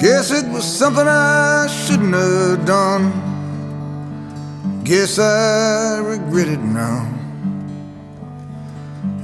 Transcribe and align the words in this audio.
Guess 0.00 0.30
it 0.30 0.46
was 0.48 0.64
something 0.64 1.06
I 1.06 1.66
shouldn't 1.66 2.14
have 2.14 2.64
done. 2.64 3.12
Guess 4.82 5.18
I 5.18 5.98
regret 5.98 6.48
it 6.48 6.60
now. 6.60 7.06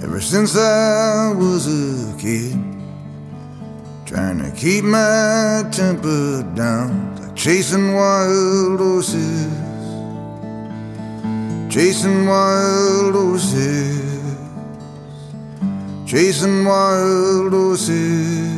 Ever 0.02 0.20
since 0.20 0.55
I 0.55 1.33
was 1.33 1.66
a 1.66 2.15
kid, 2.19 2.59
trying 4.05 4.39
to 4.43 4.51
keep 4.55 4.84
my 4.84 5.65
temper 5.73 6.43
down, 6.55 7.16
like 7.23 7.34
chasing 7.34 7.95
wild 7.95 8.79
horses, 8.79 9.48
chasing 11.73 12.27
wild 12.27 13.15
horses, 13.15 14.37
chasing 16.05 16.66
wild 16.66 17.55
horses. 17.55 18.55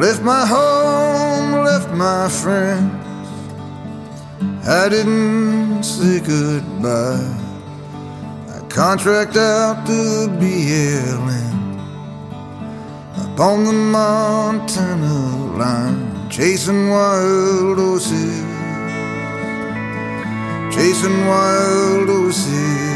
Left 0.00 0.22
my 0.22 0.46
home, 0.46 1.62
left 1.62 1.90
my 1.90 2.26
friends. 2.26 2.90
I 4.66 4.88
didn't 4.88 5.82
say 5.82 6.20
goodbye. 6.20 7.36
I 8.54 8.66
contract 8.70 9.36
out 9.36 9.86
to 9.86 10.00
BLM 10.40 11.58
up 13.18 13.38
on 13.38 13.64
the 13.64 13.74
Montana 13.74 15.58
line, 15.58 16.30
chasing 16.30 16.88
wild 16.88 17.76
horses, 17.76 18.40
chasing 20.74 21.26
wild 21.26 22.08
horses. 22.08 22.88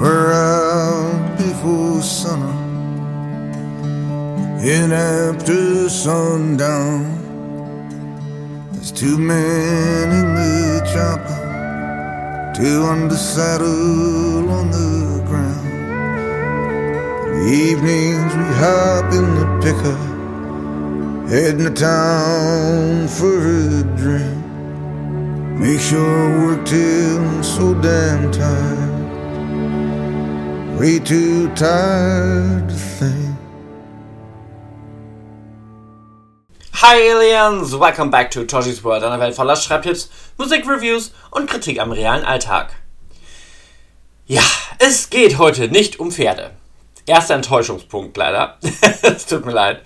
We're 0.00 0.32
out 0.32 1.38
before 1.38 2.02
sunup 2.02 2.63
and 4.66 4.94
after 4.94 5.90
sundown. 5.90 7.20
There's 8.72 8.90
two 8.90 9.18
men 9.18 10.10
in 10.10 10.34
the 10.34 10.80
chopper, 10.90 12.52
two 12.56 12.86
the 13.08 13.16
saddle 13.16 14.48
on 14.48 14.70
the 14.70 15.22
ground. 15.26 15.68
In 17.26 17.32
the 17.40 17.52
evenings 17.52 18.32
we 18.34 18.44
hop 18.62 19.12
in 19.12 19.34
the 19.40 19.46
pickup, 19.64 20.00
heading 21.28 21.64
to 21.64 21.70
town 21.70 23.06
for 23.08 23.36
a 23.36 23.82
drink. 23.98 24.44
Make 25.60 25.80
sure 25.80 26.46
work 26.46 26.64
till 26.64 27.18
I'm 27.18 27.42
so 27.42 27.74
damn 27.82 28.30
tired, 28.32 29.02
way 30.78 30.98
too 31.00 31.48
tired 31.54 32.68
to 32.70 32.74
think. 32.74 33.23
Hi 36.86 36.96
Aliens, 36.96 37.74
welcome 37.80 38.10
back 38.10 38.30
to 38.32 38.44
Toshi's 38.44 38.84
World, 38.84 39.04
einer 39.04 39.18
Welt 39.18 39.34
voller 39.34 39.56
Schreibtipps, 39.56 40.10
Musikreviews 40.36 41.14
und 41.30 41.48
Kritik 41.48 41.80
am 41.80 41.92
realen 41.92 42.26
Alltag. 42.26 42.74
Ja, 44.26 44.42
es 44.78 45.08
geht 45.08 45.38
heute 45.38 45.68
nicht 45.68 45.98
um 45.98 46.12
Pferde. 46.12 46.50
Erster 47.06 47.36
Enttäuschungspunkt 47.36 48.14
leider. 48.18 48.58
es 49.00 49.24
tut 49.24 49.46
mir 49.46 49.52
leid. 49.52 49.80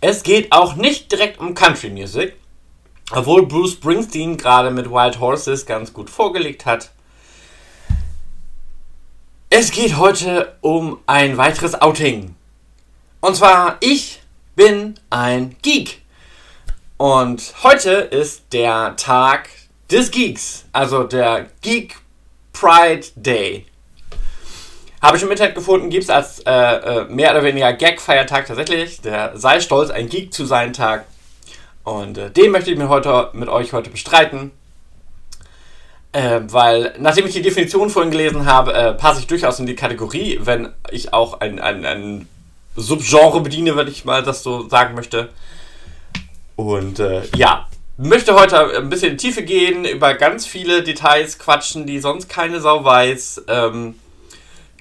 Es 0.00 0.22
geht 0.22 0.52
auch 0.52 0.74
nicht 0.74 1.12
direkt 1.12 1.38
um 1.38 1.52
Country 1.52 1.90
Music, 1.90 2.34
obwohl 3.12 3.46
Bruce 3.46 3.72
Springsteen 3.72 4.38
gerade 4.38 4.70
mit 4.70 4.90
Wild 4.90 5.20
Horses 5.20 5.66
ganz 5.66 5.92
gut 5.92 6.08
vorgelegt 6.08 6.64
hat. 6.64 6.92
Es 9.50 9.70
geht 9.70 9.98
heute 9.98 10.56
um 10.62 11.00
ein 11.06 11.36
weiteres 11.36 11.78
Outing. 11.78 12.36
Und 13.20 13.36
zwar 13.36 13.76
ich 13.80 14.20
bin 14.60 14.94
ein 15.08 15.56
Geek. 15.62 15.99
Und 17.00 17.54
heute 17.62 17.92
ist 17.92 18.52
der 18.52 18.94
Tag 18.96 19.48
des 19.90 20.10
Geeks, 20.10 20.66
also 20.70 21.04
der 21.04 21.46
Geek 21.62 21.96
Pride 22.52 23.06
Day. 23.16 23.64
Habe 25.00 25.16
ich 25.16 25.22
im 25.22 25.30
Internet 25.30 25.54
gefunden, 25.54 25.88
gibt 25.88 26.02
es 26.02 26.10
als 26.10 26.40
äh, 26.40 26.50
äh, 26.52 27.04
mehr 27.06 27.30
oder 27.30 27.42
weniger 27.42 27.72
Gag-Feiertag 27.72 28.48
tatsächlich. 28.48 29.00
Der 29.00 29.32
sei 29.34 29.60
stolz, 29.60 29.88
ein 29.88 30.10
Geek 30.10 30.34
zu 30.34 30.44
sein 30.44 30.74
Tag. 30.74 31.06
Und 31.84 32.18
äh, 32.18 32.30
den 32.30 32.50
möchte 32.50 32.70
ich 32.70 32.76
mit, 32.76 32.88
heute, 32.88 33.30
mit 33.32 33.48
euch 33.48 33.72
heute 33.72 33.88
bestreiten. 33.88 34.50
Äh, 36.12 36.40
weil, 36.48 36.92
nachdem 36.98 37.24
ich 37.24 37.32
die 37.32 37.40
Definition 37.40 37.88
vorhin 37.88 38.10
gelesen 38.10 38.44
habe, 38.44 38.74
äh, 38.74 38.92
passe 38.92 39.20
ich 39.20 39.26
durchaus 39.26 39.58
in 39.58 39.64
die 39.64 39.74
Kategorie, 39.74 40.38
wenn 40.42 40.74
ich 40.90 41.14
auch 41.14 41.40
ein, 41.40 41.60
ein, 41.60 41.86
ein 41.86 42.28
Subgenre 42.76 43.40
bediene, 43.40 43.74
wenn 43.74 43.88
ich 43.88 44.04
mal 44.04 44.22
das 44.22 44.42
so 44.42 44.68
sagen 44.68 44.94
möchte. 44.94 45.30
Und 46.60 46.98
äh, 46.98 47.22
ja, 47.36 47.66
möchte 47.96 48.34
heute 48.34 48.76
ein 48.76 48.88
bisschen 48.88 49.12
in 49.12 49.16
die 49.16 49.26
Tiefe 49.26 49.42
gehen, 49.42 49.84
über 49.84 50.14
ganz 50.14 50.46
viele 50.46 50.82
Details 50.82 51.38
quatschen, 51.38 51.86
die 51.86 51.98
sonst 51.98 52.28
keine 52.28 52.60
Sau 52.60 52.84
weiß. 52.84 53.44
Ähm, 53.48 53.94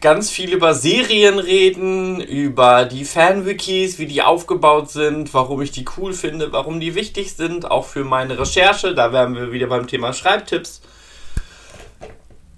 ganz 0.01 0.29
viel 0.29 0.53
über 0.53 0.73
Serien 0.73 1.39
reden, 1.39 2.21
über 2.21 2.85
die 2.85 3.03
Fanwikis, 3.05 3.99
wie 3.99 4.05
die 4.05 4.21
aufgebaut 4.21 4.89
sind, 4.89 5.33
warum 5.33 5.61
ich 5.61 5.71
die 5.71 5.85
cool 5.97 6.13
finde, 6.13 6.51
warum 6.51 6.79
die 6.79 6.95
wichtig 6.95 7.33
sind, 7.33 7.69
auch 7.69 7.85
für 7.85 8.03
meine 8.03 8.39
Recherche. 8.39 8.95
Da 8.95 9.11
wären 9.11 9.35
wir 9.35 9.51
wieder 9.51 9.67
beim 9.67 9.87
Thema 9.87 10.13
Schreibtipps. 10.13 10.81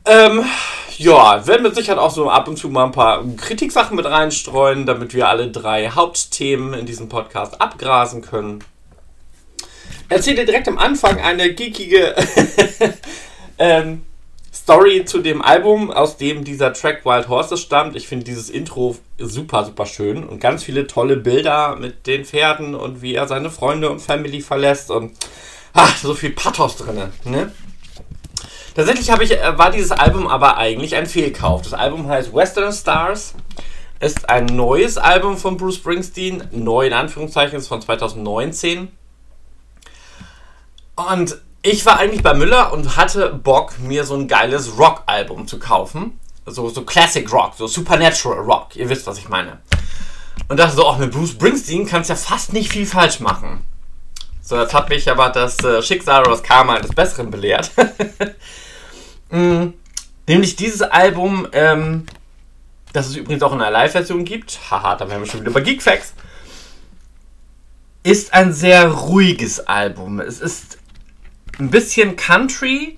Ähm, 0.05 0.45
ja, 0.97 1.45
werden 1.47 1.63
mit 1.63 1.75
Sicherheit 1.75 1.99
auch 1.99 2.11
so 2.11 2.29
ab 2.29 2.47
und 2.47 2.57
zu 2.57 2.69
mal 2.69 2.85
ein 2.85 2.91
paar 2.91 3.23
Kritiksachen 3.37 3.95
mit 3.95 4.05
reinstreuen, 4.05 4.85
damit 4.85 5.13
wir 5.13 5.29
alle 5.29 5.49
drei 5.49 5.89
Hauptthemen 5.89 6.73
in 6.73 6.85
diesem 6.85 7.09
Podcast 7.09 7.59
abgrasen 7.61 8.21
können. 8.21 8.63
Erzähle 10.11 10.43
direkt 10.43 10.67
am 10.67 10.77
Anfang 10.77 11.21
eine 11.21 11.53
geekige 11.53 12.13
ähm, 13.57 14.03
Story 14.53 15.05
zu 15.05 15.19
dem 15.19 15.41
Album, 15.41 15.89
aus 15.89 16.17
dem 16.17 16.43
dieser 16.43 16.73
Track 16.73 17.05
Wild 17.05 17.29
Horses 17.29 17.61
stammt. 17.61 17.95
Ich 17.95 18.09
finde 18.09 18.25
dieses 18.25 18.49
Intro 18.49 18.97
super, 19.17 19.63
super 19.63 19.85
schön 19.85 20.25
und 20.25 20.41
ganz 20.41 20.65
viele 20.65 20.85
tolle 20.85 21.15
Bilder 21.15 21.77
mit 21.77 22.07
den 22.07 22.25
Pferden 22.25 22.75
und 22.75 23.01
wie 23.01 23.15
er 23.15 23.29
seine 23.29 23.49
Freunde 23.49 23.89
und 23.89 24.01
Family 24.01 24.41
verlässt 24.41 24.91
und 24.91 25.13
ach, 25.73 25.95
so 25.95 26.13
viel 26.13 26.31
Pathos 26.31 26.75
drin. 26.75 27.09
Ne? 27.23 27.53
Tatsächlich 28.75 29.07
ich, 29.07 29.31
äh, 29.31 29.57
war 29.57 29.71
dieses 29.71 29.91
Album 29.91 30.27
aber 30.27 30.57
eigentlich 30.57 30.95
ein 30.95 31.05
Fehlkauf. 31.05 31.61
Das 31.61 31.73
Album 31.73 32.09
heißt 32.09 32.33
Western 32.33 32.73
Stars, 32.73 33.33
ist 34.01 34.29
ein 34.29 34.45
neues 34.45 34.97
Album 34.97 35.37
von 35.37 35.55
Bruce 35.55 35.75
Springsteen, 35.75 36.43
neu 36.51 36.87
in 36.87 36.93
Anführungszeichen, 36.93 37.57
ist 37.57 37.69
von 37.69 37.81
2019. 37.81 38.89
Und 41.09 41.37
ich 41.63 41.85
war 41.85 41.97
eigentlich 41.97 42.23
bei 42.23 42.33
Müller 42.33 42.73
und 42.73 42.97
hatte 42.97 43.29
Bock, 43.33 43.79
mir 43.79 44.03
so 44.03 44.15
ein 44.15 44.27
geiles 44.27 44.77
Rock-Album 44.77 45.47
zu 45.47 45.59
kaufen. 45.59 46.19
So, 46.45 46.69
so 46.69 46.83
Classic 46.83 47.31
Rock, 47.31 47.53
so 47.55 47.67
Supernatural 47.67 48.39
Rock, 48.39 48.75
ihr 48.75 48.89
wisst, 48.89 49.05
was 49.05 49.19
ich 49.19 49.29
meine. 49.29 49.59
Und 50.47 50.57
dachte 50.57 50.75
so, 50.75 50.85
auch 50.85 50.97
mit 50.97 51.11
Bruce 51.11 51.31
Springsteen 51.31 51.85
kannst 51.85 52.09
du 52.09 52.13
ja 52.13 52.17
fast 52.17 52.51
nicht 52.51 52.71
viel 52.71 52.85
falsch 52.85 53.19
machen. 53.19 53.63
So, 54.41 54.59
jetzt 54.59 54.73
hat 54.73 54.89
mich 54.89 55.09
aber 55.09 55.29
das 55.29 55.63
äh, 55.63 55.81
Schicksal 55.83 56.21
oder 56.21 56.31
das 56.31 56.43
Karma 56.43 56.73
eines 56.73 56.93
Besseren 56.93 57.29
belehrt. 57.29 57.71
mm, 59.29 59.67
nämlich 60.27 60.55
dieses 60.55 60.81
Album, 60.81 61.47
ähm, 61.53 62.07
das 62.91 63.07
es 63.07 63.15
übrigens 63.15 63.43
auch 63.43 63.53
in 63.53 63.61
einer 63.61 63.71
Live-Version 63.71 64.25
gibt, 64.25 64.59
haha, 64.69 64.95
da 64.95 65.07
wären 65.09 65.21
wir 65.21 65.27
schon 65.27 65.41
wieder 65.41 65.51
bei 65.51 65.61
Geekfacts, 65.61 66.13
ist 68.03 68.33
ein 68.33 68.51
sehr 68.51 68.89
ruhiges 68.89 69.67
Album. 69.67 70.19
Es 70.19 70.41
ist 70.41 70.79
ein 71.59 71.69
bisschen 71.69 72.15
Country, 72.15 72.97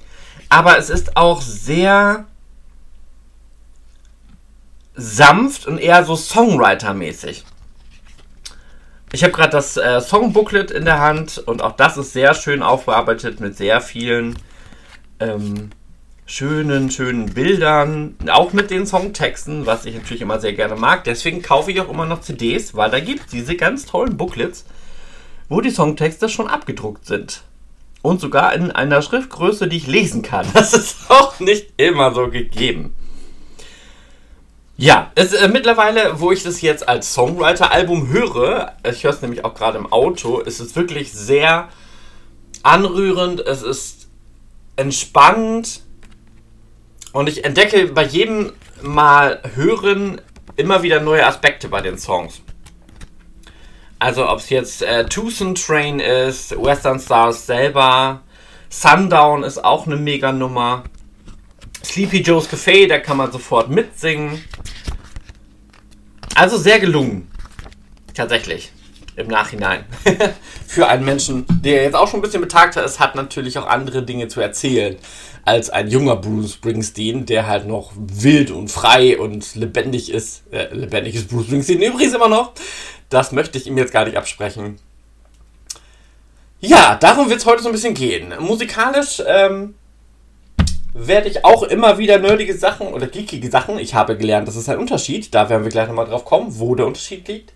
aber 0.49 0.77
es 0.77 0.89
ist 0.89 1.17
auch 1.17 1.41
sehr 1.41 2.25
sanft 4.95 5.65
und 5.65 5.79
eher 5.79 6.05
so 6.05 6.15
Songwriter-mäßig. 6.15 7.43
Ich 9.11 9.23
habe 9.23 9.33
gerade 9.33 9.51
das 9.51 9.77
äh, 9.77 10.01
Songbooklet 10.01 10.71
in 10.71 10.85
der 10.85 10.99
Hand 10.99 11.37
und 11.37 11.61
auch 11.61 11.73
das 11.73 11.97
ist 11.97 12.13
sehr 12.13 12.33
schön 12.33 12.63
aufbearbeitet 12.63 13.39
mit 13.39 13.55
sehr 13.55 13.79
vielen 13.81 14.37
ähm, 15.19 15.69
schönen, 16.25 16.89
schönen 16.89 17.27
Bildern, 17.27 18.15
auch 18.31 18.53
mit 18.53 18.71
den 18.71 18.87
Songtexten, 18.87 19.65
was 19.65 19.85
ich 19.85 19.95
natürlich 19.95 20.21
immer 20.21 20.39
sehr 20.39 20.53
gerne 20.53 20.75
mag. 20.75 21.03
Deswegen 21.03 21.41
kaufe 21.41 21.71
ich 21.71 21.81
auch 21.81 21.89
immer 21.89 22.05
noch 22.05 22.21
CDs, 22.21 22.75
weil 22.75 22.89
da 22.89 22.99
gibt 22.99 23.21
es 23.21 23.27
diese 23.27 23.55
ganz 23.55 23.85
tollen 23.85 24.17
Booklets, 24.17 24.65
wo 25.49 25.61
die 25.61 25.69
Songtexte 25.69 26.29
schon 26.29 26.47
abgedruckt 26.47 27.05
sind. 27.05 27.43
Und 28.03 28.21
sogar 28.21 28.53
in 28.53 28.69
einer 28.69 29.01
Schriftgröße, 29.01 29.67
die 29.67 29.77
ich 29.77 29.87
lesen 29.87 30.21
kann. 30.21 30.45
Das 30.53 30.73
ist 30.73 31.09
auch 31.09 31.39
nicht 31.39 31.73
immer 31.77 32.13
so 32.13 32.27
gegeben. 32.27 32.93
Ja, 34.77 35.11
es, 35.15 35.33
äh, 35.33 35.47
mittlerweile, 35.47 36.19
wo 36.19 36.31
ich 36.31 36.43
das 36.43 36.61
jetzt 36.61 36.87
als 36.87 37.13
Songwriter-Album 37.13 38.09
höre, 38.09 38.73
ich 38.87 39.03
höre 39.03 39.11
es 39.11 39.21
nämlich 39.21 39.45
auch 39.45 39.55
gerade 39.55 39.77
im 39.77 39.91
Auto, 39.91 40.39
ist 40.39 40.59
es 40.59 40.75
wirklich 40.75 41.11
sehr 41.13 41.69
anrührend, 42.63 43.39
es 43.41 43.61
ist 43.61 44.07
entspannend 44.75 45.81
und 47.13 47.29
ich 47.29 47.45
entdecke 47.45 47.87
bei 47.87 48.03
jedem 48.03 48.51
Mal 48.81 49.41
hören 49.55 50.19
immer 50.55 50.83
wieder 50.83 50.99
neue 50.99 51.25
Aspekte 51.25 51.69
bei 51.69 51.81
den 51.81 51.97
Songs. 51.97 52.41
Also 54.03 54.27
ob 54.27 54.39
es 54.39 54.49
jetzt 54.49 54.81
äh, 54.81 55.05
Tucson 55.05 55.55
Train 55.55 56.01
ist, 56.01 56.51
Western 56.61 56.99
Stars 56.99 57.45
selber, 57.45 58.19
Sundown 58.67 59.43
ist 59.43 59.63
auch 59.63 59.87
eine 59.87 59.95
Mega-Nummer. 59.95 60.83
Sleepy 61.85 62.21
Joe's 62.21 62.49
Café, 62.49 62.85
da 62.89 62.99
kann 62.99 63.15
man 63.15 63.31
sofort 63.31 63.69
mitsingen. 63.69 64.43
Also 66.35 66.57
sehr 66.57 66.81
gelungen. 66.81 67.31
Tatsächlich. 68.13 68.73
Im 69.15 69.27
Nachhinein. 69.27 69.85
Für 70.67 70.89
einen 70.89 71.05
Menschen, 71.05 71.45
der 71.47 71.83
jetzt 71.83 71.95
auch 71.95 72.09
schon 72.09 72.19
ein 72.19 72.23
bisschen 72.23 72.41
betagter 72.41 72.83
ist, 72.83 72.99
hat 72.99 73.15
natürlich 73.15 73.57
auch 73.57 73.67
andere 73.67 74.03
Dinge 74.03 74.27
zu 74.27 74.41
erzählen 74.41 74.97
als 75.45 75.69
ein 75.69 75.87
junger 75.87 76.17
Bruce 76.17 76.53
Springsteen, 76.53 77.25
der 77.25 77.47
halt 77.47 77.67
noch 77.67 77.91
wild 77.95 78.51
und 78.51 78.69
frei 78.69 79.17
und 79.17 79.55
lebendig 79.55 80.11
ist. 80.11 80.43
Äh, 80.51 80.73
lebendig 80.73 81.15
ist 81.15 81.29
Bruce 81.29 81.45
Springsteen 81.45 81.81
übrigens 81.81 82.13
immer 82.13 82.29
noch. 82.29 82.53
Das 83.13 83.31
möchte 83.31 83.59
ich 83.59 83.67
ihm 83.67 83.77
jetzt 83.77 83.93
gar 83.93 84.05
nicht 84.05 84.17
absprechen. 84.17 84.79
Ja, 86.59 86.95
darum 86.95 87.29
wird 87.29 87.41
es 87.41 87.45
heute 87.45 87.61
so 87.61 87.69
ein 87.69 87.73
bisschen 87.73 87.93
gehen. 87.93 88.33
Musikalisch 88.39 89.21
ähm, 89.27 89.75
werde 90.93 91.29
ich 91.29 91.45
auch 91.45 91.61
immer 91.61 91.99
wieder 91.99 92.17
nerdige 92.17 92.57
Sachen 92.57 92.87
oder 92.87 93.05
geekige 93.05 93.51
Sachen. 93.51 93.77
Ich 93.77 93.93
habe 93.93 94.17
gelernt, 94.17 94.47
das 94.47 94.55
ist 94.55 94.67
ein 94.67 94.79
Unterschied. 94.79 95.35
Da 95.35 95.47
werden 95.49 95.63
wir 95.63 95.69
gleich 95.69 95.87
nochmal 95.87 96.07
drauf 96.07 96.25
kommen, 96.25 96.57
wo 96.57 96.73
der 96.73 96.87
Unterschied 96.87 97.27
liegt. 97.27 97.53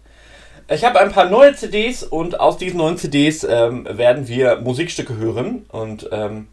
Ich 0.69 0.83
habe 0.83 0.99
ein 0.99 1.11
paar 1.11 1.25
neue 1.25 1.55
CDs 1.55 2.03
und 2.03 2.39
aus 2.39 2.57
diesen 2.57 2.77
neuen 2.77 2.97
CDs 2.97 3.43
ähm, 3.43 3.87
werden 3.89 4.27
wir 4.27 4.57
Musikstücke 4.57 5.17
hören. 5.17 5.65
Und 5.69 6.07
ähm, 6.11 6.49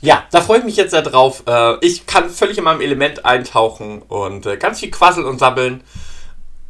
ja, 0.00 0.24
da 0.32 0.40
freue 0.40 0.58
ich 0.58 0.64
mich 0.64 0.76
jetzt 0.76 0.90
sehr 0.90 1.02
drauf. 1.02 1.44
Äh, 1.46 1.76
ich 1.80 2.06
kann 2.06 2.28
völlig 2.28 2.58
in 2.58 2.64
meinem 2.64 2.80
Element 2.80 3.24
eintauchen 3.24 4.02
und 4.02 4.46
äh, 4.46 4.56
ganz 4.56 4.80
viel 4.80 4.90
quasseln 4.90 5.26
und 5.26 5.38
sabbeln. 5.38 5.82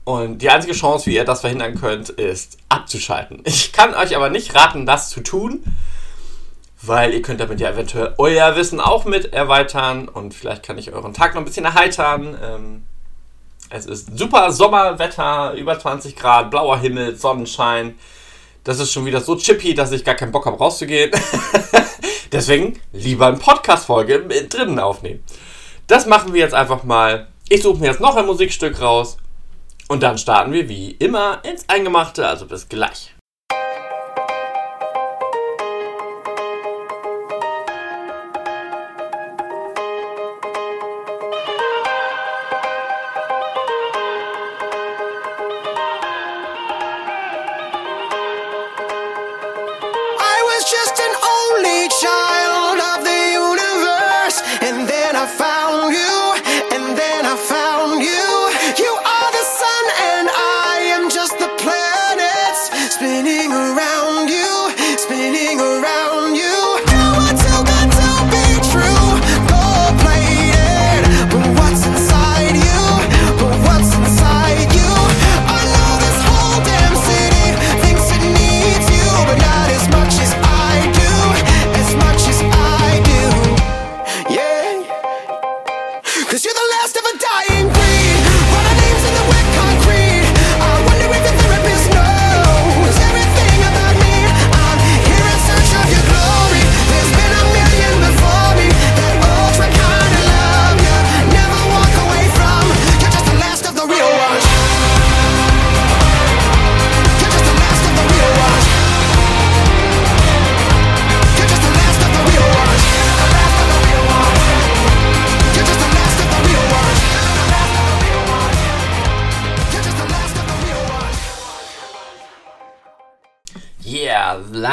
Und 0.04 0.42
die 0.42 0.50
einzige 0.50 0.74
Chance, 0.74 1.06
wie 1.06 1.16
ihr 1.16 1.24
das 1.24 1.40
verhindern 1.40 1.74
könnt, 1.74 2.10
ist 2.10 2.58
abzuschalten. 2.68 3.40
Ich 3.44 3.72
kann 3.72 3.94
euch 3.94 4.14
aber 4.14 4.28
nicht 4.28 4.54
raten, 4.54 4.84
das 4.84 5.08
zu 5.08 5.22
tun, 5.22 5.64
weil 6.82 7.14
ihr 7.14 7.22
könnt 7.22 7.40
damit 7.40 7.58
ja 7.60 7.70
eventuell 7.70 8.14
euer 8.18 8.54
Wissen 8.54 8.80
auch 8.80 9.06
mit 9.06 9.32
erweitern 9.32 10.08
und 10.08 10.34
vielleicht 10.34 10.62
kann 10.62 10.76
ich 10.76 10.92
euren 10.92 11.14
Tag 11.14 11.34
noch 11.34 11.40
ein 11.40 11.46
bisschen 11.46 11.64
erheitern. 11.64 12.38
Ähm, 12.42 12.82
es 13.70 13.86
ist 13.86 14.18
super 14.18 14.52
Sommerwetter, 14.52 15.54
über 15.54 15.78
20 15.78 16.16
Grad, 16.16 16.50
blauer 16.50 16.78
Himmel, 16.78 17.16
Sonnenschein. 17.16 17.94
Das 18.62 18.78
ist 18.78 18.92
schon 18.92 19.06
wieder 19.06 19.22
so 19.22 19.36
chippy, 19.36 19.74
dass 19.74 19.92
ich 19.92 20.04
gar 20.04 20.14
keinen 20.14 20.32
Bock 20.32 20.44
habe 20.44 20.58
rauszugehen. 20.58 21.10
Deswegen 22.32 22.78
lieber 22.92 23.28
eine 23.28 23.38
Podcast-Folge 23.38 24.20
drinnen 24.48 24.78
aufnehmen. 24.78 25.24
Das 25.86 26.06
machen 26.06 26.34
wir 26.34 26.40
jetzt 26.40 26.54
einfach 26.54 26.82
mal. 26.84 27.28
Ich 27.48 27.62
suche 27.62 27.78
mir 27.78 27.86
jetzt 27.86 28.00
noch 28.00 28.16
ein 28.16 28.26
Musikstück 28.26 28.80
raus. 28.80 29.18
Und 29.94 30.02
dann 30.02 30.18
starten 30.18 30.50
wir 30.50 30.68
wie 30.68 30.90
immer 30.90 31.38
ins 31.44 31.68
Eingemachte. 31.68 32.26
Also 32.26 32.46
bis 32.46 32.68
gleich. 32.68 33.13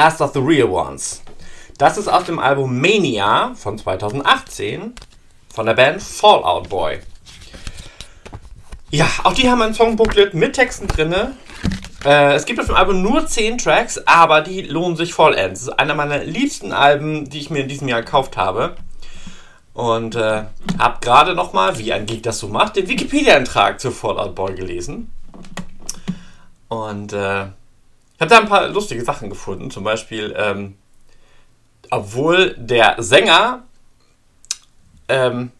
Last 0.03 0.19
of 0.19 0.33
the 0.33 0.39
Real 0.39 0.67
Ones. 0.67 1.21
Das 1.77 1.95
ist 1.95 2.07
aus 2.07 2.23
dem 2.23 2.39
Album 2.39 2.81
Mania 2.81 3.53
von 3.53 3.77
2018 3.77 4.95
von 5.53 5.65
der 5.67 5.75
Band 5.75 6.01
Fallout 6.01 6.69
Boy. 6.69 7.01
Ja, 8.89 9.05
auch 9.23 9.33
die 9.33 9.47
haben 9.47 9.61
ein 9.61 9.75
Songbooklet 9.75 10.33
mit 10.33 10.53
Texten 10.53 10.87
drin. 10.87 11.13
Äh, 12.03 12.33
es 12.33 12.47
gibt 12.47 12.59
auf 12.59 12.65
dem 12.65 12.73
Album 12.73 13.03
nur 13.03 13.27
10 13.27 13.59
Tracks, 13.59 13.99
aber 14.07 14.41
die 14.41 14.63
lohnen 14.63 14.97
sich 14.97 15.13
vollends. 15.13 15.65
Das 15.65 15.73
ist 15.73 15.79
einer 15.79 15.93
meiner 15.93 16.23
liebsten 16.23 16.71
Alben, 16.71 17.29
die 17.29 17.37
ich 17.37 17.51
mir 17.51 17.59
in 17.59 17.67
diesem 17.67 17.87
Jahr 17.87 18.01
gekauft 18.01 18.37
habe. 18.37 18.77
Und 19.75 20.15
äh, 20.15 20.45
habe 20.79 20.97
gerade 21.01 21.35
nochmal, 21.35 21.77
wie 21.77 21.93
ein 21.93 22.07
Geek 22.07 22.23
das 22.23 22.39
so 22.39 22.47
macht, 22.47 22.75
den 22.75 22.87
Wikipedia-Eintrag 22.87 23.79
zu 23.79 23.91
Fallout 23.91 24.33
Boy 24.33 24.55
gelesen. 24.55 25.11
Und 26.69 27.13
äh, 27.13 27.49
ich 28.21 28.23
habe 28.23 28.35
da 28.35 28.39
ein 28.39 28.49
paar 28.49 28.67
lustige 28.67 29.03
Sachen 29.03 29.31
gefunden. 29.31 29.71
Zum 29.71 29.83
Beispiel, 29.83 30.35
ähm, 30.37 30.77
obwohl 31.89 32.53
der 32.55 33.01
Sänger, 33.01 33.63
ähm, 35.07 35.51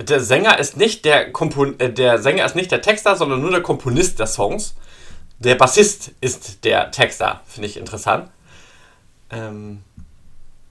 der 0.00 0.18
Sänger 0.18 0.58
ist 0.58 0.76
nicht 0.76 1.04
der 1.04 1.30
Kompon 1.30 1.78
äh, 1.78 1.92
der 1.92 2.18
Sänger 2.20 2.44
ist 2.44 2.56
nicht 2.56 2.72
der 2.72 2.82
Texter, 2.82 3.14
sondern 3.14 3.40
nur 3.40 3.52
der 3.52 3.62
Komponist 3.62 4.18
der 4.18 4.26
Songs. 4.26 4.74
Der 5.38 5.54
Bassist 5.54 6.10
ist 6.20 6.64
der 6.64 6.90
Texter, 6.90 7.40
finde 7.46 7.68
ich 7.68 7.76
interessant. 7.76 8.28
Ähm, 9.30 9.84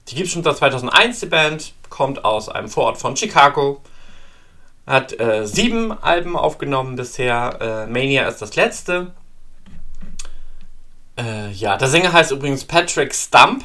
die 0.08 0.16
gibt 0.16 0.26
es 0.26 0.34
schon 0.34 0.42
seit 0.42 0.58
2001, 0.58 1.20
die 1.20 1.26
Band, 1.26 1.72
kommt 1.88 2.26
aus 2.26 2.50
einem 2.50 2.68
Vorort 2.68 2.98
von 2.98 3.16
Chicago, 3.16 3.80
hat 4.86 5.18
äh, 5.18 5.46
sieben 5.46 5.92
Alben 5.92 6.36
aufgenommen 6.36 6.96
bisher. 6.96 7.56
Äh, 7.58 7.90
Mania 7.90 8.28
ist 8.28 8.42
das 8.42 8.54
letzte. 8.54 9.14
Äh, 11.20 11.50
ja, 11.52 11.76
der 11.76 11.88
Sänger 11.88 12.12
heißt 12.12 12.30
übrigens 12.30 12.64
Patrick 12.64 13.14
Stump. 13.14 13.64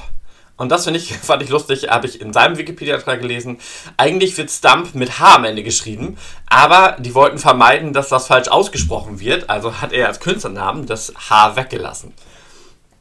Und 0.57 0.69
das 0.69 0.85
finde 0.85 0.99
ich, 0.99 1.13
fand 1.21 1.43
ich 1.43 1.49
lustig, 1.49 1.89
habe 1.89 2.07
ich 2.07 2.21
in 2.21 2.33
seinem 2.33 2.57
Wikipedia-Trag 2.57 3.21
gelesen. 3.21 3.59
Eigentlich 3.97 4.37
wird 4.37 4.51
Stump 4.51 4.95
mit 4.95 5.19
H 5.19 5.35
am 5.35 5.45
Ende 5.45 5.63
geschrieben, 5.63 6.17
aber 6.47 6.97
die 6.99 7.13
wollten 7.13 7.37
vermeiden, 7.37 7.93
dass 7.93 8.09
das 8.09 8.27
falsch 8.27 8.47
ausgesprochen 8.47 9.19
wird. 9.19 9.49
Also 9.49 9.81
hat 9.81 9.93
er 9.93 10.07
als 10.07 10.19
Künstlernamen 10.19 10.85
das 10.85 11.13
H 11.29 11.55
weggelassen. 11.55 12.13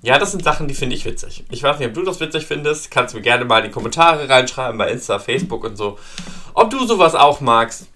Ja, 0.02 0.18
das 0.18 0.32
sind 0.32 0.44
Sachen, 0.44 0.68
die 0.68 0.74
finde 0.74 0.94
ich 0.94 1.06
witzig. 1.06 1.44
Ich 1.50 1.62
weiß 1.62 1.78
nicht, 1.78 1.88
ob 1.88 1.94
du 1.94 2.02
das 2.02 2.20
witzig 2.20 2.44
findest. 2.44 2.90
Kannst 2.90 3.14
du 3.14 3.18
mir 3.18 3.22
gerne 3.22 3.46
mal 3.46 3.58
in 3.60 3.66
die 3.66 3.70
Kommentare 3.70 4.28
reinschreiben 4.28 4.76
bei 4.76 4.90
Insta, 4.90 5.18
Facebook 5.18 5.64
und 5.64 5.76
so. 5.76 5.98
Ob 6.52 6.68
du 6.68 6.86
sowas 6.86 7.14
auch 7.14 7.40
magst. 7.40 7.86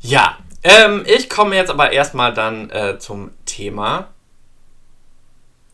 Ja, 0.00 0.36
ähm, 0.64 1.04
ich 1.06 1.30
komme 1.30 1.54
jetzt 1.54 1.70
aber 1.70 1.92
erstmal 1.92 2.34
dann 2.34 2.70
äh, 2.70 2.98
zum 2.98 3.30
Thema. 3.46 4.08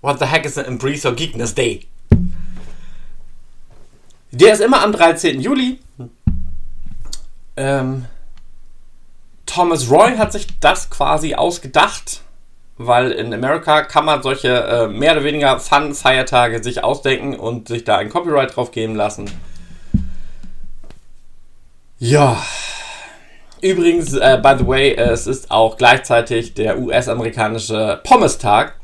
What 0.07 0.21
the 0.21 0.27
heck 0.27 0.47
is 0.47 0.57
an 0.57 0.67
Embrace 0.67 1.05
or 1.05 1.17
Geekness 1.17 1.53
Day? 1.53 1.89
Der 4.31 4.53
ist 4.53 4.61
immer 4.61 4.81
am 4.85 4.93
13. 4.93 5.41
Juli. 5.41 5.81
Ähm, 7.57 8.07
Thomas 9.47 9.91
Roy 9.91 10.17
hat 10.17 10.31
sich 10.31 10.61
das 10.61 10.91
quasi 10.91 11.35
ausgedacht, 11.35 12.21
weil 12.79 13.11
in 13.11 13.35
Amerika 13.35 13.83
kann 13.83 14.05
man 14.05 14.23
solche 14.23 14.51
äh, 14.51 14.87
mehr 14.87 15.11
oder 15.11 15.25
weniger 15.25 15.59
Fun-Feiertage 15.59 16.63
sich 16.63 16.85
ausdenken 16.85 17.35
und 17.35 17.67
sich 17.67 17.83
da 17.83 17.97
ein 17.97 18.09
Copyright 18.09 18.55
drauf 18.55 18.71
geben 18.71 18.95
lassen. 18.95 19.29
Ja, 21.99 22.41
Übrigens, 23.61 24.13
äh, 24.13 24.39
by 24.41 24.55
the 24.57 24.69
way, 24.69 24.91
äh, 24.93 25.11
es 25.11 25.27
ist 25.27 25.51
auch 25.51 25.77
gleichzeitig 25.77 26.55
der 26.55 26.79
US-amerikanische 26.79 28.01
Pommes-Tag 28.05 28.77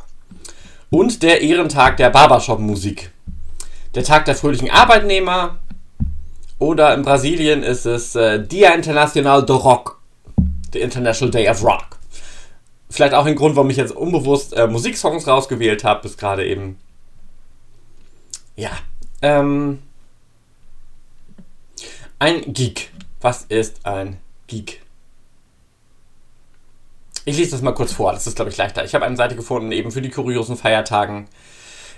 und 0.92 1.22
der 1.22 1.40
Ehrentag 1.40 1.96
der 1.96 2.10
Barbershop-Musik. 2.10 3.10
Der 3.94 4.04
Tag 4.04 4.26
der 4.26 4.36
fröhlichen 4.36 4.70
Arbeitnehmer 4.70 5.58
oder 6.58 6.94
in 6.94 7.02
Brasilien 7.02 7.62
ist 7.62 7.86
es 7.86 8.14
äh, 8.14 8.46
Dia 8.46 8.72
Internacional 8.74 9.44
do 9.44 9.56
Rock, 9.56 10.00
the 10.72 10.80
International 10.80 11.30
Day 11.30 11.48
of 11.48 11.64
Rock. 11.64 11.98
Vielleicht 12.90 13.14
auch 13.14 13.24
ein 13.24 13.36
Grund, 13.36 13.56
warum 13.56 13.70
ich 13.70 13.78
jetzt 13.78 13.96
unbewusst 13.96 14.52
äh, 14.52 14.66
Musiksongs 14.66 15.26
rausgewählt 15.26 15.82
habe, 15.82 16.06
ist 16.06 16.18
gerade 16.18 16.46
eben. 16.46 16.78
Ja. 18.54 18.70
Ähm, 19.22 19.78
ein 22.18 22.52
Geek. 22.52 22.92
Was 23.22 23.44
ist 23.44 23.86
ein 23.86 24.18
Geek? 24.46 24.81
Ich 27.24 27.36
lese 27.36 27.52
das 27.52 27.62
mal 27.62 27.72
kurz 27.72 27.92
vor, 27.92 28.12
das 28.12 28.26
ist, 28.26 28.34
glaube 28.34 28.50
ich, 28.50 28.56
leichter. 28.56 28.84
Ich 28.84 28.94
habe 28.94 29.04
eine 29.04 29.16
Seite 29.16 29.36
gefunden, 29.36 29.70
eben 29.70 29.92
für 29.92 30.02
die 30.02 30.10
kuriosen 30.10 30.56
Feiertagen. 30.56 31.28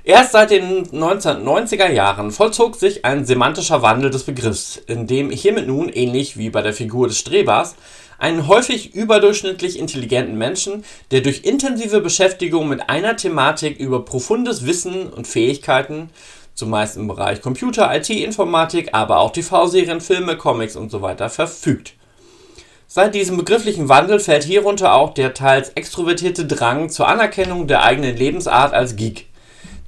Erst 0.07 0.33
seit 0.33 0.51
den 0.51 0.87
1990er 0.87 1.91
Jahren 1.91 2.31
vollzog 2.31 2.77
sich 2.77 3.07
ein 3.07 3.25
semantischer 3.25 3.81
Wandel 3.81 4.11
des 4.11 4.25
Begriffs, 4.25 4.77
in 4.87 5.07
dem 5.07 5.31
hiermit 5.31 5.67
nun, 5.67 5.89
ähnlich 5.89 6.37
wie 6.37 6.51
bei 6.51 6.61
der 6.61 6.75
Figur 6.75 7.09
des 7.09 7.19
Strebers, 7.19 7.75
einen 8.19 8.47
häufig 8.49 8.95
überdurchschnittlich 8.95 9.79
intelligenten 9.79 10.37
Menschen, 10.37 10.85
der 11.11 11.23
durch 11.23 11.45
intensive 11.45 12.03
Beschäftigung 12.03 12.69
mit 12.69 12.91
einer 12.91 13.17
Thematik 13.17 13.79
über 13.79 14.05
profundes 14.05 14.67
Wissen 14.67 15.09
und 15.09 15.27
Fähigkeiten, 15.27 16.11
zumeist 16.55 16.99
im 16.99 17.09
Bereich 17.09 17.41
Computer, 17.41 17.95
IT, 17.97 18.11
Informatik, 18.11 18.91
aber 18.93 19.21
auch 19.21 19.33
TV-Serien, 19.33 20.03
Filme, 20.03 20.37
Comics 20.37 20.77
und 20.77 20.91
so 20.91 21.01
weiter, 21.01 21.31
verfügt. 21.31 21.95
Seit 22.97 23.17
diesem 23.17 23.37
begrifflichen 23.37 23.89
Wandel 23.89 24.21
fällt 24.21 24.45
hierunter 24.45 24.95
auch 24.95 25.15
der 25.15 25.35
teils 25.35 25.71
extrovertierte 25.71 26.47
Drang 26.47 26.91
zur 26.91 27.09
Anerkennung 27.09 27.67
der 27.67 27.83
eigenen 27.83 28.17
Lebensart 28.17 28.73
als 28.73 28.95
Geek. 28.95 29.27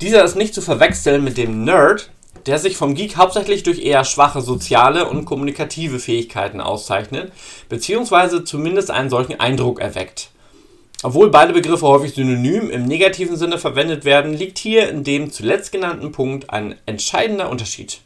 Dieser 0.00 0.24
ist 0.24 0.34
nicht 0.34 0.52
zu 0.52 0.60
verwechseln 0.60 1.22
mit 1.22 1.38
dem 1.38 1.62
Nerd, 1.62 2.10
der 2.46 2.58
sich 2.58 2.76
vom 2.76 2.96
Geek 2.96 3.16
hauptsächlich 3.16 3.62
durch 3.62 3.78
eher 3.78 4.04
schwache 4.04 4.40
soziale 4.40 5.08
und 5.08 5.24
kommunikative 5.24 6.00
Fähigkeiten 6.00 6.60
auszeichnet, 6.60 7.30
beziehungsweise 7.68 8.42
zumindest 8.42 8.90
einen 8.90 9.08
solchen 9.08 9.38
Eindruck 9.38 9.78
erweckt. 9.78 10.30
Obwohl 11.04 11.30
beide 11.30 11.52
Begriffe 11.52 11.86
häufig 11.86 12.12
synonym 12.12 12.70
im 12.70 12.86
negativen 12.86 13.36
Sinne 13.36 13.58
verwendet 13.58 14.04
werden, 14.04 14.34
liegt 14.34 14.58
hier 14.58 14.88
in 14.88 15.04
dem 15.04 15.30
zuletzt 15.30 15.70
genannten 15.70 16.10
Punkt 16.10 16.50
ein 16.50 16.74
entscheidender 16.86 17.50
Unterschied. 17.50 18.00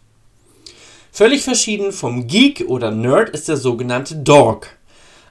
Völlig 1.10 1.42
verschieden 1.42 1.90
vom 1.92 2.26
Geek 2.26 2.66
oder 2.68 2.90
Nerd 2.90 3.30
ist 3.30 3.48
der 3.48 3.56
sogenannte 3.56 4.16
Dork. 4.16 4.76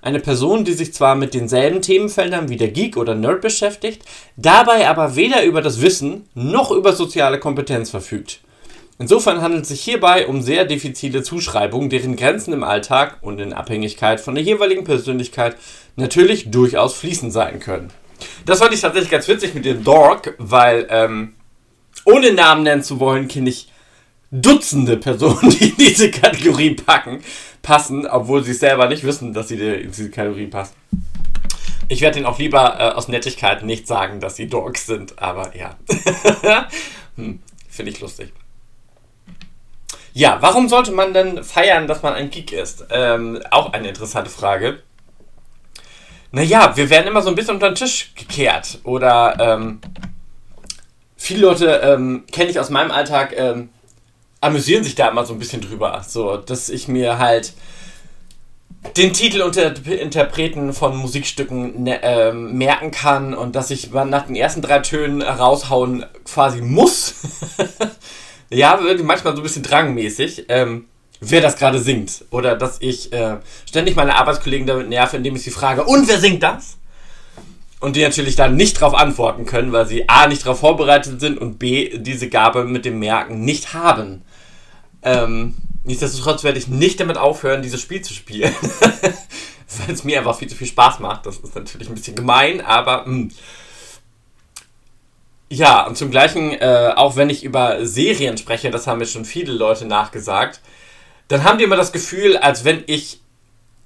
Eine 0.01 0.19
Person, 0.19 0.63
die 0.63 0.73
sich 0.73 0.93
zwar 0.93 1.15
mit 1.15 1.33
denselben 1.33 1.81
Themenfeldern 1.81 2.49
wie 2.49 2.57
der 2.57 2.69
Geek 2.69 2.95
oder 2.95 3.15
Nerd 3.15 3.41
beschäftigt, 3.41 4.03
dabei 4.37 4.87
aber 4.87 5.15
weder 5.15 5.43
über 5.43 5.61
das 5.61 5.81
Wissen 5.81 6.29
noch 6.33 6.71
über 6.71 6.93
soziale 6.93 7.39
Kompetenz 7.39 7.89
verfügt. 7.89 8.39
Insofern 8.97 9.41
handelt 9.41 9.63
es 9.63 9.69
sich 9.69 9.81
hierbei 9.81 10.27
um 10.27 10.41
sehr 10.41 10.65
diffizile 10.65 11.23
Zuschreibungen, 11.23 11.89
deren 11.89 12.15
Grenzen 12.15 12.53
im 12.53 12.63
Alltag 12.63 13.17
und 13.21 13.39
in 13.39 13.53
Abhängigkeit 13.53 14.19
von 14.19 14.35
der 14.35 14.43
jeweiligen 14.43 14.83
Persönlichkeit 14.83 15.55
natürlich 15.95 16.51
durchaus 16.51 16.93
fließend 16.93 17.31
sein 17.31 17.59
können. 17.59 17.91
Das 18.45 18.59
fand 18.59 18.73
ich 18.73 18.81
tatsächlich 18.81 19.11
ganz 19.11 19.27
witzig 19.27 19.53
mit 19.53 19.63
dem 19.63 19.83
Dork, 19.83 20.35
weil 20.37 20.87
ähm, 20.89 21.35
ohne 22.05 22.33
Namen 22.33 22.63
nennen 22.63 22.83
zu 22.83 22.99
wollen, 22.99 23.27
kenne 23.27 23.49
ich 23.49 23.69
Dutzende 24.31 24.97
Personen, 24.97 25.49
die 25.59 25.69
in 25.69 25.77
diese 25.77 26.11
Kategorie 26.11 26.75
packen, 26.75 27.21
passen, 27.61 28.07
obwohl 28.07 28.43
sie 28.43 28.53
selber 28.53 28.87
nicht 28.87 29.03
wissen, 29.03 29.33
dass 29.33 29.49
sie 29.49 29.55
in 29.55 29.91
diese 29.91 30.09
Kategorie 30.09 30.47
passen. 30.47 30.75
Ich 31.87 32.01
werde 32.01 32.19
ihnen 32.19 32.27
auch 32.27 32.37
lieber 32.37 32.79
äh, 32.79 32.91
aus 32.91 33.07
Nettigkeit 33.07 33.63
nicht 33.63 33.87
sagen, 33.87 34.19
dass 34.19 34.35
sie 34.35 34.47
Dorks 34.47 34.85
sind, 34.85 35.19
aber 35.21 35.55
ja. 35.55 35.75
hm, 37.15 37.39
Finde 37.67 37.91
ich 37.91 37.99
lustig. 37.99 38.31
Ja, 40.13 40.37
warum 40.41 40.69
sollte 40.69 40.91
man 40.91 41.13
denn 41.13 41.43
feiern, 41.43 41.87
dass 41.87 42.01
man 42.03 42.13
ein 42.13 42.29
Geek 42.29 42.51
ist? 42.51 42.85
Ähm, 42.89 43.41
auch 43.51 43.73
eine 43.73 43.89
interessante 43.89 44.29
Frage. 44.29 44.83
Naja, 46.31 46.75
wir 46.75 46.89
werden 46.89 47.07
immer 47.07 47.21
so 47.21 47.29
ein 47.29 47.35
bisschen 47.35 47.55
unter 47.55 47.69
den 47.69 47.75
Tisch 47.75 48.11
gekehrt. 48.15 48.79
Oder 48.83 49.37
ähm, 49.39 49.79
viele 51.15 51.41
Leute 51.47 51.81
ähm, 51.83 52.23
kenne 52.31 52.49
ich 52.49 52.59
aus 52.59 52.69
meinem 52.69 52.91
Alltag, 52.91 53.33
ähm, 53.35 53.69
amüsieren 54.41 54.83
sich 54.83 54.95
da 54.95 55.09
immer 55.09 55.25
so 55.25 55.33
ein 55.33 55.39
bisschen 55.39 55.61
drüber. 55.61 56.03
So, 56.07 56.37
dass 56.37 56.69
ich 56.69 56.87
mir 56.87 57.17
halt 57.17 57.53
den 58.95 59.13
Titel 59.13 59.41
und 59.41 59.57
Interpreten 59.57 60.73
von 60.73 60.95
Musikstücken 60.95 61.85
äh, 61.87 62.31
merken 62.31 62.91
kann 62.91 63.33
und 63.33 63.55
dass 63.55 63.71
ich 63.71 63.91
nach 63.91 64.25
den 64.25 64.35
ersten 64.35 64.61
drei 64.61 64.79
Tönen 64.79 65.21
raushauen 65.21 66.05
quasi 66.23 66.61
muss. 66.61 67.15
ja, 68.49 68.79
manchmal 69.03 69.33
so 69.35 69.41
ein 69.41 69.43
bisschen 69.43 69.63
drangmäßig, 69.63 70.45
ähm, 70.47 70.85
wer 71.19 71.41
das 71.41 71.57
gerade 71.57 71.79
singt. 71.79 72.23
Oder 72.31 72.55
dass 72.55 72.77
ich 72.79 73.11
äh, 73.11 73.37
ständig 73.67 73.97
meine 73.97 74.15
Arbeitskollegen 74.15 74.65
damit 74.65 74.87
nerve, 74.87 75.17
indem 75.17 75.35
ich 75.35 75.43
sie 75.43 75.51
frage, 75.51 75.83
und 75.83 76.07
wer 76.07 76.19
singt 76.19 76.43
das? 76.43 76.77
Und 77.81 77.95
die 77.95 78.01
natürlich 78.01 78.35
dann 78.35 78.55
nicht 78.55 78.81
darauf 78.81 78.93
antworten 78.93 79.45
können, 79.45 79.71
weil 79.71 79.87
sie 79.87 80.07
A 80.09 80.27
nicht 80.27 80.45
darauf 80.45 80.59
vorbereitet 80.59 81.19
sind 81.21 81.37
und 81.37 81.59
B 81.59 81.97
diese 81.97 82.27
Gabe 82.29 82.65
mit 82.65 82.85
dem 82.85 82.99
Merken 82.99 83.41
nicht 83.41 83.73
haben. 83.73 84.23
Ähm, 85.03 85.55
nichtsdestotrotz 85.83 86.43
werde 86.43 86.59
ich 86.59 86.67
nicht 86.67 86.99
damit 86.99 87.17
aufhören, 87.17 87.61
dieses 87.61 87.81
Spiel 87.81 88.01
zu 88.01 88.13
spielen. 88.13 88.53
weil 89.77 89.93
es 89.93 90.03
mir 90.03 90.17
einfach 90.19 90.37
viel 90.37 90.47
zu 90.47 90.55
viel 90.55 90.67
Spaß 90.67 90.99
macht. 90.99 91.25
Das 91.25 91.37
ist 91.37 91.55
natürlich 91.55 91.89
ein 91.89 91.95
bisschen 91.95 92.15
gemein, 92.15 92.61
aber 92.61 93.05
mh, 93.05 93.05
hm. 93.05 93.31
Ja, 95.51 95.87
und 95.87 95.97
zum 95.97 96.11
gleichen, 96.11 96.51
äh, 96.51 96.93
auch 96.95 97.15
wenn 97.15 97.31
ich 97.31 97.43
über 97.43 97.83
Serien 97.83 98.37
spreche, 98.37 98.69
das 98.69 98.85
haben 98.85 98.99
mir 98.99 99.07
schon 99.07 99.25
viele 99.25 99.51
Leute 99.51 99.85
nachgesagt, 99.85 100.61
dann 101.27 101.43
haben 101.43 101.57
die 101.57 101.63
immer 101.63 101.75
das 101.75 101.91
Gefühl, 101.91 102.37
als 102.37 102.65
wenn 102.65 102.83
ich 102.85 103.19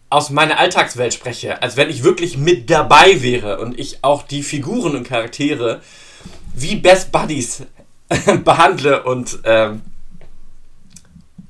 aus 0.09 0.29
meiner 0.29 0.59
Alltagswelt 0.59 1.13
spreche, 1.13 1.61
als 1.61 1.77
wenn 1.77 1.89
ich 1.89 2.03
wirklich 2.03 2.37
mit 2.37 2.69
dabei 2.69 3.21
wäre 3.21 3.59
und 3.59 3.79
ich 3.79 4.03
auch 4.03 4.23
die 4.23 4.43
Figuren 4.43 4.97
und 4.97 5.07
Charaktere 5.07 5.81
wie 6.53 6.75
Best 6.75 7.13
Buddies 7.13 7.63
behandle 8.43 9.03
und 9.03 9.39
ähm, 9.45 9.83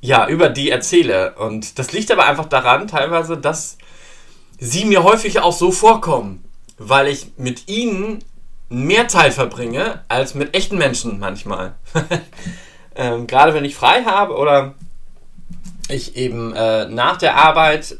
ja, 0.03 0.27
über 0.27 0.50
die 0.50 0.69
erzähle. 0.69 1.33
Und 1.36 1.79
das 1.79 1.93
liegt 1.93 2.12
aber 2.12 2.25
einfach 2.25 2.45
daran, 2.45 2.89
teilweise, 2.89 3.38
dass 3.38 3.77
sie 4.60 4.83
mir 4.83 5.03
häufig 5.03 5.39
auch 5.39 5.53
so 5.53 5.72
vorkommen, 5.72 6.43
weil 6.77 7.07
ich 7.07 7.31
mit 7.38 7.69
ihnen 7.69 8.19
mehr 8.67 9.07
Zeit 9.07 9.33
verbringe 9.33 10.03
als 10.10 10.36
mit 10.36 10.55
echten 10.55 10.77
Menschen 10.77 11.19
manchmal. 11.19 11.75
ähm, 12.95 13.27
Gerade 13.27 13.53
wenn 13.53 13.63
ich 13.63 13.75
frei 13.75 14.03
habe 14.03 14.36
oder 14.36 14.74
ich 15.88 16.17
eben 16.17 16.53
äh, 16.53 16.86
nach 16.89 17.15
der 17.15 17.38
Arbeit 17.38 17.95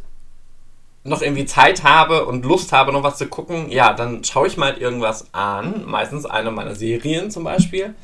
noch 1.06 1.22
irgendwie 1.22 1.46
Zeit 1.46 1.86
habe 1.86 2.26
und 2.26 2.44
Lust 2.44 2.74
habe, 2.74 2.92
noch 2.92 3.04
was 3.04 3.18
zu 3.18 3.28
gucken, 3.28 3.72
ja, 3.72 3.94
dann 3.94 4.26
schaue 4.26 4.48
ich 4.48 4.58
mal 4.58 4.78
irgendwas 4.78 5.34
an. 5.34 5.86
Meistens 5.86 6.26
eine 6.26 6.52
meiner 6.52 6.76
Serien 6.76 7.32
zum 7.32 7.46
Beispiel. 7.46 7.96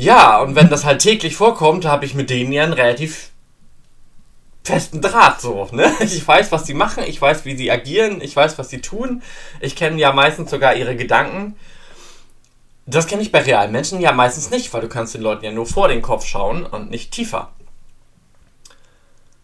Ja, 0.00 0.40
und 0.40 0.54
wenn 0.54 0.70
das 0.70 0.84
halt 0.84 1.02
täglich 1.02 1.34
vorkommt, 1.34 1.84
habe 1.84 2.04
ich 2.04 2.14
mit 2.14 2.30
denen 2.30 2.52
ja 2.52 2.62
einen 2.62 2.72
relativ 2.72 3.30
festen 4.62 5.00
Draht 5.00 5.40
so, 5.40 5.68
ne? 5.72 5.92
Ich 6.00 6.26
weiß, 6.26 6.52
was 6.52 6.66
sie 6.66 6.74
machen, 6.74 7.02
ich 7.04 7.20
weiß, 7.20 7.44
wie 7.44 7.56
sie 7.56 7.68
agieren, 7.68 8.20
ich 8.20 8.36
weiß, 8.36 8.58
was 8.58 8.70
sie 8.70 8.80
tun. 8.80 9.22
Ich 9.60 9.74
kenne 9.74 9.98
ja 9.98 10.12
meistens 10.12 10.52
sogar 10.52 10.76
ihre 10.76 10.94
Gedanken. 10.94 11.56
Das 12.86 13.08
kenne 13.08 13.22
ich 13.22 13.32
bei 13.32 13.42
realen 13.42 13.72
Menschen 13.72 14.00
ja 14.00 14.12
meistens 14.12 14.50
nicht, 14.50 14.72
weil 14.72 14.82
du 14.82 14.88
kannst 14.88 15.14
den 15.14 15.22
Leuten 15.22 15.44
ja 15.44 15.50
nur 15.50 15.66
vor 15.66 15.88
den 15.88 16.00
Kopf 16.00 16.26
schauen 16.26 16.64
und 16.64 16.92
nicht 16.92 17.10
tiefer. 17.10 17.50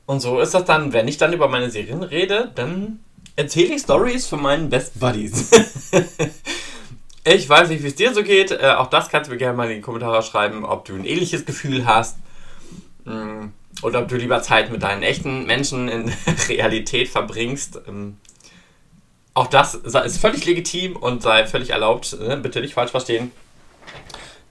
Und 0.07 0.21
so 0.21 0.39
ist 0.39 0.55
das 0.55 0.65
dann, 0.65 0.93
wenn 0.93 1.09
ich 1.09 1.19
dann 1.19 1.33
über 1.33 1.49
meine 1.49 1.69
Serien 1.69 2.05
rede, 2.05 2.53
dann 2.55 3.01
erzähle 3.35 3.75
ich 3.75 3.83
Stories 3.83 4.29
von 4.29 4.41
meinen 4.41 4.71
Best 4.71 5.01
Buddies. 5.01 5.51
ich 7.25 7.49
weiß 7.49 7.69
nicht, 7.69 7.83
wie 7.83 7.89
es 7.89 7.95
dir 7.95 8.15
so 8.15 8.23
geht. 8.23 8.51
Äh, 8.51 8.75
auch 8.77 8.89
das 8.89 9.09
kannst 9.09 9.29
du 9.29 9.33
mir 9.33 9.39
gerne 9.39 9.57
mal 9.57 9.71
in 9.71 9.77
die 9.77 9.83
Kommentare 9.83 10.23
schreiben, 10.23 10.65
ob 10.65 10.85
du 10.85 10.95
ein 10.95 11.05
ähnliches 11.05 11.45
Gefühl 11.45 11.87
hast. 11.87 12.19
Hm 13.05 13.53
oder 13.83 14.01
ob 14.01 14.09
du 14.09 14.17
lieber 14.17 14.43
Zeit 14.43 14.71
mit 14.71 14.83
deinen 14.83 15.03
echten 15.03 15.47
Menschen 15.47 15.89
in 15.89 16.13
Realität 16.49 17.09
verbringst. 17.09 17.81
Ähm, 17.87 18.19
auch 19.35 19.49
das 19.49 19.75
ist 19.75 20.19
völlig 20.19 20.45
legitim 20.47 20.97
und 20.97 21.23
sei 21.23 21.47
völlig 21.47 21.71
erlaubt. 21.71 22.17
Ne? 22.21 22.37
Bitte 22.37 22.61
nicht 22.61 22.75
falsch 22.75 22.93
verstehen. 22.93 23.33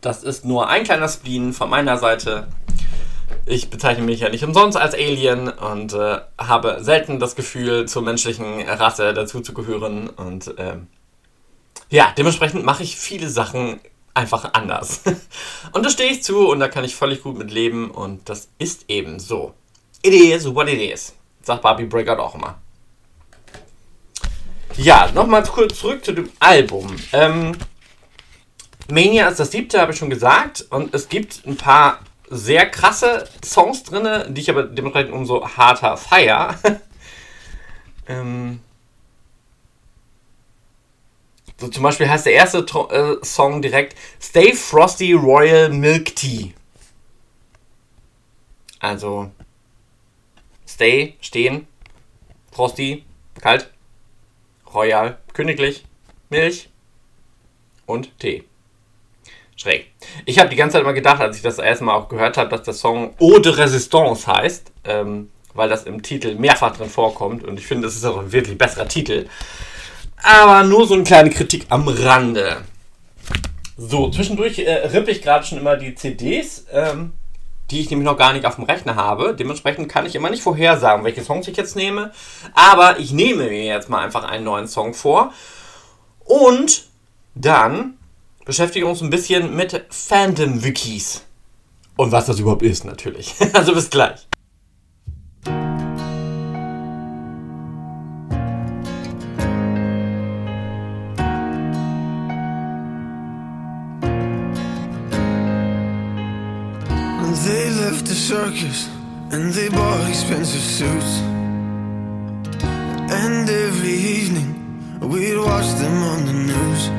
Das 0.01 0.23
ist 0.23 0.43
nur 0.43 0.67
ein 0.67 0.83
kleiner 0.83 1.07
Spleen 1.07 1.53
von 1.53 1.69
meiner 1.69 1.97
Seite. 1.97 2.47
Ich 3.45 3.69
bezeichne 3.69 4.03
mich 4.03 4.19
ja 4.19 4.29
nicht 4.29 4.43
umsonst 4.43 4.77
als 4.77 4.93
Alien 4.93 5.47
und 5.47 5.93
äh, 5.93 6.19
habe 6.37 6.79
selten 6.81 7.19
das 7.19 7.35
Gefühl, 7.35 7.87
zur 7.87 8.01
menschlichen 8.01 8.61
Rasse 8.67 9.13
dazuzugehören. 9.13 10.09
Und 10.09 10.57
äh, 10.59 10.75
ja, 11.93 12.12
dementsprechend 12.17 12.65
mache 12.65 12.81
ich 12.81 12.95
viele 12.95 13.29
Sachen 13.29 13.79
einfach 14.15 14.53
anders. 14.53 15.01
Und 15.73 15.85
da 15.85 15.91
stehe 15.91 16.09
ich 16.09 16.23
zu 16.23 16.50
und 16.50 16.59
da 16.59 16.67
kann 16.67 16.83
ich 16.83 16.95
völlig 16.95 17.21
gut 17.21 17.38
mit 17.38 17.51
leben 17.51 17.91
und 17.91 18.27
das 18.29 18.50
ist 18.57 18.85
eben 18.88 19.19
so. 19.19 19.53
It 20.01 20.13
is 20.13 20.53
what 20.53 20.67
it 20.67 20.81
is. 20.81 21.13
Sagt 21.43 21.62
Barbie 21.62 21.85
Breakout 21.85 22.19
auch 22.19 22.33
immer. 22.33 22.57
Ja, 24.75 25.12
nochmal 25.13 25.43
kurz 25.43 25.79
zurück 25.79 26.03
zu 26.03 26.13
dem 26.13 26.31
Album. 26.39 26.95
Ähm, 27.12 27.55
Mania 28.89 29.27
ist 29.27 29.39
das 29.39 29.51
siebte, 29.51 29.79
habe 29.79 29.91
ich 29.91 29.97
schon 30.00 30.09
gesagt. 30.09 30.65
Und 30.71 30.95
es 30.95 31.09
gibt 31.09 31.45
ein 31.45 31.57
paar 31.57 32.00
sehr 32.27 32.65
krasse 32.71 33.29
Songs 33.45 33.83
drin, 33.83 34.33
die 34.33 34.41
ich 34.41 34.50
aber 34.50 34.63
dementsprechend 34.63 35.13
umso 35.13 35.47
harter 35.47 35.95
feier. 35.97 36.57
ähm, 38.07 38.62
so 41.63 41.70
zum 41.70 41.84
Beispiel 41.84 42.10
heißt 42.10 42.25
der 42.25 42.34
erste 42.34 42.58
äh, 42.58 43.25
Song 43.25 43.62
direkt 43.62 43.98
Stay 44.22 44.51
Frosty 44.53 45.13
Royal 45.13 45.70
Milk 45.70 46.13
Tea. 46.13 46.53
Also 48.79 49.32
Stay, 50.67 51.15
stehen, 51.22 51.67
Frosty, 52.51 53.05
kalt, 53.39 53.70
Royal, 54.74 55.20
königlich, 55.32 55.86
Milch 56.29 56.70
und 57.86 58.20
Tee. 58.20 58.43
Schräg. 59.55 59.86
Ich 60.25 60.39
habe 60.39 60.50
die 60.50 60.58
ganze 60.58 60.74
Zeit 60.74 60.82
immer 60.82 60.91
gedacht, 60.91 61.22
als 61.22 61.38
ich 61.38 61.43
das 61.43 61.60
erste 61.60 61.86
Mal 61.86 61.93
auch 61.93 62.10
gehört 62.10 62.36
habe, 62.36 62.50
dass 62.50 62.63
der 62.63 62.74
Song 62.74 63.13
Eau 63.22 63.39
de 63.39 63.53
Resistance 63.53 64.27
heißt, 64.27 64.70
ähm, 64.84 65.29
weil 65.53 65.70
das 65.70 65.86
im 65.86 66.01
Titel 66.01 66.36
mehrfach 66.36 66.75
drin 66.75 66.89
vorkommt 66.89 67.46
und 67.46 67.58
ich 67.58 67.65
finde, 67.65 67.88
das 67.88 67.96
ist 67.96 68.03
auch 68.03 68.17
ein 68.17 68.34
wirklich 68.34 68.58
besserer 68.58 68.89
Titel. 68.89 69.29
Aber 70.23 70.63
nur 70.63 70.87
so 70.87 70.93
eine 70.93 71.03
kleine 71.03 71.29
Kritik 71.29 71.65
am 71.69 71.87
Rande. 71.87 72.63
So, 73.77 74.09
zwischendurch 74.09 74.59
äh, 74.59 74.87
rippe 74.87 75.11
ich 75.11 75.21
gerade 75.21 75.45
schon 75.45 75.57
immer 75.57 75.75
die 75.75 75.95
CDs, 75.95 76.65
ähm, 76.71 77.11
die 77.69 77.81
ich 77.81 77.89
nämlich 77.89 78.05
noch 78.05 78.17
gar 78.17 78.33
nicht 78.33 78.45
auf 78.45 78.55
dem 78.55 78.63
Rechner 78.63 78.95
habe. 78.95 79.35
Dementsprechend 79.35 79.89
kann 79.89 80.05
ich 80.05 80.15
immer 80.15 80.29
nicht 80.29 80.43
vorhersagen, 80.43 81.03
welche 81.03 81.23
Songs 81.23 81.47
ich 81.47 81.57
jetzt 81.57 81.75
nehme. 81.75 82.11
Aber 82.53 82.99
ich 82.99 83.11
nehme 83.11 83.49
mir 83.49 83.65
jetzt 83.65 83.89
mal 83.89 83.99
einfach 84.03 84.23
einen 84.23 84.45
neuen 84.45 84.67
Song 84.67 84.93
vor. 84.93 85.33
Und 86.19 86.85
dann 87.35 87.97
beschäftigen 88.45 88.85
wir 88.85 88.91
uns 88.91 89.01
ein 89.01 89.09
bisschen 89.09 89.55
mit 89.55 89.85
Fandom-Wikis. 89.89 91.23
Und 91.95 92.11
was 92.11 92.25
das 92.25 92.39
überhaupt 92.39 92.63
ist, 92.63 92.85
natürlich. 92.85 93.35
also 93.53 93.73
bis 93.73 93.89
gleich. 93.89 94.27
They 107.45 107.69
left 107.69 108.05
the 108.05 108.15
circus 108.15 108.89
and 109.31 109.51
they 109.53 109.67
bought 109.67 110.07
expensive 110.09 110.62
suits. 110.62 111.19
And 113.12 113.50
every 113.50 113.97
evening 114.19 114.50
we'd 115.01 115.38
watch 115.38 115.69
them 115.81 116.03
on 116.03 116.25
the 116.25 116.33
news. 116.33 116.89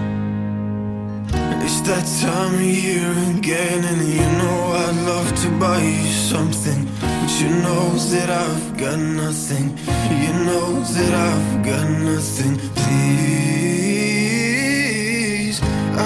It's 1.64 1.80
that 1.88 2.04
time 2.20 2.54
of 2.54 2.60
year 2.60 3.10
again, 3.38 3.84
and 3.84 4.06
you 4.06 4.26
know 4.40 4.72
I'd 4.84 4.96
love 5.06 5.34
to 5.44 5.48
buy 5.58 5.80
you 5.80 6.12
something. 6.12 6.88
But 7.00 7.40
you 7.40 7.48
know 7.48 7.96
that 8.12 8.28
I've 8.28 8.76
got 8.76 8.98
nothing. 8.98 9.78
You 10.22 10.32
know 10.44 10.82
that 10.96 11.14
I've 11.14 11.62
got 11.64 11.88
nothing. 11.88 12.58
Please, 12.82 13.24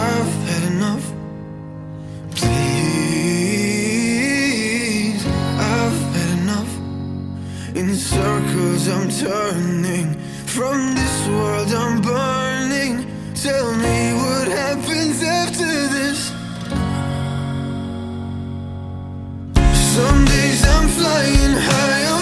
I've 0.06 0.47
circles 8.78 8.88
I'm 8.88 9.08
turning. 9.30 10.14
From 10.46 10.94
this 10.94 11.28
world 11.28 11.68
I'm 11.72 12.00
burning. 12.00 13.06
Tell 13.34 13.72
me 13.76 14.12
what 14.14 14.48
happens 14.48 15.22
after 15.22 15.66
this. 15.66 16.32
Some 19.94 20.24
days 20.24 20.64
I'm 20.66 20.88
flying 20.88 21.54
high, 21.56 22.17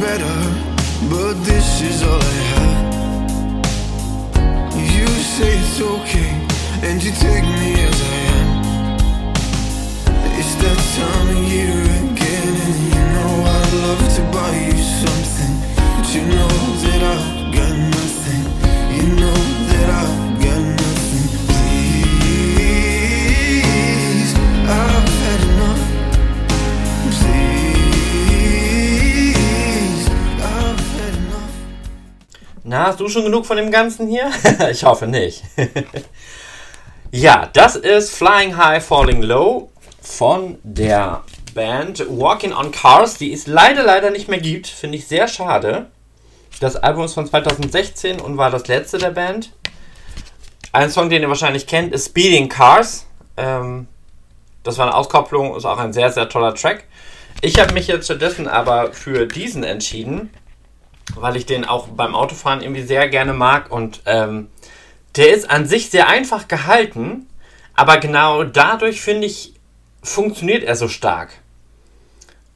better, 0.00 0.38
but 1.10 1.34
this 1.44 1.82
is 1.82 2.02
all 2.02 2.22
I 2.22 2.40
have. 2.54 2.84
You 4.96 5.06
say 5.36 5.58
it's 5.58 5.80
okay, 5.80 6.32
and 6.82 7.02
you 7.02 7.12
take 7.12 7.44
me 7.60 7.72
as 7.88 8.00
I 8.00 8.16
am. 8.38 8.48
It's 10.38 10.54
that 10.62 10.80
time 10.96 11.28
of 11.36 11.42
year 11.52 11.76
again, 12.00 12.48
and 12.68 12.80
you 12.94 13.02
know 13.14 13.32
I'd 13.56 13.72
love 13.84 14.02
to 14.16 14.22
buy 14.32 14.52
you 14.68 14.78
something, 15.04 15.54
but 15.96 16.06
you 16.14 16.22
know 16.34 16.52
that 16.84 17.02
I've 17.02 17.54
got 17.54 17.76
nothing. 17.76 17.99
Na, 32.70 32.86
hast 32.86 33.00
du 33.00 33.08
schon 33.08 33.24
genug 33.24 33.46
von 33.46 33.56
dem 33.56 33.72
Ganzen 33.72 34.06
hier? 34.06 34.30
ich 34.70 34.84
hoffe 34.84 35.08
nicht. 35.08 35.42
ja, 37.10 37.50
das 37.52 37.74
ist 37.74 38.14
Flying 38.14 38.56
High, 38.56 38.84
Falling 38.84 39.22
Low 39.22 39.72
von 40.00 40.56
der 40.62 41.24
Band 41.52 42.04
Walking 42.08 42.52
on 42.52 42.70
Cars, 42.70 43.14
die 43.18 43.32
es 43.32 43.48
leider, 43.48 43.82
leider 43.82 44.10
nicht 44.12 44.28
mehr 44.28 44.38
gibt. 44.38 44.68
Finde 44.68 44.98
ich 44.98 45.08
sehr 45.08 45.26
schade. 45.26 45.86
Das 46.60 46.76
Album 46.76 47.06
ist 47.06 47.14
von 47.14 47.26
2016 47.26 48.20
und 48.20 48.36
war 48.36 48.52
das 48.52 48.68
letzte 48.68 48.98
der 48.98 49.10
Band. 49.10 49.50
Ein 50.70 50.90
Song, 50.90 51.10
den 51.10 51.22
ihr 51.22 51.28
wahrscheinlich 51.28 51.66
kennt, 51.66 51.92
ist 51.92 52.10
Speeding 52.10 52.48
Cars. 52.48 53.04
Ähm, 53.36 53.88
das 54.62 54.78
war 54.78 54.86
eine 54.86 54.94
Auskopplung, 54.94 55.56
ist 55.56 55.64
auch 55.64 55.78
ein 55.78 55.92
sehr, 55.92 56.12
sehr 56.12 56.28
toller 56.28 56.54
Track. 56.54 56.84
Ich 57.40 57.58
habe 57.58 57.74
mich 57.74 57.88
jetzt 57.88 58.04
stattdessen 58.04 58.46
aber 58.46 58.92
für 58.92 59.26
diesen 59.26 59.64
entschieden, 59.64 60.30
weil 61.14 61.36
ich 61.36 61.46
den 61.46 61.64
auch 61.64 61.88
beim 61.88 62.14
Autofahren 62.14 62.62
irgendwie 62.62 62.82
sehr 62.82 63.08
gerne 63.08 63.32
mag 63.32 63.70
und 63.70 64.02
ähm, 64.06 64.48
der 65.16 65.34
ist 65.34 65.50
an 65.50 65.66
sich 65.66 65.90
sehr 65.90 66.08
einfach 66.08 66.48
gehalten, 66.48 67.26
aber 67.74 67.98
genau 67.98 68.44
dadurch 68.44 69.00
finde 69.00 69.26
ich, 69.26 69.54
funktioniert 70.02 70.64
er 70.64 70.76
so 70.76 70.88
stark. 70.88 71.30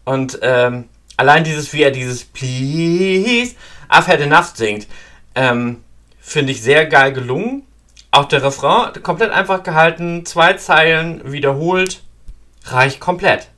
Und 0.05 0.39
ähm, 0.43 0.89
allein 1.17 1.45
dieses, 1.45 1.73
wie 1.73 1.83
er 1.83 1.91
dieses 1.91 2.25
Please, 2.25 3.55
I've 3.89 4.07
had 4.07 4.21
enough 4.21 4.53
singt, 4.55 4.87
ähm, 5.35 5.83
finde 6.21 6.53
ich 6.53 6.63
sehr 6.63 6.87
geil 6.87 7.13
gelungen. 7.13 7.67
Auch 8.11 8.27
der 8.27 8.43
Refrain 8.43 8.93
komplett 9.03 9.33
einfach 9.33 9.63
gehalten, 9.63 10.25
zwei 10.25 10.53
Zeilen 10.55 11.33
wiederholt, 11.33 12.03
reicht 12.67 13.01
komplett. 13.01 13.49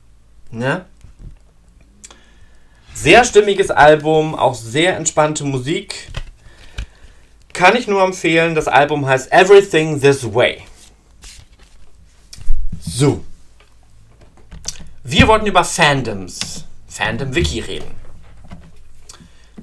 Ne? 0.50 0.86
Sehr 2.96 3.24
stimmiges 3.24 3.70
Album, 3.70 4.34
auch 4.34 4.54
sehr 4.54 4.96
entspannte 4.96 5.44
Musik. 5.44 6.08
Kann 7.52 7.76
ich 7.76 7.86
nur 7.86 8.02
empfehlen. 8.02 8.54
Das 8.54 8.68
Album 8.68 9.06
heißt 9.06 9.30
Everything 9.30 10.00
This 10.00 10.24
Way. 10.24 10.62
So. 12.80 13.22
Wir 15.04 15.28
wollten 15.28 15.46
über 15.46 15.62
Fandoms, 15.62 16.64
Fandom-Wiki 16.88 17.60
reden. 17.60 17.90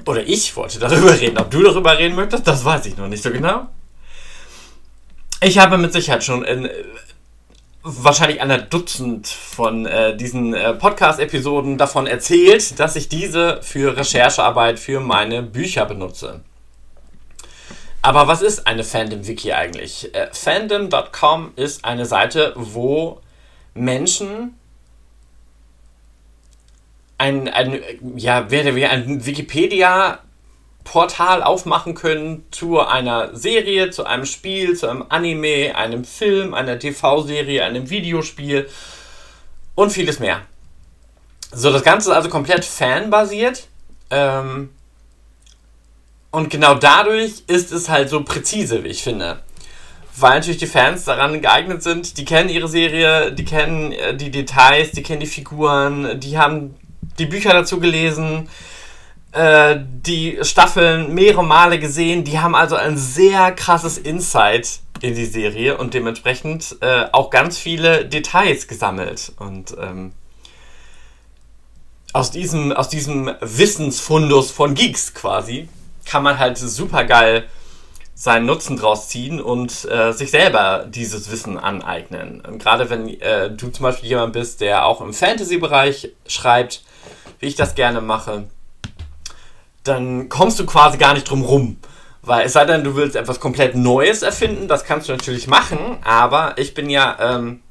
Oder 0.06 0.26
ich 0.28 0.56
wollte 0.56 0.78
darüber 0.78 1.20
reden. 1.20 1.40
Ob 1.40 1.50
du 1.50 1.64
darüber 1.64 1.98
reden 1.98 2.16
möchtest, 2.16 2.48
das 2.48 2.64
weiß 2.64 2.86
ich 2.86 2.98
noch 2.98 3.08
nicht 3.08 3.24
so 3.24 3.32
genau. 3.32 3.66
Ich 5.42 5.58
habe 5.58 5.80
mit 5.80 5.92
Sicherheit 5.92 6.24
schon 6.24 6.46
in 6.46 6.70
wahrscheinlich 7.84 8.42
einer 8.42 8.60
Dutzend 8.60 9.28
von 9.28 9.86
äh, 9.86 10.16
diesen 10.16 10.54
äh, 10.54 10.74
Podcast-Episoden 10.74 11.78
davon 11.78 12.08
erzählt, 12.08 12.80
dass 12.80 12.96
ich 12.96 13.10
diese 13.10 13.62
für 13.62 13.98
Recherchearbeit 13.98 14.80
für 14.80 15.02
meine 15.02 15.44
Bücher 15.44 15.86
benutze. 15.86 16.42
Aber 18.02 18.28
was 18.28 18.42
ist 18.42 18.68
eine 18.68 18.84
Fandom-Wiki 18.84 19.52
eigentlich? 19.52 20.14
Äh, 20.16 20.28
Fandom.com 20.32 21.52
ist 21.58 21.84
eine 21.84 22.06
Seite, 22.06 22.54
wo 22.56 23.20
Menschen 23.74 24.58
ein, 27.18 27.48
ein 27.50 27.82
ja, 28.16 28.50
wie 28.50 28.86
ein 28.86 29.26
Wikipedia 29.26 30.20
Portal 30.84 31.44
aufmachen 31.44 31.96
können 31.96 32.46
zu 32.52 32.80
einer 32.80 33.36
Serie, 33.36 33.90
zu 33.90 34.06
einem 34.06 34.26
Spiel, 34.26 34.76
zu 34.76 34.88
einem 34.90 35.06
Anime, 35.10 35.76
einem 35.76 36.04
Film, 36.04 36.54
einer 36.54 36.78
TV-Serie, 36.78 37.64
einem 37.64 37.90
Videospiel 37.90 38.70
und 39.76 39.92
vieles 39.92 40.20
mehr. 40.20 40.42
So, 41.52 41.72
das 41.72 41.84
Ganze 41.84 42.10
ist 42.10 42.16
also 42.16 42.30
komplett 42.30 42.66
fanbasiert. 42.66 43.68
Ähm, 44.10 44.70
und 46.32 46.50
genau 46.50 46.76
dadurch 46.76 47.44
ist 47.48 47.72
es 47.72 47.90
halt 47.90 48.10
so 48.10 48.24
präzise, 48.24 48.84
wie 48.84 48.90
ich 48.90 49.04
finde. 49.04 49.40
Weil 50.16 50.36
natürlich 50.36 50.58
die 50.58 50.68
Fans 50.68 51.06
daran 51.06 51.42
geeignet 51.42 51.82
sind, 51.82 52.18
die 52.18 52.26
kennen 52.26 52.50
ihre 52.50 52.68
Serie, 52.68 53.32
die 53.32 53.46
kennen 53.46 53.92
äh, 53.92 54.16
die 54.16 54.32
Details, 54.32 54.92
die 54.92 55.04
kennen 55.04 55.22
die 55.22 55.28
Figuren, 55.28 56.20
die 56.20 56.38
haben 56.38 56.76
die 57.20 57.26
Bücher 57.26 57.54
dazu 57.54 57.80
gelesen, 57.80 58.50
äh, 59.34 59.80
die 59.80 60.40
Staffeln 60.42 61.14
mehrere 61.14 61.44
Male 61.44 61.80
gesehen, 61.80 62.24
die 62.24 62.40
haben 62.40 62.56
also 62.56 62.76
ein 62.76 62.98
sehr 62.98 63.52
krasses 63.52 63.98
Insight 63.98 64.80
in 65.02 65.16
die 65.16 65.26
Serie 65.26 65.78
und 65.78 65.94
dementsprechend 65.94 66.78
äh, 66.82 67.06
auch 67.12 67.30
ganz 67.30 67.58
viele 67.58 68.06
Details 68.06 68.68
gesammelt. 68.68 69.34
Und 69.38 69.76
ähm, 69.80 70.14
aus, 72.14 72.32
diesem, 72.32 72.72
aus 72.72 72.90
diesem 72.90 73.32
Wissensfundus 73.42 74.52
von 74.52 74.76
Geeks 74.76 75.14
quasi 75.14 75.68
kann 76.06 76.24
man 76.24 76.38
halt 76.38 76.58
super 76.58 77.04
geil 77.04 77.46
seinen 78.16 78.46
Nutzen 78.46 78.78
draus 78.78 79.10
ziehen 79.10 79.42
und 79.42 79.86
äh, 79.86 80.12
sich 80.14 80.30
selber 80.30 80.86
dieses 80.88 81.32
Wissen 81.32 81.58
aneignen. 81.58 82.44
Gerade 82.60 82.90
wenn 82.90 83.10
äh, 83.10 83.50
du 83.50 83.70
zum 83.70 83.84
Beispiel 83.84 84.10
jemand 84.10 84.34
bist, 84.34 84.62
der 84.62 84.86
auch 84.86 85.02
im 85.02 85.14
Fantasy-Bereich 85.14 86.12
schreibt, 86.28 86.84
wie 87.40 87.48
ich 87.48 87.56
das 87.56 87.74
gerne 87.74 88.00
mache, 88.00 88.46
dann 89.84 90.30
kommst 90.30 90.60
du 90.60 90.66
quasi 90.66 90.98
gar 90.98 91.14
nicht 91.14 91.30
drum 91.30 91.44
rum. 91.44 91.78
Weil 92.22 92.46
es 92.46 92.54
sei 92.54 92.66
denn, 92.66 92.84
du 92.84 92.96
willst 92.96 93.16
etwas 93.16 93.40
komplett 93.40 93.76
Neues 93.76 94.22
erfinden, 94.22 94.68
das 94.68 94.86
kannst 94.86 95.10
du 95.10 95.12
natürlich 95.12 95.48
machen, 95.48 95.98
aber 96.04 96.58
ich 96.58 96.74
bin 96.74 96.90
ja, 96.90 97.18
ähm, 97.20 97.62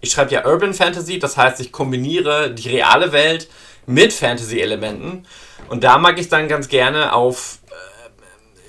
ich 0.00 0.12
schreibe 0.12 0.32
ja 0.32 0.46
Urban 0.46 0.72
Fantasy, 0.72 1.18
das 1.18 1.36
heißt, 1.36 1.60
ich 1.60 1.72
kombiniere 1.72 2.50
die 2.54 2.70
reale 2.70 3.12
Welt 3.12 3.48
mit 3.86 4.14
Fantasy-Elementen 4.14 5.26
und 5.68 5.84
da 5.84 5.98
mag 5.98 6.18
ich 6.18 6.28
dann 6.28 6.48
ganz 6.48 6.68
gerne 6.68 7.12
auf 7.12 7.58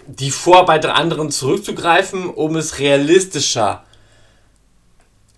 die 0.10 0.32
Vorarbeit 0.32 0.84
der 0.84 0.96
anderen 0.96 1.30
zurückzugreifen, 1.30 2.30
um 2.30 2.56
es 2.56 2.80
realistischer 2.80 3.84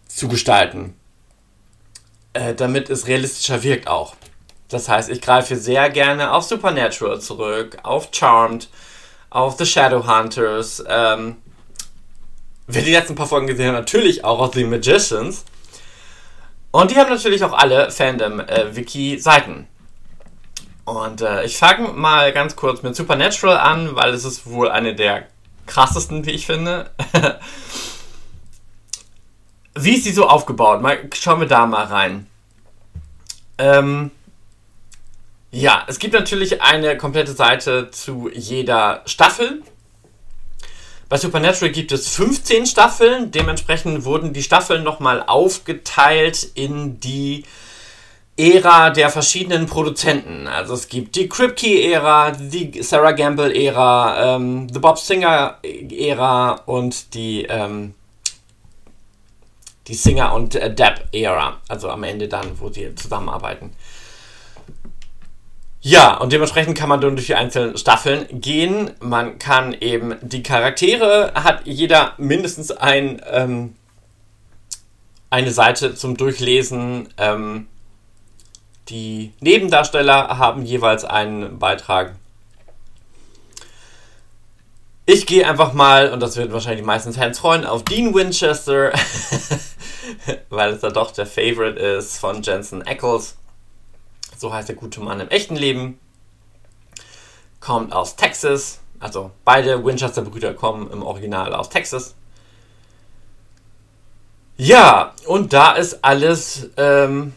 zu 0.07 0.29
gestalten. 0.29 0.95
Äh, 2.33 2.55
damit 2.55 2.89
es 2.89 3.07
realistischer 3.07 3.63
wirkt 3.63 3.87
auch. 3.87 4.15
Das 4.71 4.87
heißt, 4.87 5.09
ich 5.09 5.21
greife 5.21 5.55
sehr 5.57 5.89
gerne 5.89 6.31
auf 6.31 6.43
Supernatural 6.43 7.19
zurück, 7.19 7.77
auf 7.83 8.09
Charmed, 8.11 8.69
auf 9.29 9.57
The 9.57 9.65
Shadowhunters. 9.65 10.83
Ähm, 10.87 11.37
wer 12.67 12.81
die 12.81 12.91
letzten 12.91 13.15
paar 13.15 13.27
Folgen 13.27 13.47
gesehen 13.47 13.67
hat, 13.67 13.73
natürlich 13.73 14.23
auch 14.23 14.39
auf 14.39 14.53
The 14.53 14.63
Magicians. 14.63 15.43
Und 16.71 16.89
die 16.89 16.95
haben 16.95 17.09
natürlich 17.09 17.43
auch 17.43 17.53
alle 17.53 17.91
Fandom-Wiki-Seiten. 17.91 19.67
Und 20.85 21.21
äh, 21.21 21.43
ich 21.43 21.57
fange 21.57 21.89
mal 21.89 22.31
ganz 22.31 22.55
kurz 22.55 22.81
mit 22.81 22.95
Supernatural 22.95 23.57
an, 23.57 23.95
weil 23.95 24.13
es 24.13 24.23
ist 24.23 24.49
wohl 24.49 24.69
eine 24.69 24.95
der 24.95 25.27
krassesten, 25.67 26.25
wie 26.25 26.31
ich 26.31 26.45
finde. 26.45 26.89
wie 29.75 29.95
ist 29.95 30.05
sie 30.05 30.13
so 30.13 30.27
aufgebaut? 30.27 30.81
Mal, 30.81 31.09
schauen 31.13 31.41
wir 31.41 31.47
da 31.47 31.65
mal 31.65 31.85
rein. 31.85 32.27
Ähm, 33.57 34.11
ja, 35.51 35.83
es 35.87 35.99
gibt 35.99 36.13
natürlich 36.13 36.61
eine 36.61 36.97
komplette 36.97 37.33
Seite 37.33 37.91
zu 37.91 38.29
jeder 38.33 39.01
Staffel. 39.05 39.61
Bei 41.09 41.17
Supernatural 41.17 41.73
gibt 41.73 41.91
es 41.91 42.07
15 42.15 42.65
Staffeln. 42.65 43.31
Dementsprechend 43.31 44.05
wurden 44.05 44.31
die 44.31 44.43
Staffeln 44.43 44.83
nochmal 44.83 45.21
aufgeteilt 45.27 46.47
in 46.55 47.01
die 47.01 47.43
Ära 48.37 48.91
der 48.91 49.09
verschiedenen 49.09 49.65
Produzenten. 49.65 50.47
Also 50.47 50.73
es 50.73 50.87
gibt 50.87 51.17
die 51.17 51.27
Kripke-Ära, 51.27 52.31
die 52.31 52.81
Sarah 52.81 53.11
Gamble-Ära, 53.11 54.35
ähm, 54.35 54.69
The 54.71 54.79
Bob 54.79 54.97
Singer-Ära 54.97 56.61
und 56.65 57.13
die, 57.13 57.43
ähm, 57.43 57.93
die 59.87 59.95
Singer- 59.95 60.33
und 60.33 60.55
äh, 60.55 60.73
Depp-Ära. 60.73 61.57
Also 61.67 61.89
am 61.89 62.03
Ende 62.03 62.29
dann, 62.29 62.57
wo 62.57 62.69
sie 62.69 62.95
zusammenarbeiten. 62.95 63.75
Ja, 65.83 66.15
und 66.17 66.31
dementsprechend 66.31 66.77
kann 66.77 66.89
man 66.89 67.01
dann 67.01 67.15
durch 67.15 67.25
die 67.25 67.35
einzelnen 67.35 67.75
Staffeln 67.75 68.27
gehen. 68.39 68.91
Man 68.99 69.39
kann 69.39 69.73
eben 69.73 70.15
die 70.21 70.43
Charaktere, 70.43 71.33
hat 71.33 71.61
jeder 71.65 72.13
mindestens 72.17 72.69
ein, 72.69 73.19
ähm, 73.31 73.75
eine 75.31 75.51
Seite 75.51 75.95
zum 75.95 76.17
Durchlesen. 76.17 77.09
Ähm, 77.17 77.67
die 78.89 79.33
Nebendarsteller 79.39 80.37
haben 80.37 80.65
jeweils 80.65 81.03
einen 81.03 81.57
Beitrag. 81.57 82.13
Ich 85.07 85.25
gehe 85.25 85.49
einfach 85.49 85.73
mal, 85.73 86.13
und 86.13 86.19
das 86.19 86.37
wird 86.37 86.53
wahrscheinlich 86.53 86.81
die 86.81 86.85
meisten 86.85 87.11
Fans 87.11 87.39
freuen, 87.39 87.65
auf 87.65 87.83
Dean 87.83 88.13
Winchester, 88.13 88.91
weil 90.49 90.73
es 90.73 90.81
da 90.81 90.91
doch 90.91 91.09
der 91.09 91.25
Favorite 91.25 91.79
ist 91.79 92.19
von 92.19 92.43
Jensen 92.43 92.85
Ackles. 92.85 93.35
So 94.41 94.51
heißt 94.51 94.69
der 94.69 94.75
gute 94.75 95.01
Mann 95.01 95.19
im 95.19 95.29
echten 95.29 95.55
Leben. 95.55 95.99
Kommt 97.59 97.93
aus 97.93 98.15
Texas. 98.15 98.79
Also 98.99 99.29
beide 99.45 99.85
Winchester-Brüder 99.85 100.55
kommen 100.55 100.89
im 100.89 101.03
Original 101.03 101.53
aus 101.53 101.69
Texas. 101.69 102.15
Ja, 104.57 105.13
und 105.27 105.53
da 105.53 105.73
ist 105.73 106.03
alles 106.03 106.71
ähm, 106.77 107.33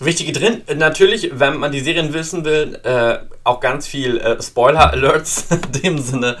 Wichtige 0.00 0.32
drin, 0.32 0.62
natürlich, 0.74 1.30
wenn 1.38 1.56
man 1.58 1.70
die 1.70 1.80
Serien 1.80 2.12
wissen 2.12 2.44
will, 2.44 2.80
äh, 2.82 3.20
auch 3.44 3.60
ganz 3.60 3.86
viel 3.86 4.18
äh, 4.18 4.42
Spoiler-Alerts 4.42 5.44
in 5.52 5.82
dem 5.82 5.98
Sinne, 5.98 6.36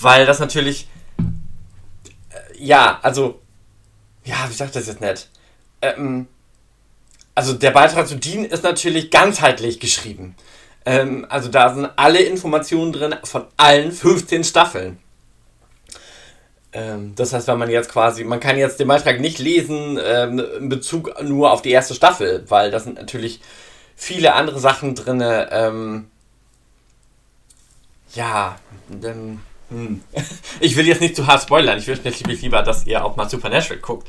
weil 0.00 0.26
das 0.26 0.40
natürlich, 0.40 0.88
äh, 1.20 2.58
ja, 2.58 2.98
also, 3.00 3.40
ja, 4.24 4.44
wie 4.48 4.54
sagt 4.54 4.74
das 4.74 4.88
jetzt 4.88 5.00
nicht? 5.00 5.30
Ähm, 5.80 6.26
also 7.34 7.54
der 7.54 7.70
Beitrag 7.70 8.06
zu 8.06 8.16
Dean 8.16 8.44
ist 8.44 8.62
natürlich 8.62 9.10
ganzheitlich 9.10 9.80
geschrieben. 9.80 10.34
Ähm, 10.84 11.26
also 11.28 11.48
da 11.48 11.74
sind 11.74 11.88
alle 11.96 12.20
Informationen 12.20 12.92
drin 12.92 13.14
von 13.24 13.46
allen 13.56 13.92
15 13.92 14.44
Staffeln. 14.44 14.98
Ähm, 16.72 17.14
das 17.14 17.32
heißt, 17.32 17.48
wenn 17.48 17.58
man 17.58 17.70
jetzt 17.70 17.90
quasi, 17.90 18.24
man 18.24 18.40
kann 18.40 18.56
jetzt 18.56 18.80
den 18.80 18.88
Beitrag 18.88 19.20
nicht 19.20 19.38
lesen 19.38 19.98
ähm, 20.02 20.42
in 20.58 20.68
Bezug 20.68 21.22
nur 21.22 21.52
auf 21.52 21.62
die 21.62 21.70
erste 21.70 21.94
Staffel, 21.94 22.44
weil 22.48 22.70
da 22.70 22.80
sind 22.80 22.96
natürlich 22.96 23.40
viele 23.94 24.34
andere 24.34 24.58
Sachen 24.58 24.94
drin. 24.94 25.22
Ähm, 25.22 26.06
ja, 28.14 28.56
ähm, 28.90 29.40
hm. 29.70 30.02
ich 30.60 30.76
will 30.76 30.86
jetzt 30.86 31.00
nicht 31.00 31.16
zu 31.16 31.26
hart 31.26 31.42
spoilern. 31.42 31.78
Ich 31.78 31.86
wünsche 31.86 32.02
natürlich 32.04 32.42
lieber, 32.42 32.62
dass 32.62 32.86
ihr 32.86 33.04
auch 33.04 33.16
mal 33.16 33.28
Supernatural 33.28 33.80
guckt. 33.80 34.08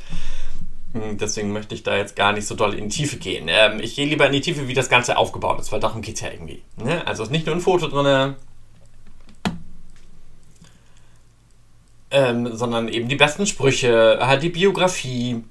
Hm, 0.93 1.17
deswegen 1.17 1.51
möchte 1.51 1.75
ich 1.75 1.83
da 1.83 1.97
jetzt 1.97 2.15
gar 2.15 2.33
nicht 2.33 2.47
so 2.47 2.55
doll 2.55 2.73
in 2.75 2.89
die 2.89 2.95
Tiefe 2.95 3.17
gehen. 3.17 3.47
Ähm, 3.49 3.79
ich 3.79 3.95
gehe 3.95 4.05
lieber 4.05 4.27
in 4.27 4.31
die 4.31 4.41
Tiefe, 4.41 4.67
wie 4.67 4.73
das 4.73 4.89
Ganze 4.89 5.17
aufgebaut 5.17 5.59
ist, 5.59 5.71
weil 5.71 5.79
darum 5.79 6.01
geht 6.01 6.15
es 6.15 6.21
ja 6.21 6.31
irgendwie. 6.31 6.61
Ne? 6.77 7.05
Also 7.05 7.23
ist 7.23 7.31
nicht 7.31 7.45
nur 7.45 7.55
ein 7.55 7.61
Foto 7.61 7.87
drin, 7.87 8.35
ähm, 12.11 12.55
sondern 12.55 12.87
eben 12.89 13.09
die 13.09 13.15
besten 13.15 13.47
Sprüche, 13.47 14.19
halt 14.21 14.43
die 14.43 14.49
Biografie. 14.49 15.43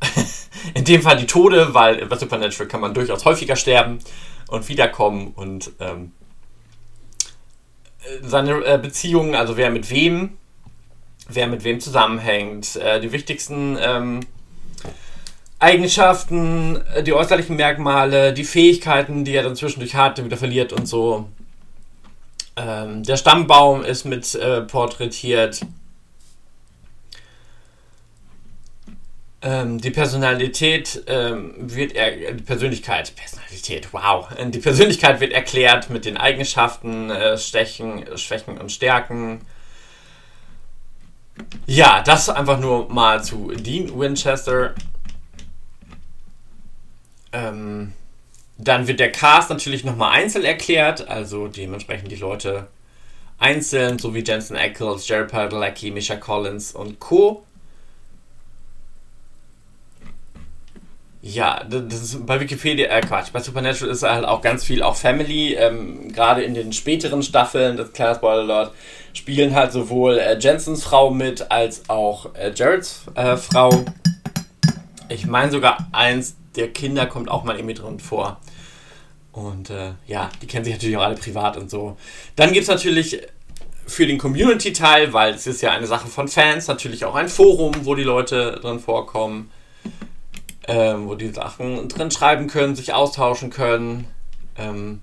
In 0.74 0.84
dem 0.84 1.00
Fall 1.02 1.16
die 1.16 1.26
Tode, 1.26 1.72
weil 1.72 2.04
bei 2.06 2.16
Supernatural 2.16 2.68
kann 2.68 2.82
man 2.82 2.92
durchaus 2.92 3.24
häufiger 3.24 3.56
sterben 3.56 3.98
und 4.48 4.68
wiederkommen 4.68 5.32
und 5.34 5.72
ähm, 5.80 6.12
seine 8.22 8.64
äh, 8.64 8.78
Beziehungen, 8.78 9.34
also 9.34 9.56
wer 9.56 9.70
mit 9.70 9.90
wem, 9.90 10.36
wer 11.28 11.46
mit 11.46 11.64
wem 11.64 11.80
zusammenhängt, 11.80 12.76
äh, 12.76 13.00
die 13.00 13.12
wichtigsten 13.12 13.78
ähm, 13.80 14.20
Eigenschaften, 15.58 16.80
äh, 16.94 17.02
die 17.02 17.12
äußerlichen 17.12 17.56
Merkmale, 17.56 18.32
die 18.32 18.44
Fähigkeiten, 18.44 19.24
die 19.24 19.34
er 19.34 19.42
dann 19.42 19.56
zwischendurch 19.56 19.94
hat, 19.94 20.22
wieder 20.24 20.36
verliert 20.36 20.72
und 20.72 20.86
so. 20.86 21.28
Ähm, 22.56 23.02
der 23.02 23.16
Stammbaum 23.16 23.84
ist 23.84 24.04
mit 24.04 24.34
äh, 24.34 24.62
porträtiert. 24.62 25.60
Ähm, 29.40 29.80
die 29.80 29.90
Personalität 29.90 31.04
ähm, 31.06 31.54
wird 31.58 31.94
er, 31.94 32.32
die 32.32 32.42
Persönlichkeit, 32.42 33.14
Personalität, 33.14 33.88
wow, 33.92 34.28
die 34.48 34.58
Persönlichkeit 34.58 35.20
wird 35.20 35.32
erklärt 35.32 35.90
mit 35.90 36.04
den 36.04 36.16
Eigenschaften, 36.16 37.10
äh, 37.10 37.38
Stechen, 37.38 38.04
Schwächen 38.16 38.58
und 38.58 38.72
Stärken. 38.72 39.42
Ja, 41.66 42.02
das 42.02 42.28
einfach 42.28 42.58
nur 42.58 42.88
mal 42.88 43.22
zu 43.22 43.52
Dean 43.54 43.98
Winchester. 43.98 44.74
Ähm, 47.32 47.92
Dann 48.56 48.88
wird 48.88 49.00
der 49.00 49.12
Cast 49.12 49.50
natürlich 49.50 49.84
nochmal 49.84 50.12
einzeln 50.12 50.44
erklärt, 50.44 51.08
also 51.08 51.48
dementsprechend 51.48 52.10
die 52.10 52.16
Leute 52.16 52.68
einzeln, 53.38 53.98
so 53.98 54.14
wie 54.14 54.24
Jensen 54.24 54.56
Ackles, 54.56 55.06
Jared 55.06 55.30
Padalecki, 55.30 55.90
Misha 55.90 56.16
Collins 56.16 56.72
und 56.72 56.98
Co. 56.98 57.44
Ja, 61.20 61.64
das 61.64 62.00
ist 62.00 62.26
bei 62.26 62.38
Wikipedia, 62.38 62.86
äh 62.86 63.00
Quatsch, 63.00 63.32
bei 63.32 63.40
Supernatural 63.40 63.92
ist 63.92 64.04
halt 64.04 64.24
auch 64.24 64.40
ganz 64.40 64.62
viel 64.62 64.84
auch 64.84 64.94
Family, 64.94 65.54
ähm, 65.54 66.12
gerade 66.12 66.42
in 66.42 66.54
den 66.54 66.72
späteren 66.72 67.24
Staffeln, 67.24 67.76
das 67.76 67.92
kleine 67.92 68.14
Spoiler 68.14 68.44
Lord, 68.44 68.72
spielen 69.14 69.52
halt 69.54 69.72
sowohl 69.72 70.18
äh, 70.18 70.38
Jensens 70.38 70.84
Frau 70.84 71.10
mit, 71.10 71.50
als 71.50 71.90
auch 71.90 72.34
äh, 72.34 72.52
Jareds 72.54 73.02
äh, 73.16 73.36
Frau. 73.36 73.84
Ich 75.08 75.26
meine 75.26 75.50
sogar 75.50 75.88
eins 75.90 76.36
der 76.54 76.68
Kinder 76.68 77.06
kommt 77.06 77.28
auch 77.30 77.42
mal 77.42 77.56
irgendwie 77.56 77.74
drin 77.74 77.98
vor. 77.98 78.38
Und 79.32 79.70
äh, 79.70 79.92
ja, 80.06 80.30
die 80.40 80.46
kennen 80.46 80.64
sich 80.64 80.74
natürlich 80.74 80.96
auch 80.96 81.02
alle 81.02 81.16
privat 81.16 81.56
und 81.56 81.68
so. 81.68 81.96
Dann 82.36 82.52
gibt 82.52 82.62
es 82.62 82.68
natürlich 82.68 83.20
für 83.86 84.06
den 84.06 84.18
Community-Teil, 84.18 85.12
weil 85.12 85.34
es 85.34 85.46
ist 85.48 85.62
ja 85.62 85.72
eine 85.72 85.86
Sache 85.86 86.06
von 86.06 86.28
Fans, 86.28 86.68
natürlich 86.68 87.04
auch 87.04 87.14
ein 87.16 87.28
Forum, 87.28 87.72
wo 87.82 87.96
die 87.96 88.04
Leute 88.04 88.58
drin 88.60 88.78
vorkommen 88.78 89.50
ähm, 90.68 91.08
wo 91.08 91.14
die 91.14 91.30
Sachen 91.30 91.88
drin 91.88 92.10
schreiben 92.10 92.46
können, 92.46 92.76
sich 92.76 92.92
austauschen 92.92 93.50
können. 93.50 94.06
Ähm, 94.56 95.00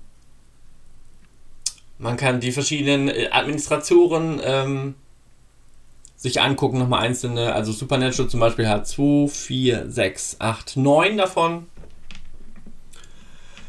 man 1.98 2.16
kann 2.16 2.40
die 2.40 2.52
verschiedenen 2.52 3.08
äh, 3.08 3.28
Administratoren 3.32 4.40
ähm, 4.44 4.94
sich 6.16 6.40
angucken, 6.40 6.78
nochmal 6.78 7.04
einzelne. 7.04 7.52
Also 7.52 7.72
Supernatural 7.72 8.30
zum 8.30 8.40
Beispiel 8.40 8.68
hat 8.68 8.86
2, 8.86 9.28
4, 9.28 9.90
6, 9.90 10.36
8, 10.38 10.76
9 10.76 11.16
davon. 11.16 11.66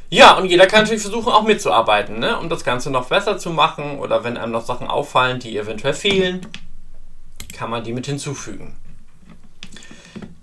Ja, 0.10 0.38
und 0.38 0.46
jeder 0.46 0.68
kann 0.68 0.84
natürlich 0.84 1.02
versuchen, 1.02 1.34
auch 1.34 1.44
mitzuarbeiten, 1.44 2.20
ne? 2.20 2.40
um 2.40 2.48
das 2.48 2.64
Ganze 2.64 2.92
noch 2.92 3.10
besser 3.10 3.38
zu 3.38 3.50
machen. 3.50 4.00
Oder 4.00 4.24
wenn 4.24 4.38
einem 4.38 4.52
noch 4.52 4.66
Sachen 4.66 4.88
auffallen, 4.88 5.40
die 5.40 5.58
eventuell 5.58 5.94
fehlen, 5.94 6.46
kann 7.54 7.70
man 7.70 7.84
die 7.84 7.92
mit 7.92 8.06
hinzufügen. 8.06 8.78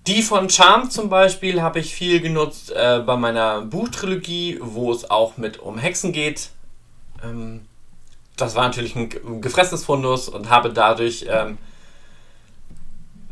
Die 0.06 0.22
von 0.22 0.50
Charm 0.50 0.90
zum 0.90 1.08
Beispiel 1.08 1.62
habe 1.62 1.78
ich 1.78 1.94
viel 1.94 2.20
genutzt 2.20 2.70
äh, 2.70 3.00
bei 3.04 3.16
meiner 3.16 3.62
Buchtrilogie, 3.62 4.58
wo 4.60 4.92
es 4.92 5.10
auch 5.10 5.38
mit 5.38 5.58
um 5.58 5.78
Hexen 5.78 6.12
geht. 6.12 6.50
Ähm, 7.22 7.62
das 8.36 8.54
war 8.54 8.64
natürlich 8.64 8.96
ein 8.96 9.40
gefressenes 9.40 9.84
Fundus 9.84 10.28
und 10.28 10.50
habe 10.50 10.70
dadurch 10.70 11.24
ähm, 11.28 11.56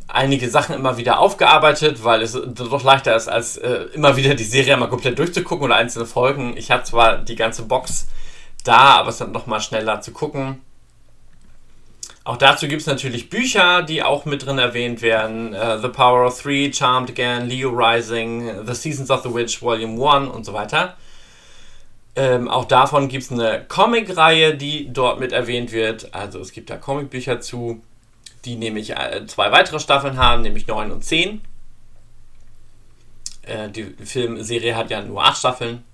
einige 0.08 0.48
Sachen 0.48 0.74
immer 0.74 0.96
wieder 0.96 1.18
aufgearbeitet, 1.18 2.04
weil 2.04 2.22
es 2.22 2.32
doch 2.32 2.84
leichter 2.84 3.16
ist, 3.16 3.28
als 3.28 3.58
äh, 3.58 3.88
immer 3.92 4.16
wieder 4.16 4.34
die 4.34 4.44
Serie 4.44 4.76
mal 4.78 4.88
komplett 4.88 5.18
durchzugucken 5.18 5.66
oder 5.66 5.76
einzelne 5.76 6.06
Folgen. 6.06 6.56
Ich 6.56 6.70
habe 6.70 6.84
zwar 6.84 7.18
die 7.18 7.36
ganze 7.36 7.64
Box 7.64 8.06
da, 8.64 8.96
aber 8.96 9.10
es 9.10 9.18
dann 9.18 9.32
noch 9.32 9.46
mal 9.46 9.60
schneller 9.60 10.00
zu 10.00 10.12
gucken. 10.12 10.62
Auch 12.24 12.36
dazu 12.36 12.68
gibt 12.68 12.82
es 12.82 12.86
natürlich 12.86 13.30
Bücher, 13.30 13.82
die 13.82 14.02
auch 14.02 14.24
mit 14.24 14.46
drin 14.46 14.58
erwähnt 14.58 15.02
werden. 15.02 15.54
Uh, 15.54 15.78
the 15.80 15.88
Power 15.88 16.26
of 16.26 16.40
Three, 16.40 16.72
Charmed 16.72 17.10
Again, 17.10 17.48
Leo 17.48 17.70
Rising, 17.70 18.64
The 18.64 18.74
Seasons 18.74 19.10
of 19.10 19.22
the 19.22 19.34
Witch, 19.34 19.60
Volume 19.60 20.00
1 20.00 20.30
und 20.30 20.44
so 20.44 20.52
weiter. 20.52 20.96
Ähm, 22.14 22.48
auch 22.48 22.66
davon 22.66 23.08
gibt 23.08 23.24
es 23.24 23.32
eine 23.32 23.64
Comic-Reihe, 23.66 24.54
die 24.54 24.92
dort 24.92 25.18
mit 25.18 25.32
erwähnt 25.32 25.72
wird. 25.72 26.14
Also 26.14 26.38
es 26.40 26.52
gibt 26.52 26.70
da 26.70 26.76
Comicbücher 26.76 27.40
zu, 27.40 27.82
die 28.44 28.54
nämlich 28.54 28.90
äh, 28.90 29.26
zwei 29.26 29.50
weitere 29.50 29.80
Staffeln 29.80 30.16
haben, 30.16 30.42
nämlich 30.42 30.66
9 30.66 30.92
und 30.92 31.04
10. 31.04 31.40
Äh, 33.42 33.68
die 33.70 33.94
Filmserie 34.04 34.76
hat 34.76 34.90
ja 34.90 35.02
nur 35.02 35.24
8 35.24 35.38
Staffeln. 35.38 35.84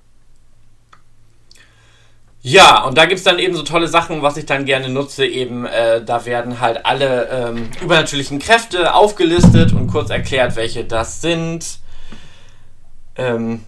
Ja, 2.40 2.85
und 2.85 2.96
da 2.96 3.07
gibt 3.07 3.18
es 3.18 3.24
dann 3.24 3.38
eben 3.38 3.55
so 3.55 3.62
tolle 3.62 3.88
Sachen, 3.88 4.22
was 4.22 4.37
ich 4.37 4.46
dann 4.46 4.64
gerne 4.64 4.88
nutze. 4.88 5.27
Eben, 5.27 5.66
äh, 5.66 6.05
da 6.05 6.24
werden 6.24 6.61
halt 6.61 6.87
alle 6.87 7.29
ähm, 7.29 7.70
übernatürlichen 7.83 8.38
Kräfte 8.38 8.94
aufgelistet 8.94 9.72
und 9.72 9.88
kurz 9.88 10.11
erklärt, 10.11 10.55
welche 10.57 10.85
das 10.85 11.20
sind. 11.20 11.81
Ähm, 13.16 13.64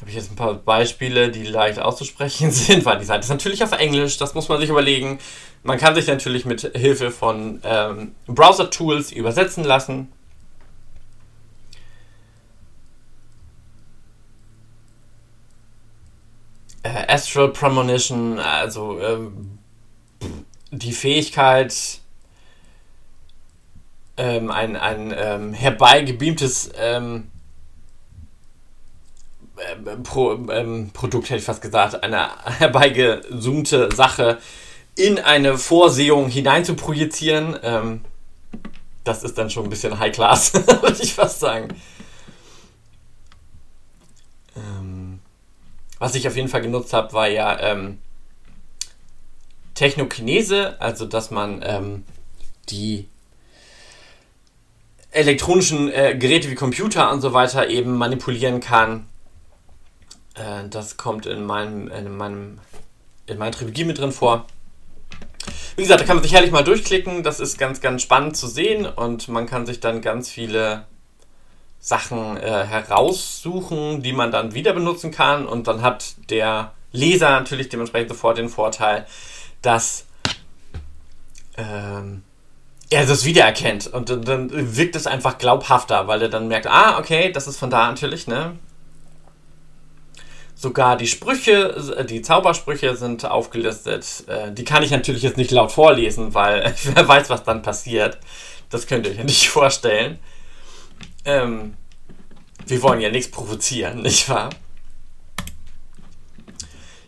habe 0.00 0.10
ich 0.10 0.16
jetzt 0.16 0.32
ein 0.32 0.36
paar 0.36 0.54
Beispiele, 0.54 1.30
die 1.30 1.44
leicht 1.44 1.78
auszusprechen 1.78 2.50
sind, 2.50 2.84
weil 2.84 2.98
die 2.98 3.04
Seite 3.04 3.20
ist 3.20 3.28
natürlich 3.28 3.62
auf 3.64 3.72
Englisch, 3.72 4.18
das 4.18 4.34
muss 4.34 4.48
man 4.48 4.60
sich 4.60 4.70
überlegen. 4.70 5.18
Man 5.62 5.78
kann 5.78 5.94
sich 5.94 6.06
natürlich 6.06 6.44
mit 6.44 6.70
Hilfe 6.74 7.10
von 7.10 7.60
ähm, 7.64 8.14
Browser-Tools 8.26 9.12
übersetzen 9.12 9.64
lassen. 9.64 10.10
Äh, 16.82 17.12
Astral 17.12 17.48
Premonition, 17.48 18.38
also 18.38 19.00
ähm, 19.00 19.58
die 20.70 20.92
Fähigkeit, 20.92 22.00
ähm, 24.16 24.50
ein, 24.50 24.76
ein 24.76 25.14
ähm, 25.16 25.52
herbeigebeamtes 25.52 26.70
ähm, 26.78 27.30
äh, 29.56 29.96
Pro, 30.02 30.34
ähm, 30.50 30.90
Produkt, 30.92 31.30
hätte 31.30 31.38
ich 31.38 31.44
fast 31.44 31.62
gesagt, 31.62 32.02
eine 32.02 32.28
herbeigezoomte 32.44 33.88
Sache 33.94 34.38
in 34.96 35.18
eine 35.18 35.56
Vorsehung 35.58 36.28
hinein 36.28 36.64
zu 36.64 36.74
projizieren. 36.74 37.58
Ähm, 37.62 38.00
das 39.04 39.22
ist 39.22 39.38
dann 39.38 39.50
schon 39.50 39.64
ein 39.64 39.70
bisschen 39.70 39.98
High 39.98 40.12
Class, 40.12 40.52
würde 40.82 41.02
ich 41.02 41.14
fast 41.14 41.40
sagen. 41.40 41.68
Was 46.00 46.16
ich 46.16 46.26
auf 46.26 46.34
jeden 46.34 46.48
Fall 46.48 46.62
genutzt 46.62 46.92
habe, 46.92 47.12
war 47.12 47.28
ja 47.28 47.60
ähm, 47.60 47.98
Technokinese, 49.74 50.80
also 50.80 51.06
dass 51.06 51.30
man 51.30 51.62
ähm, 51.64 52.04
die 52.70 53.06
elektronischen 55.12 55.92
äh, 55.92 56.16
Geräte 56.16 56.50
wie 56.50 56.54
Computer 56.54 57.12
und 57.12 57.20
so 57.20 57.32
weiter 57.32 57.68
eben 57.68 57.96
manipulieren 57.96 58.60
kann. 58.60 59.06
Äh, 60.34 60.68
das 60.68 60.96
kommt 60.96 61.26
in 61.26 61.44
meinem, 61.44 61.88
in 61.88 62.16
meinem 62.16 62.58
in 63.26 63.38
meiner 63.38 63.52
Trilogie 63.52 63.84
mit 63.84 63.98
drin 63.98 64.12
vor. 64.12 64.46
Wie 65.76 65.82
gesagt, 65.82 66.00
da 66.00 66.04
kann 66.04 66.16
man 66.16 66.22
sich 66.22 66.32
herrlich 66.32 66.50
mal 66.50 66.64
durchklicken. 66.64 67.22
Das 67.22 67.40
ist 67.40 67.58
ganz, 67.58 67.80
ganz 67.80 68.02
spannend 68.02 68.36
zu 68.36 68.48
sehen 68.48 68.86
und 68.86 69.28
man 69.28 69.46
kann 69.46 69.66
sich 69.66 69.80
dann 69.80 70.00
ganz 70.00 70.28
viele 70.28 70.86
Sachen 71.80 72.36
äh, 72.36 72.64
heraussuchen, 72.66 74.02
die 74.02 74.12
man 74.12 74.30
dann 74.30 74.54
wieder 74.54 74.72
benutzen 74.74 75.10
kann. 75.10 75.46
Und 75.46 75.66
dann 75.66 75.82
hat 75.82 76.14
der 76.28 76.72
Leser 76.92 77.30
natürlich 77.30 77.70
dementsprechend 77.70 78.10
sofort 78.10 78.38
den 78.38 78.50
Vorteil, 78.50 79.06
dass 79.62 80.04
ähm, 81.56 82.22
er 82.90 83.06
das 83.06 83.24
wiedererkennt. 83.24 83.86
Und 83.86 84.10
dann, 84.10 84.22
dann 84.22 84.76
wirkt 84.76 84.94
es 84.94 85.06
einfach 85.06 85.38
glaubhafter, 85.38 86.06
weil 86.06 86.20
er 86.22 86.28
dann 86.28 86.48
merkt, 86.48 86.66
ah, 86.66 86.98
okay, 86.98 87.32
das 87.32 87.46
ist 87.46 87.58
von 87.58 87.70
da 87.70 87.88
natürlich, 87.88 88.26
ne? 88.26 88.56
Sogar 90.54 90.98
die 90.98 91.06
Sprüche, 91.06 92.04
die 92.06 92.20
Zaubersprüche 92.20 92.94
sind 92.94 93.24
aufgelistet. 93.24 94.24
Äh, 94.26 94.52
die 94.52 94.64
kann 94.64 94.82
ich 94.82 94.90
natürlich 94.90 95.22
jetzt 95.22 95.38
nicht 95.38 95.52
laut 95.52 95.72
vorlesen, 95.72 96.34
weil 96.34 96.74
wer 96.94 97.08
weiß, 97.08 97.30
was 97.30 97.44
dann 97.44 97.62
passiert. 97.62 98.18
Das 98.68 98.86
könnt 98.86 99.06
ihr 99.06 99.12
euch 99.12 99.24
nicht 99.24 99.48
vorstellen. 99.48 100.18
Ähm, 101.24 101.74
wir 102.66 102.82
wollen 102.82 103.00
ja 103.00 103.10
nichts 103.10 103.30
provozieren, 103.30 104.02
nicht 104.02 104.28
wahr? 104.28 104.50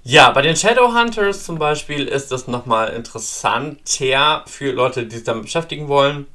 Ja, 0.04 0.30
bei 0.32 0.42
den 0.42 0.56
Shadowhunters 0.56 1.44
zum 1.44 1.58
Beispiel 1.58 2.08
ist 2.08 2.32
das 2.32 2.48
nochmal 2.48 2.92
interessanter 2.92 4.42
für 4.46 4.72
Leute, 4.72 5.06
die 5.06 5.14
sich 5.16 5.24
damit 5.24 5.44
beschäftigen 5.44 5.86
wollen, 5.86 6.26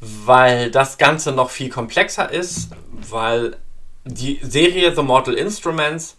weil 0.00 0.70
das 0.70 0.96
Ganze 0.96 1.32
noch 1.32 1.50
viel 1.50 1.68
komplexer 1.68 2.30
ist, 2.30 2.70
weil 2.92 3.58
die 4.04 4.40
Serie 4.42 4.94
The 4.94 5.02
Mortal 5.02 5.34
Instruments 5.34 6.16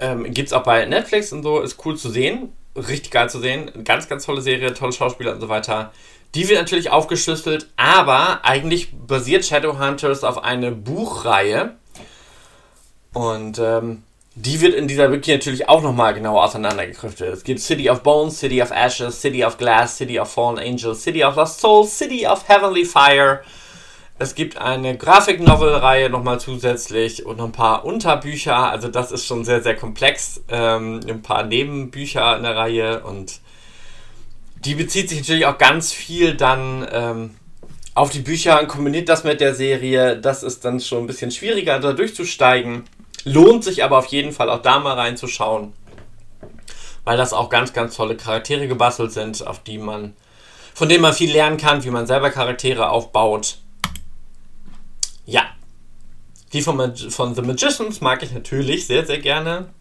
ähm, 0.00 0.24
gibt 0.24 0.48
es 0.48 0.52
auch 0.52 0.64
bei 0.64 0.84
Netflix 0.84 1.32
und 1.32 1.42
so, 1.42 1.60
ist 1.60 1.84
cool 1.86 1.96
zu 1.96 2.10
sehen, 2.10 2.52
richtig 2.76 3.10
geil 3.10 3.30
zu 3.30 3.40
sehen, 3.40 3.70
ganz, 3.84 4.06
ganz 4.06 4.26
tolle 4.26 4.42
Serie, 4.42 4.74
tolle 4.74 4.92
Schauspieler 4.92 5.32
und 5.32 5.40
so 5.40 5.48
weiter. 5.48 5.92
Die 6.34 6.48
wird 6.48 6.60
natürlich 6.60 6.90
aufgeschlüsselt, 6.90 7.68
aber 7.76 8.44
eigentlich 8.44 8.92
basiert 8.92 9.44
Shadowhunters 9.44 10.22
auf 10.22 10.44
eine 10.44 10.70
Buchreihe. 10.70 11.76
Und 13.12 13.58
ähm, 13.58 14.04
die 14.36 14.60
wird 14.60 14.74
in 14.74 14.86
dieser 14.86 15.10
Wiki 15.10 15.32
natürlich 15.32 15.68
auch 15.68 15.82
nochmal 15.82 16.14
genauer 16.14 16.44
auseinandergekrüftet. 16.44 17.32
Es 17.32 17.42
gibt 17.42 17.60
City 17.60 17.90
of 17.90 18.02
Bones, 18.02 18.38
City 18.38 18.62
of 18.62 18.70
Ashes, 18.70 19.20
City 19.20 19.44
of 19.44 19.58
Glass, 19.58 19.96
City 19.96 20.20
of 20.20 20.30
Fallen 20.30 20.58
Angels, 20.58 21.02
City 21.02 21.24
of 21.24 21.34
Lost 21.34 21.60
Souls, 21.60 21.98
City 21.98 22.26
of 22.26 22.48
Heavenly 22.48 22.84
Fire. 22.84 23.40
Es 24.20 24.34
gibt 24.34 24.58
eine 24.58 24.96
Grafik-Novel-Reihe 24.96 26.10
nochmal 26.10 26.38
zusätzlich 26.38 27.26
und 27.26 27.38
noch 27.38 27.46
ein 27.46 27.52
paar 27.52 27.84
Unterbücher. 27.84 28.70
Also 28.70 28.88
das 28.88 29.10
ist 29.10 29.26
schon 29.26 29.44
sehr, 29.44 29.62
sehr 29.62 29.74
komplex. 29.74 30.42
Ähm, 30.48 31.00
ein 31.08 31.22
paar 31.22 31.42
Nebenbücher 31.42 32.36
in 32.36 32.44
der 32.44 32.54
Reihe 32.54 33.00
und 33.00 33.40
die 34.64 34.74
bezieht 34.74 35.08
sich 35.08 35.20
natürlich 35.20 35.46
auch 35.46 35.58
ganz 35.58 35.92
viel 35.92 36.34
dann 36.34 36.86
ähm, 36.92 37.30
auf 37.94 38.10
die 38.10 38.20
Bücher 38.20 38.60
und 38.60 38.68
kombiniert 38.68 39.08
das 39.08 39.24
mit 39.24 39.40
der 39.40 39.54
Serie. 39.54 40.16
Das 40.16 40.42
ist 40.42 40.64
dann 40.64 40.80
schon 40.80 41.04
ein 41.04 41.06
bisschen 41.06 41.30
schwieriger, 41.30 41.78
da 41.80 41.92
durchzusteigen. 41.92 42.84
Lohnt 43.24 43.64
sich 43.64 43.84
aber 43.84 43.98
auf 43.98 44.06
jeden 44.06 44.32
Fall 44.32 44.50
auch 44.50 44.62
da 44.62 44.78
mal 44.78 44.94
reinzuschauen. 44.94 45.72
Weil 47.04 47.16
das 47.16 47.32
auch 47.32 47.48
ganz, 47.48 47.72
ganz 47.72 47.96
tolle 47.96 48.16
Charaktere 48.16 48.68
gebastelt 48.68 49.12
sind, 49.12 49.46
auf 49.46 49.62
die 49.62 49.78
man, 49.78 50.14
von 50.74 50.88
denen 50.88 51.02
man 51.02 51.14
viel 51.14 51.32
lernen 51.32 51.56
kann, 51.56 51.82
wie 51.84 51.90
man 51.90 52.06
selber 52.06 52.30
Charaktere 52.30 52.90
aufbaut. 52.90 53.58
Ja. 55.24 55.42
Die 56.52 56.62
von, 56.62 56.96
von 56.96 57.34
The 57.34 57.42
Magicians 57.42 58.00
mag 58.00 58.22
ich 58.22 58.32
natürlich 58.32 58.86
sehr, 58.86 59.06
sehr 59.06 59.18
gerne. 59.18 59.72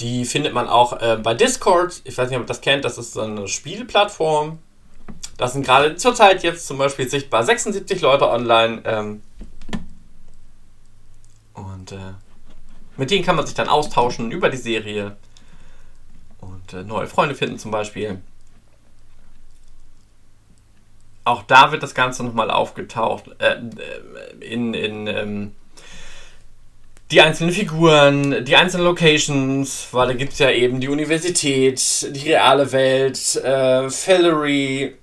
Die 0.00 0.24
findet 0.24 0.54
man 0.54 0.66
auch 0.66 1.00
äh, 1.00 1.18
bei 1.22 1.34
Discord. 1.34 2.00
Ich 2.04 2.16
weiß 2.16 2.30
nicht, 2.30 2.38
ob 2.38 2.44
ihr 2.44 2.48
das 2.48 2.62
kennt. 2.62 2.84
Das 2.84 2.96
ist 2.96 3.12
so 3.12 3.20
eine 3.20 3.46
Spielplattform. 3.46 4.58
Da 5.36 5.48
sind 5.48 5.64
gerade 5.64 5.96
zurzeit 5.96 6.42
jetzt 6.42 6.66
zum 6.66 6.78
Beispiel 6.78 7.08
sichtbar 7.08 7.44
76 7.44 8.00
Leute 8.00 8.28
online. 8.28 8.82
Ähm, 8.84 9.22
und 11.54 11.92
äh, 11.92 12.14
mit 12.96 13.10
denen 13.10 13.24
kann 13.24 13.36
man 13.36 13.46
sich 13.46 13.54
dann 13.54 13.68
austauschen 13.68 14.30
über 14.30 14.48
die 14.48 14.56
Serie 14.56 15.16
und 16.40 16.72
äh, 16.72 16.82
neue 16.82 17.06
Freunde 17.06 17.34
finden 17.34 17.58
zum 17.58 17.70
Beispiel. 17.70 18.20
Auch 21.24 21.42
da 21.42 21.72
wird 21.72 21.82
das 21.82 21.94
Ganze 21.94 22.24
nochmal 22.24 22.50
aufgetaucht 22.50 23.30
äh, 23.38 23.54
äh, 23.54 24.44
in, 24.44 24.72
in 24.72 25.06
ähm, 25.06 25.54
die 27.10 27.20
einzelnen 27.20 27.52
Figuren, 27.52 28.44
die 28.44 28.54
einzelnen 28.54 28.86
Locations, 28.86 29.88
weil 29.90 30.08
da 30.08 30.14
gibt 30.14 30.32
es 30.32 30.38
ja 30.38 30.50
eben 30.50 30.80
die 30.80 30.88
Universität, 30.88 31.80
die 32.14 32.28
reale 32.28 32.70
Welt, 32.70 33.36
äh, 33.36 33.90
Fillory, 33.90 34.94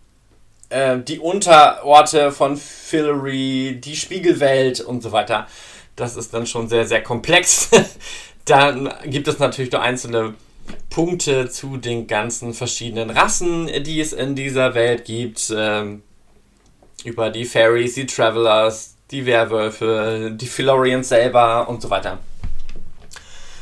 äh, 0.69 0.99
die 0.99 1.19
Unterorte 1.19 2.31
von 2.31 2.55
Fillory, 2.55 3.79
die 3.83 3.95
Spiegelwelt 3.95 4.79
und 4.79 5.03
so 5.03 5.11
weiter. 5.11 5.47
Das 5.95 6.15
ist 6.15 6.33
dann 6.33 6.47
schon 6.47 6.69
sehr, 6.69 6.85
sehr 6.85 7.03
komplex. 7.03 7.69
dann 8.45 8.93
gibt 9.05 9.27
es 9.27 9.39
natürlich 9.39 9.71
nur 9.71 9.81
einzelne 9.81 10.35
Punkte 10.89 11.49
zu 11.49 11.77
den 11.77 12.07
ganzen 12.07 12.53
verschiedenen 12.53 13.09
Rassen, 13.09 13.67
die 13.83 13.99
es 13.99 14.13
in 14.13 14.35
dieser 14.35 14.75
Welt 14.75 15.05
gibt. 15.05 15.53
Ähm, 15.55 16.03
über 17.03 17.29
die 17.29 17.45
Fairies, 17.45 17.93
die 17.93 18.05
Travelers, 18.05 18.96
die 19.11 19.25
Werwölfe, 19.25 20.31
die 20.33 20.47
Philorians 20.47 21.09
selber 21.09 21.69
und 21.69 21.81
so 21.81 21.89
weiter. 21.89 22.19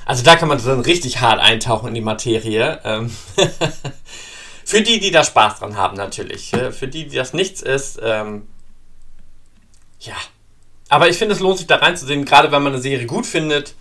Also 0.06 0.24
da 0.24 0.36
kann 0.36 0.48
man 0.48 0.64
dann 0.64 0.82
richtig 0.82 1.22
hart 1.22 1.40
eintauchen 1.40 1.88
in 1.90 1.96
die 1.96 2.02
Materie. 2.02 2.80
Ähm 2.84 3.12
Für 4.66 4.82
die, 4.82 5.00
die 5.00 5.12
da 5.12 5.24
Spaß 5.24 5.60
dran 5.60 5.78
haben, 5.78 5.96
natürlich. 5.96 6.52
Für 6.72 6.88
die, 6.88 7.08
die 7.08 7.16
das 7.16 7.34
nichts 7.34 7.62
ist, 7.62 8.00
ähm 8.02 8.48
ja. 10.00 10.16
Aber 10.90 11.10
ich 11.10 11.18
finde, 11.18 11.34
es 11.34 11.42
lohnt 11.42 11.58
sich 11.58 11.68
da 11.68 11.78
reinzusehen, 11.78 12.26
gerade 12.26 12.52
wenn 12.52 12.64
man 12.64 12.74
eine 12.74 12.82
Serie 12.82 13.08
gut 13.08 13.26
findet 13.26 13.74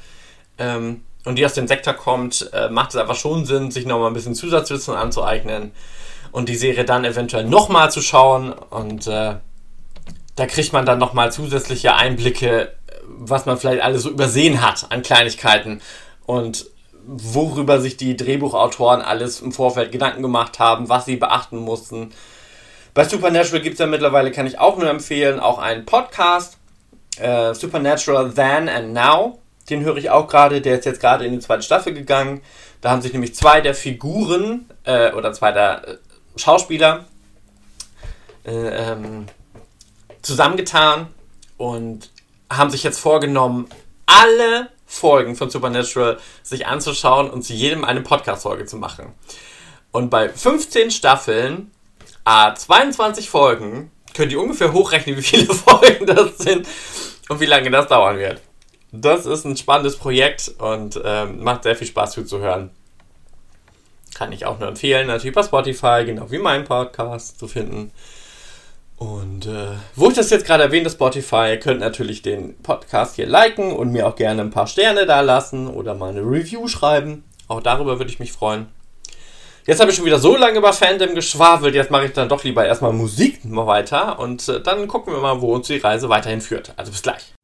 ähm, 0.59 1.05
und 1.25 1.37
die 1.37 1.45
aus 1.45 1.53
dem 1.53 1.69
Sektor 1.69 1.95
kommt, 1.95 2.51
äh, 2.53 2.71
macht 2.71 2.91
es 2.91 2.97
einfach 2.97 3.17
schon 3.17 3.45
Sinn, 3.45 3.71
sich 3.71 3.87
nochmal 3.87 4.09
ein 4.09 4.15
bisschen 4.15 4.35
Zusatzwissen 4.35 4.95
anzueignen 4.95 5.73
und 6.33 6.49
die 6.49 6.57
Serie 6.57 6.85
dann 6.85 7.05
eventuell 7.05 7.45
nochmal 7.45 7.91
zu 7.91 8.01
schauen 8.01 8.53
und 8.53 9.07
äh, 9.07 9.35
da 10.37 10.47
kriegt 10.47 10.73
man 10.73 10.87
dann 10.87 10.99
nochmal 10.99 11.33
zusätzliche 11.33 11.95
Einblicke, 11.95 12.73
was 13.07 13.47
man 13.47 13.59
vielleicht 13.59 13.83
alles 13.83 14.03
so 14.03 14.11
übersehen 14.11 14.63
hat 14.63 14.87
an 14.91 15.03
Kleinigkeiten 15.03 15.81
und 16.27 16.67
worüber 17.07 17.81
sich 17.81 17.97
die 17.97 18.17
Drehbuchautoren 18.17 19.03
alles 19.03 19.41
im 19.41 19.53
Vorfeld 19.53 19.93
Gedanken 19.93 20.23
gemacht 20.23 20.59
haben, 20.59 20.89
was 20.89 21.05
sie 21.05 21.17
beachten 21.17 21.59
mussten. 21.59 22.13
Bei 22.95 23.05
Supernatural 23.05 23.61
gibt 23.61 23.75
es 23.75 23.81
ja 23.81 23.87
mittlerweile, 23.87 24.31
kann 24.31 24.47
ich 24.47 24.59
auch 24.59 24.79
nur 24.79 24.89
empfehlen, 24.89 25.41
auch 25.41 25.59
einen 25.59 25.85
Podcast. 25.85 26.59
Äh, 27.19 27.55
Supernatural 27.55 28.33
Then 28.33 28.69
and 28.69 28.93
Now. 28.93 29.39
Den 29.69 29.83
höre 29.83 29.97
ich 29.97 30.11
auch 30.11 30.29
gerade, 30.29 30.61
der 30.61 30.79
ist 30.79 30.85
jetzt 30.85 31.01
gerade 31.01 31.25
in 31.25 31.33
die 31.33 31.39
zweite 31.41 31.63
Staffel 31.63 31.93
gegangen. 31.93 32.41
Da 32.81 32.91
haben 32.91 33.03
sich 33.03 33.13
nämlich 33.13 33.35
zwei 33.35 33.61
der 33.61 33.75
Figuren 33.75 34.69
äh, 34.85 35.13
oder 35.13 35.33
zwei 35.33 35.53
der 35.53 35.89
äh, 35.89 35.97
Schauspieler 36.37 37.05
äh, 38.45 38.53
ähm, 38.53 39.27
zusammengetan 40.25 41.09
und 41.57 42.11
haben 42.51 42.71
sich 42.71 42.83
jetzt 42.83 42.99
vorgenommen, 42.99 43.69
alle 44.07 44.71
Folgen 44.87 45.35
von 45.37 45.51
Supernatural 45.51 46.19
sich 46.43 46.67
anzuschauen 46.67 47.31
und 47.31 47.43
zu 47.43 47.53
jedem 47.53 47.85
eine 47.85 48.01
Podcast-Folge 48.01 48.67
zu 48.67 48.77
machen. 48.77 49.13
Und 49.93 50.11
bei 50.11 50.29
15 50.29 50.91
Staffeln, 50.91 51.71
a 52.25 52.55
22 52.55 53.31
Folgen, 53.31 53.91
könnt 54.15 54.33
ihr 54.33 54.41
ungefähr 54.41 54.73
hochrechnen, 54.73 55.17
wie 55.17 55.23
viele 55.23 55.53
Folgen 55.53 56.07
das 56.07 56.39
sind 56.39 56.67
und 57.29 57.41
wie 57.41 57.47
lange 57.47 57.71
das 57.71 57.89
dauern 57.89 58.19
wird. 58.19 58.41
Das 58.93 59.27
ist 59.27 59.45
ein 59.45 59.57
spannendes 59.57 59.97
Projekt 59.97 60.55
und 60.59 61.01
ähm, 61.05 61.43
macht 61.43 61.65
sehr 61.65 61.75
viel 61.75 61.89
Spaß 61.89 62.13
zuzuhören. 62.13 62.71
Kann 64.15 64.31
ich 64.31 64.47
auch 64.47 64.61
nur 64.61 64.69
empfehlen, 64.69 65.09
natürlich 65.09 65.35
bei 65.35 65.43
Spotify, 65.43 66.05
genau 66.07 66.31
wie 66.31 66.39
mein 66.39 66.63
Podcast 66.63 67.41
zu 67.41 67.49
finden. 67.49 67.91
Und 68.97 69.47
äh, 69.47 69.73
wo 69.97 70.09
ich 70.09 70.15
das 70.15 70.31
jetzt 70.31 70.47
gerade 70.47 70.63
erwähne, 70.63 70.89
Spotify, 70.89 71.59
könnt 71.61 71.81
natürlich 71.81 72.23
den 72.23 72.57
Podcast 72.63 73.17
hier 73.17 73.27
liken 73.27 73.73
und 73.73 73.91
mir 73.91 74.07
auch 74.07 74.17
gerne 74.17 74.43
ein 74.43 74.51
paar 74.51 74.67
Sterne 74.67 75.05
da 75.05 75.21
lassen 75.21 75.67
oder 75.69 75.95
mal 75.95 76.11
eine 76.11 76.21
Review 76.21 76.69
schreiben. 76.69 77.25
Auch 77.49 77.61
darüber 77.61 77.99
würde 77.99 78.11
ich 78.11 78.21
mich 78.21 78.33
freuen. 78.33 78.67
Jetzt 79.67 79.81
habe 79.81 79.91
ich 79.91 79.97
schon 79.97 80.05
wieder 80.05 80.19
so 80.19 80.37
lange 80.37 80.59
über 80.59 80.75
Fandom 80.75 81.15
geschwafelt, 81.15 81.75
jetzt 81.75 81.91
mache 81.91 82.05
ich 82.05 82.13
dann 82.13 82.29
doch 82.29 82.45
lieber 82.45 82.67
erstmal 82.67 82.93
Musik 82.93 83.45
mal 83.47 83.67
weiter 83.67 84.19
und 84.19 84.47
äh, 84.49 84.61
dann 84.61 84.87
gucken 84.89 85.15
wir 85.15 85.21
mal, 85.21 85.41
wo 85.41 85.55
uns 85.55 85.69
die 85.69 85.79
Reise 85.79 86.11
weiterhin 86.11 86.43
führt. 86.43 86.75
Also 86.77 86.93
bis 86.93 87.03
gleich. 87.03 87.35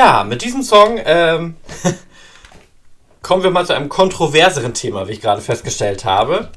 Ja, 0.00 0.24
mit 0.24 0.40
diesem 0.40 0.62
Song 0.62 0.98
ähm, 1.04 1.56
kommen 3.22 3.42
wir 3.42 3.50
mal 3.50 3.66
zu 3.66 3.74
einem 3.74 3.90
kontroverseren 3.90 4.72
Thema, 4.72 5.06
wie 5.06 5.12
ich 5.12 5.20
gerade 5.20 5.42
festgestellt 5.42 6.06
habe. 6.06 6.48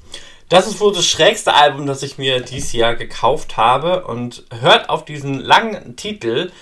Das 0.48 0.66
ist 0.66 0.80
wohl 0.80 0.94
das 0.94 1.06
schrägste 1.06 1.54
Album, 1.54 1.86
das 1.86 2.04
ich 2.04 2.18
mir 2.18 2.40
dieses 2.40 2.72
Jahr 2.72 2.96
gekauft 2.96 3.58
habe 3.58 4.06
und 4.06 4.46
hört 4.62 4.88
auf 4.88 5.04
diesen 5.04 5.42
langen 5.42 5.98
Titel 5.98 6.54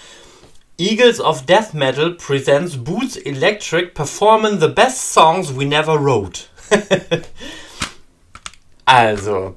Eagles 0.80 1.22
of 1.22 1.46
Death 1.46 1.76
Metal 1.76 2.16
presents 2.16 2.84
Boots 2.84 3.16
Electric 3.16 3.94
performing 3.94 4.60
the 4.60 4.68
best 4.68 5.14
songs 5.14 5.56
we 5.56 5.66
never 5.66 6.04
wrote. 6.04 6.46
also, 8.86 9.56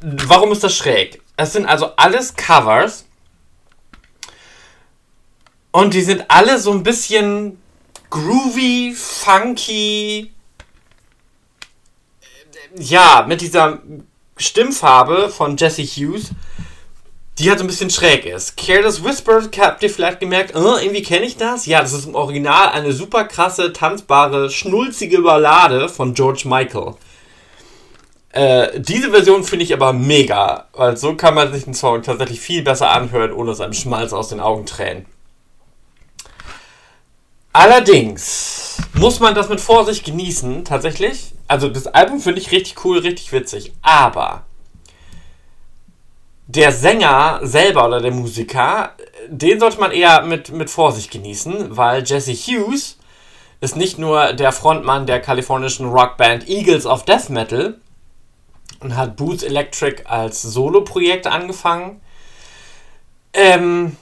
warum 0.00 0.50
ist 0.50 0.64
das 0.64 0.76
schräg? 0.76 1.22
Es 1.36 1.52
sind 1.52 1.66
also 1.66 1.94
alles 1.94 2.34
Covers 2.34 3.04
und 5.72 5.94
die 5.94 6.02
sind 6.02 6.24
alle 6.28 6.58
so 6.58 6.72
ein 6.72 6.82
bisschen 6.82 7.60
groovy, 8.10 8.94
funky. 8.96 10.32
Ja, 12.76 13.24
mit 13.26 13.40
dieser 13.40 13.80
Stimmfarbe 14.36 15.28
von 15.28 15.56
Jesse 15.56 15.82
Hughes, 15.82 16.30
die 17.38 17.48
halt 17.48 17.58
so 17.58 17.64
ein 17.64 17.68
bisschen 17.68 17.90
schräg 17.90 18.26
ist. 18.26 18.56
Careless 18.56 19.02
Whisper, 19.04 19.42
habt 19.58 19.82
ihr 19.82 19.90
vielleicht 19.90 20.20
gemerkt, 20.20 20.54
oh, 20.54 20.76
irgendwie 20.76 21.02
kenne 21.02 21.26
ich 21.26 21.36
das? 21.36 21.66
Ja, 21.66 21.80
das 21.80 21.92
ist 21.92 22.06
im 22.06 22.14
Original 22.14 22.68
eine 22.68 22.92
super 22.92 23.24
krasse, 23.24 23.72
tanzbare, 23.72 24.50
schnulzige 24.50 25.20
Ballade 25.22 25.88
von 25.88 26.14
George 26.14 26.42
Michael. 26.46 26.94
Äh, 28.32 28.80
diese 28.80 29.10
Version 29.10 29.42
finde 29.42 29.64
ich 29.64 29.74
aber 29.74 29.92
mega, 29.92 30.68
weil 30.72 30.96
so 30.96 31.16
kann 31.16 31.34
man 31.34 31.52
sich 31.52 31.64
den 31.64 31.74
Song 31.74 32.02
tatsächlich 32.02 32.40
viel 32.40 32.62
besser 32.62 32.90
anhören, 32.90 33.32
ohne 33.32 33.50
dass 33.50 33.60
einem 33.60 33.72
Schmalz 33.72 34.12
aus 34.12 34.28
den 34.28 34.40
Augen 34.40 34.66
tränen. 34.66 35.06
Allerdings 37.52 38.78
muss 38.94 39.18
man 39.18 39.34
das 39.34 39.48
mit 39.48 39.60
Vorsicht 39.60 40.04
genießen, 40.04 40.64
tatsächlich. 40.64 41.32
Also 41.48 41.68
das 41.68 41.88
Album 41.88 42.20
finde 42.20 42.40
ich 42.40 42.52
richtig 42.52 42.84
cool, 42.84 42.98
richtig 42.98 43.32
witzig. 43.32 43.72
Aber 43.82 44.44
der 46.46 46.72
Sänger 46.72 47.40
selber 47.42 47.86
oder 47.86 48.00
der 48.00 48.12
Musiker, 48.12 48.92
den 49.28 49.58
sollte 49.58 49.80
man 49.80 49.90
eher 49.92 50.22
mit, 50.22 50.50
mit 50.50 50.70
Vorsicht 50.70 51.10
genießen, 51.10 51.76
weil 51.76 52.04
Jesse 52.04 52.32
Hughes 52.32 52.98
ist 53.60 53.76
nicht 53.76 53.98
nur 53.98 54.32
der 54.32 54.52
Frontmann 54.52 55.06
der 55.06 55.20
kalifornischen 55.20 55.88
Rockband 55.88 56.48
Eagles 56.48 56.86
of 56.86 57.04
Death 57.04 57.30
Metal 57.30 57.78
und 58.80 58.96
hat 58.96 59.16
Boots 59.16 59.42
Electric 59.42 60.04
als 60.06 60.42
Solo-Projekt 60.42 61.26
angefangen. 61.26 62.00
Ähm, 63.32 63.96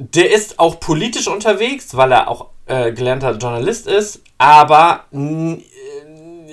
der 0.00 0.32
ist 0.32 0.58
auch 0.58 0.80
politisch 0.80 1.28
unterwegs, 1.28 1.94
weil 1.94 2.12
er 2.12 2.28
auch 2.28 2.46
äh, 2.66 2.92
gelernter 2.92 3.36
Journalist 3.36 3.86
ist, 3.86 4.22
aber 4.38 5.04
äh, 5.12 5.58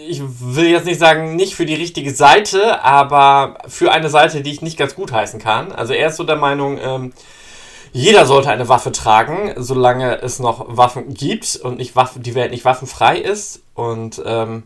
ich 0.09 0.21
will 0.21 0.67
jetzt 0.67 0.85
nicht 0.85 0.99
sagen, 0.99 1.35
nicht 1.35 1.55
für 1.55 1.65
die 1.65 1.75
richtige 1.75 2.13
Seite, 2.13 2.83
aber 2.83 3.57
für 3.67 3.91
eine 3.91 4.09
Seite, 4.09 4.41
die 4.41 4.51
ich 4.51 4.61
nicht 4.61 4.77
ganz 4.77 4.95
gut 4.95 5.11
heißen 5.11 5.39
kann. 5.39 5.71
Also 5.71 5.93
er 5.93 6.09
ist 6.09 6.17
so 6.17 6.23
der 6.23 6.35
Meinung, 6.35 6.77
ähm, 6.81 7.13
jeder 7.93 8.25
sollte 8.25 8.49
eine 8.49 8.67
Waffe 8.67 8.91
tragen, 8.91 9.53
solange 9.55 10.21
es 10.21 10.39
noch 10.39 10.65
Waffen 10.67 11.13
gibt 11.13 11.55
und 11.55 11.77
nicht 11.77 11.95
Waffen, 11.95 12.21
die 12.23 12.35
Welt 12.35 12.51
nicht 12.51 12.65
waffenfrei 12.65 13.17
ist. 13.17 13.61
Und 13.73 14.21
ähm, 14.25 14.63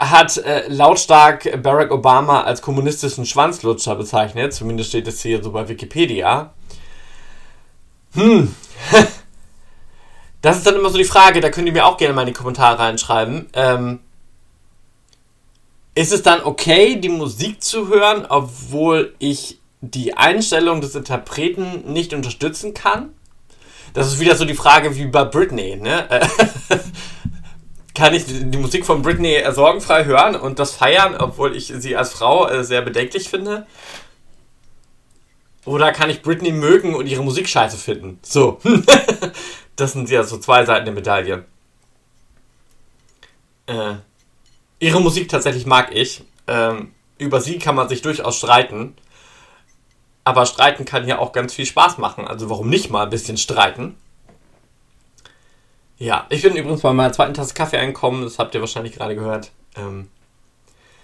hat 0.00 0.38
äh, 0.38 0.66
lautstark 0.68 1.62
Barack 1.62 1.92
Obama 1.92 2.42
als 2.42 2.62
kommunistischen 2.62 3.26
Schwanzlutscher 3.26 3.94
bezeichnet. 3.94 4.54
Zumindest 4.54 4.88
steht 4.88 5.06
es 5.06 5.20
hier 5.20 5.42
so 5.42 5.52
bei 5.52 5.68
Wikipedia. 5.68 6.54
Hm. 8.14 8.54
Das 10.42 10.56
ist 10.56 10.66
dann 10.66 10.76
immer 10.76 10.88
so 10.88 10.96
die 10.96 11.04
Frage, 11.04 11.42
da 11.42 11.50
könnt 11.50 11.66
ihr 11.66 11.72
mir 11.74 11.84
auch 11.84 11.98
gerne 11.98 12.14
mal 12.14 12.22
in 12.22 12.28
die 12.28 12.32
Kommentare 12.32 12.78
reinschreiben. 12.78 13.50
Ähm, 13.52 14.00
ist 15.94 16.12
es 16.12 16.22
dann 16.22 16.42
okay, 16.42 16.96
die 16.96 17.10
Musik 17.10 17.62
zu 17.62 17.88
hören, 17.88 18.24
obwohl 18.26 19.14
ich 19.18 19.60
die 19.82 20.16
Einstellung 20.16 20.80
des 20.80 20.94
Interpreten 20.94 21.92
nicht 21.92 22.14
unterstützen 22.14 22.72
kann? 22.72 23.10
Das 23.92 24.06
ist 24.06 24.18
wieder 24.18 24.34
so 24.34 24.46
die 24.46 24.54
Frage 24.54 24.96
wie 24.96 25.04
bei 25.06 25.24
Britney, 25.24 25.76
ne? 25.76 26.08
kann 27.94 28.14
ich 28.14 28.24
die 28.26 28.56
Musik 28.56 28.86
von 28.86 29.02
Britney 29.02 29.42
sorgenfrei 29.50 30.04
hören 30.04 30.36
und 30.36 30.58
das 30.58 30.72
feiern, 30.72 31.16
obwohl 31.16 31.56
ich 31.56 31.72
sie 31.76 31.96
als 31.96 32.12
Frau 32.12 32.48
äh, 32.48 32.64
sehr 32.64 32.82
bedenklich 32.82 33.28
finde? 33.28 33.66
Oder 35.64 35.92
kann 35.92 36.10
ich 36.10 36.22
Britney 36.22 36.52
mögen 36.52 36.94
und 36.94 37.06
ihre 37.06 37.22
Musik 37.22 37.48
scheiße 37.48 37.76
finden? 37.76 38.18
So. 38.22 38.60
das 39.76 39.92
sind 39.92 40.08
ja 40.08 40.22
so 40.22 40.38
zwei 40.38 40.64
Seiten 40.64 40.86
der 40.86 40.94
Medaille. 40.94 41.44
Äh, 43.66 43.94
ihre 44.78 45.00
Musik 45.00 45.28
tatsächlich 45.28 45.66
mag 45.66 45.94
ich. 45.94 46.24
Ähm, 46.46 46.92
über 47.18 47.40
sie 47.40 47.58
kann 47.58 47.74
man 47.74 47.88
sich 47.88 48.02
durchaus 48.02 48.38
streiten. 48.38 48.96
Aber 50.24 50.46
streiten 50.46 50.84
kann 50.84 51.06
ja 51.06 51.18
auch 51.18 51.32
ganz 51.32 51.54
viel 51.54 51.66
Spaß 51.66 51.98
machen. 51.98 52.26
Also 52.26 52.48
warum 52.48 52.68
nicht 52.68 52.90
mal 52.90 53.04
ein 53.04 53.10
bisschen 53.10 53.36
streiten? 53.36 53.96
Ja, 56.00 56.26
ich 56.30 56.40
bin 56.40 56.56
übrigens 56.56 56.80
bei 56.80 56.94
meiner 56.94 57.12
zweiten 57.12 57.34
Tasse 57.34 57.52
Kaffee 57.52 57.76
einkommen, 57.76 58.22
das 58.22 58.38
habt 58.38 58.54
ihr 58.54 58.60
wahrscheinlich 58.62 58.94
gerade 58.94 59.14
gehört. 59.14 59.50
Ähm, 59.76 60.08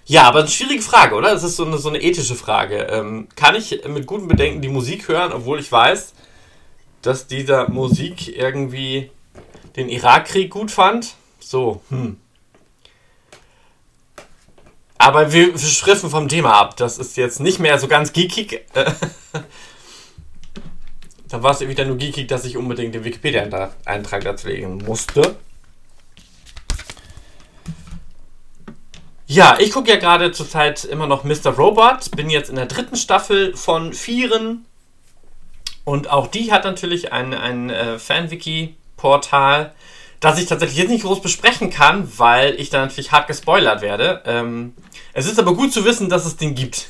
ja, 0.06 0.22
aber 0.22 0.38
eine 0.38 0.48
schwierige 0.48 0.80
Frage, 0.80 1.14
oder? 1.14 1.32
Das 1.32 1.42
ist 1.42 1.56
so 1.56 1.66
eine, 1.66 1.76
so 1.76 1.90
eine 1.90 2.00
ethische 2.00 2.34
Frage. 2.34 2.78
Ähm, 2.90 3.28
kann 3.36 3.54
ich 3.54 3.82
mit 3.86 4.06
gutem 4.06 4.26
Bedenken 4.26 4.62
die 4.62 4.68
Musik 4.68 5.06
hören, 5.08 5.32
obwohl 5.32 5.60
ich 5.60 5.70
weiß, 5.70 6.14
dass 7.02 7.26
dieser 7.26 7.68
Musik 7.68 8.34
irgendwie 8.34 9.10
den 9.76 9.90
Irakkrieg 9.90 10.50
gut 10.50 10.70
fand? 10.70 11.14
So, 11.40 11.82
hm. 11.90 12.18
Aber 14.96 15.30
wir, 15.30 15.52
wir 15.52 15.58
schriffen 15.58 16.08
vom 16.08 16.26
Thema 16.26 16.54
ab. 16.54 16.78
Das 16.78 16.96
ist 16.96 17.18
jetzt 17.18 17.40
nicht 17.40 17.58
mehr 17.58 17.78
so 17.78 17.86
ganz 17.86 18.14
geekig. 18.14 18.64
Da 21.28 21.42
war 21.42 21.50
es 21.50 21.60
wieder 21.60 21.84
nur 21.84 21.96
geekig, 21.96 22.28
dass 22.28 22.44
ich 22.44 22.56
unbedingt 22.56 22.94
den 22.94 23.04
Wikipedia-Eintrag 23.04 24.22
dazu 24.22 24.46
legen 24.46 24.78
musste. 24.78 25.36
Ja, 29.26 29.58
ich 29.58 29.72
gucke 29.72 29.90
ja 29.90 29.96
gerade 29.96 30.30
zurzeit 30.30 30.84
immer 30.84 31.08
noch 31.08 31.24
Mr. 31.24 31.50
Robot. 31.50 32.12
Bin 32.12 32.30
jetzt 32.30 32.48
in 32.48 32.54
der 32.54 32.66
dritten 32.66 32.94
Staffel 32.94 33.56
von 33.56 33.92
Vieren. 33.92 34.66
Und 35.84 36.10
auch 36.10 36.28
die 36.28 36.52
hat 36.52 36.64
natürlich 36.64 37.12
ein, 37.12 37.34
ein 37.34 37.70
äh, 37.70 37.98
Fanwiki-Portal, 37.98 39.74
das 40.20 40.38
ich 40.38 40.46
tatsächlich 40.46 40.78
jetzt 40.78 40.90
nicht 40.90 41.04
groß 41.04 41.22
besprechen 41.22 41.70
kann, 41.70 42.10
weil 42.18 42.54
ich 42.54 42.70
da 42.70 42.80
natürlich 42.80 43.10
hart 43.10 43.26
gespoilert 43.26 43.82
werde. 43.82 44.22
Ähm, 44.26 44.74
es 45.12 45.26
ist 45.26 45.40
aber 45.40 45.54
gut 45.54 45.72
zu 45.72 45.84
wissen, 45.84 46.08
dass 46.08 46.24
es 46.24 46.36
den 46.36 46.54
gibt. 46.54 46.86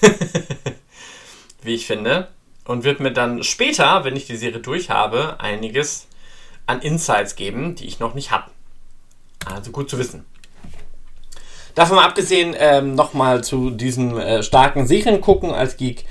Wie 1.63 1.75
ich 1.75 1.87
finde 1.87 2.29
und 2.67 2.85
wird 2.85 3.01
mir 3.01 3.13
dann 3.13 3.43
später, 3.43 4.05
wenn 4.05 4.17
ich 4.17 4.27
die 4.27 4.37
Serie 4.37 4.61
durch 4.61 4.91
habe, 4.91 5.37
einiges 5.39 6.07
an 6.67 6.81
Insights 6.81 7.37
geben, 7.37 7.75
die 7.77 7.87
ich 7.87 8.01
noch 8.01 8.15
nicht 8.15 8.31
habe. 8.31 8.51
Also 9.45 9.71
gut 9.71 9.89
zu 9.89 9.99
wissen. 9.99 10.25
Davon 11.75 11.97
mal 11.97 12.07
abgesehen, 12.07 12.57
ähm, 12.59 12.95
nochmal 12.95 13.45
zu 13.45 13.71
diesem 13.71 14.19
äh, 14.19 14.43
starken 14.43 14.87
Serien 14.87 15.21
gucken 15.21 15.53
als 15.53 15.77
Geek. 15.77 16.05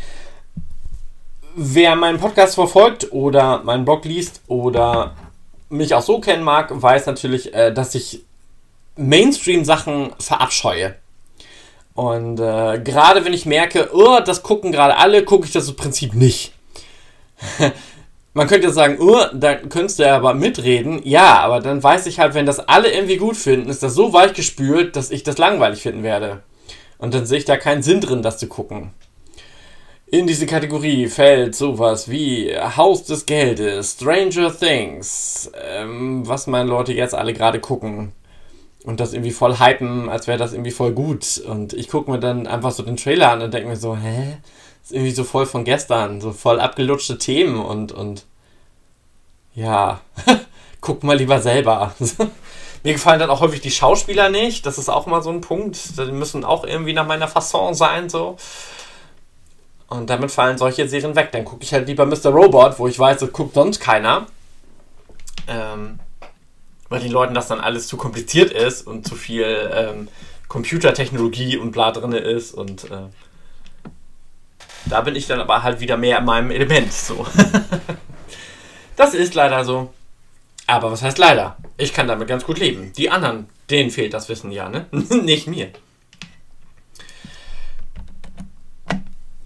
Wer 1.55 1.95
meinen 1.95 2.19
Podcast 2.19 2.55
verfolgt 2.55 3.11
oder 3.11 3.63
meinen 3.63 3.83
Blog 3.83 4.05
liest 4.05 4.41
oder 4.47 5.15
mich 5.69 5.95
auch 5.95 6.01
so 6.01 6.19
kennen 6.19 6.43
mag, 6.43 6.69
weiß 6.69 7.07
natürlich, 7.07 7.53
äh, 7.53 7.73
dass 7.73 7.95
ich 7.95 8.23
Mainstream-Sachen 8.95 10.11
verabscheue. 10.19 10.95
Und 11.95 12.41
äh, 12.41 12.79
gerade 12.79 13.23
wenn 13.23 13.33
ich 13.33 13.45
merke, 13.45 13.89
oh, 13.93 14.19
das 14.23 14.43
gucken 14.43 14.73
gerade 14.73 14.97
alle, 14.97 15.23
gucke 15.23 15.45
ich 15.45 15.53
das 15.53 15.69
im 15.69 15.77
Prinzip 15.77 16.13
nicht. 16.13 16.53
Man 18.33 18.47
könnte 18.47 18.69
sagen, 18.73 18.97
oh, 18.99 19.17
da 19.33 19.55
könntest 19.55 19.99
du 19.99 20.03
ja 20.03 20.17
aber 20.17 20.33
mitreden. 20.33 20.99
Ja, 21.05 21.39
aber 21.39 21.61
dann 21.61 21.81
weiß 21.81 22.05
ich 22.07 22.19
halt, 22.19 22.33
wenn 22.33 22.45
das 22.45 22.59
alle 22.59 22.91
irgendwie 22.91 23.15
gut 23.15 23.37
finden, 23.37 23.69
ist 23.69 23.81
das 23.81 23.95
so 23.95 24.11
weichgespült, 24.11 24.97
dass 24.97 25.09
ich 25.09 25.23
das 25.23 25.37
langweilig 25.37 25.81
finden 25.81 26.03
werde. 26.03 26.43
Und 26.97 27.13
dann 27.13 27.25
sehe 27.25 27.37
ich 27.37 27.45
da 27.45 27.55
keinen 27.55 27.81
Sinn 27.81 28.01
drin, 28.01 28.21
das 28.21 28.39
zu 28.39 28.47
gucken. 28.47 28.91
In 30.05 30.27
diese 30.27 30.45
Kategorie 30.45 31.07
fällt 31.07 31.55
sowas 31.55 32.11
wie 32.11 32.53
Haus 32.57 33.05
des 33.05 33.25
Geldes, 33.25 33.93
Stranger 33.93 34.53
Things, 34.53 35.49
ähm, 35.65 36.27
was 36.27 36.47
meine 36.47 36.69
Leute 36.69 36.91
jetzt 36.91 37.15
alle 37.15 37.33
gerade 37.33 37.61
gucken 37.61 38.11
und 38.85 38.99
das 38.99 39.13
irgendwie 39.13 39.31
voll 39.31 39.59
hypen, 39.59 40.09
als 40.09 40.27
wäre 40.27 40.37
das 40.37 40.53
irgendwie 40.53 40.71
voll 40.71 40.91
gut. 40.91 41.39
Und 41.39 41.73
ich 41.73 41.89
gucke 41.89 42.11
mir 42.11 42.19
dann 42.19 42.47
einfach 42.47 42.71
so 42.71 42.83
den 42.83 42.97
Trailer 42.97 43.31
an 43.31 43.41
und 43.41 43.53
denke 43.53 43.67
mir 43.69 43.77
so, 43.77 43.97
hä? 43.97 44.37
Das 44.81 44.91
ist 44.91 44.95
irgendwie 44.95 45.11
so 45.11 45.23
voll 45.23 45.47
von 45.47 45.63
gestern, 45.63 46.21
so 46.21 46.31
voll 46.31 46.59
abgelutschte 46.59 47.17
Themen 47.17 47.59
und, 47.59 47.91
und 47.91 48.25
ja, 49.55 50.01
guck 50.81 51.03
mal 51.03 51.17
lieber 51.17 51.41
selber. 51.41 51.95
Mir 52.83 52.93
gefallen 52.93 53.19
dann 53.19 53.31
auch 53.31 53.41
häufig 53.41 53.61
die 53.61 53.71
Schauspieler 53.71 54.29
nicht. 54.29 54.67
Das 54.67 54.77
ist 54.77 54.89
auch 54.89 55.07
mal 55.07 55.23
so 55.23 55.31
ein 55.31 55.41
Punkt. 55.41 55.97
Die 55.97 56.11
müssen 56.11 56.45
auch 56.45 56.63
irgendwie 56.63 56.93
nach 56.93 57.07
meiner 57.07 57.27
Fasson 57.27 57.73
sein, 57.73 58.09
so. 58.09 58.37
Und 59.87 60.11
damit 60.11 60.29
fallen 60.29 60.59
solche 60.59 60.87
Serien 60.87 61.15
weg. 61.15 61.31
Dann 61.31 61.45
gucke 61.45 61.63
ich 61.63 61.73
halt 61.73 61.87
lieber 61.87 62.05
Mr. 62.05 62.29
Robot, 62.29 62.77
wo 62.77 62.87
ich 62.87 62.99
weiß, 62.99 63.17
das 63.17 63.31
guckt 63.31 63.55
sonst 63.55 63.79
keiner. 63.79 64.27
Ähm, 65.47 65.99
weil 66.89 67.01
den 67.01 67.11
Leuten 67.11 67.33
das 67.33 67.47
dann 67.47 67.59
alles 67.59 67.87
zu 67.87 67.97
kompliziert 67.97 68.51
ist 68.51 68.85
und 68.85 69.07
zu 69.07 69.15
viel 69.15 69.71
ähm, 69.73 70.07
Computertechnologie 70.47 71.57
und 71.57 71.71
bla 71.71 71.91
drin 71.91 72.11
ist. 72.13 72.53
Und 72.53 72.85
äh, 72.85 73.09
da 74.85 75.01
bin 75.01 75.15
ich 75.15 75.27
dann 75.27 75.39
aber 75.39 75.63
halt 75.63 75.79
wieder 75.79 75.97
mehr 75.97 76.19
in 76.19 76.25
meinem 76.25 76.51
Element. 76.51 76.93
So. 76.93 77.25
das 78.95 79.13
ist 79.13 79.33
leider 79.33 79.65
so. 79.65 79.93
Aber 80.67 80.91
was 80.91 81.01
heißt 81.01 81.17
leider? 81.17 81.57
Ich 81.77 81.93
kann 81.93 82.07
damit 82.07 82.27
ganz 82.27 82.43
gut 82.43 82.59
leben. 82.59 82.93
Die 82.93 83.09
anderen, 83.09 83.47
denen 83.69 83.91
fehlt 83.91 84.13
das 84.13 84.29
Wissen 84.29 84.51
ja, 84.51 84.69
ne? 84.69 84.87
Nicht 84.91 85.47
mir. 85.47 85.69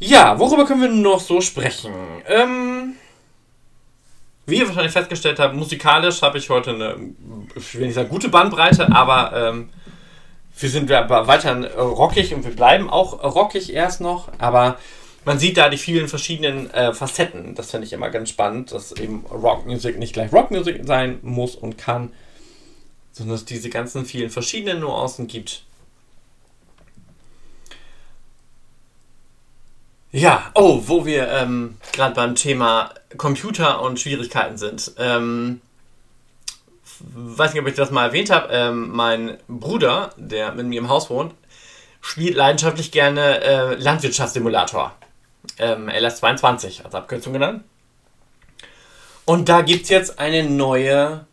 Ja, 0.01 0.39
worüber 0.39 0.65
können 0.65 0.81
wir 0.81 0.89
noch 0.89 1.19
so 1.19 1.41
sprechen? 1.41 1.93
Ähm, 2.25 2.95
wie 4.49 4.57
ihr 4.57 4.67
wahrscheinlich 4.67 4.91
festgestellt 4.91 5.39
habt, 5.39 5.55
musikalisch 5.55 6.21
habe 6.21 6.37
ich 6.37 6.49
heute 6.49 6.71
eine, 6.71 6.95
ich 7.55 7.75
will 7.75 7.85
nicht 7.85 7.95
sagen 7.95 8.09
gute 8.09 8.29
Bandbreite, 8.29 8.91
aber 8.91 9.31
ähm, 9.35 9.69
wir 10.57 10.69
sind 10.69 10.89
weiterhin 10.89 11.63
rockig 11.65 12.33
und 12.33 12.43
wir 12.43 12.55
bleiben 12.55 12.89
auch 12.89 13.23
rockig 13.23 13.73
erst 13.73 14.01
noch, 14.01 14.29
aber 14.39 14.77
man 15.25 15.39
sieht 15.39 15.57
da 15.57 15.69
die 15.69 15.77
vielen 15.77 16.07
verschiedenen 16.07 16.69
äh, 16.71 16.93
Facetten. 16.93 17.55
Das 17.55 17.71
finde 17.71 17.87
ich 17.87 17.93
immer 17.93 18.09
ganz 18.09 18.29
spannend, 18.29 18.71
dass 18.71 18.91
eben 18.93 19.25
Rockmusik 19.29 19.97
nicht 19.99 20.13
gleich 20.13 20.33
Rockmusik 20.33 20.81
sein 20.85 21.19
muss 21.21 21.55
und 21.55 21.77
kann, 21.77 22.11
sondern 23.11 23.35
dass 23.35 23.41
es 23.41 23.45
diese 23.45 23.69
ganzen 23.69 24.05
vielen 24.05 24.29
verschiedenen 24.29 24.79
Nuancen 24.79 25.27
gibt. 25.27 25.63
Ja, 30.11 30.51
oh, 30.55 30.83
wo 30.87 31.05
wir 31.05 31.27
ähm, 31.29 31.77
gerade 31.93 32.15
beim 32.15 32.33
Thema 32.33 32.93
Computer 33.17 33.81
und 33.81 33.99
Schwierigkeiten 33.99 34.57
sind. 34.57 34.93
Ähm, 34.97 35.61
weiß 36.99 37.53
nicht, 37.53 37.61
ob 37.61 37.67
ich 37.67 37.75
das 37.75 37.91
mal 37.91 38.07
erwähnt 38.07 38.31
habe. 38.31 38.51
Ähm, 38.51 38.89
mein 38.89 39.37
Bruder, 39.47 40.11
der 40.17 40.53
mit 40.53 40.65
mir 40.65 40.79
im 40.79 40.89
Haus 40.89 41.11
wohnt, 41.11 41.35
spielt 42.01 42.35
leidenschaftlich 42.35 42.91
gerne 42.91 43.41
äh, 43.41 43.75
Landwirtschaftssimulator. 43.75 44.93
Ähm, 45.59 45.89
LS22 45.89 46.83
als 46.83 46.95
Abkürzung 46.95 47.33
genannt. 47.33 47.63
Und 49.25 49.47
da 49.47 49.61
gibt 49.61 49.83
es 49.83 49.89
jetzt 49.89 50.17
eine 50.17 50.43
neue. 50.43 51.25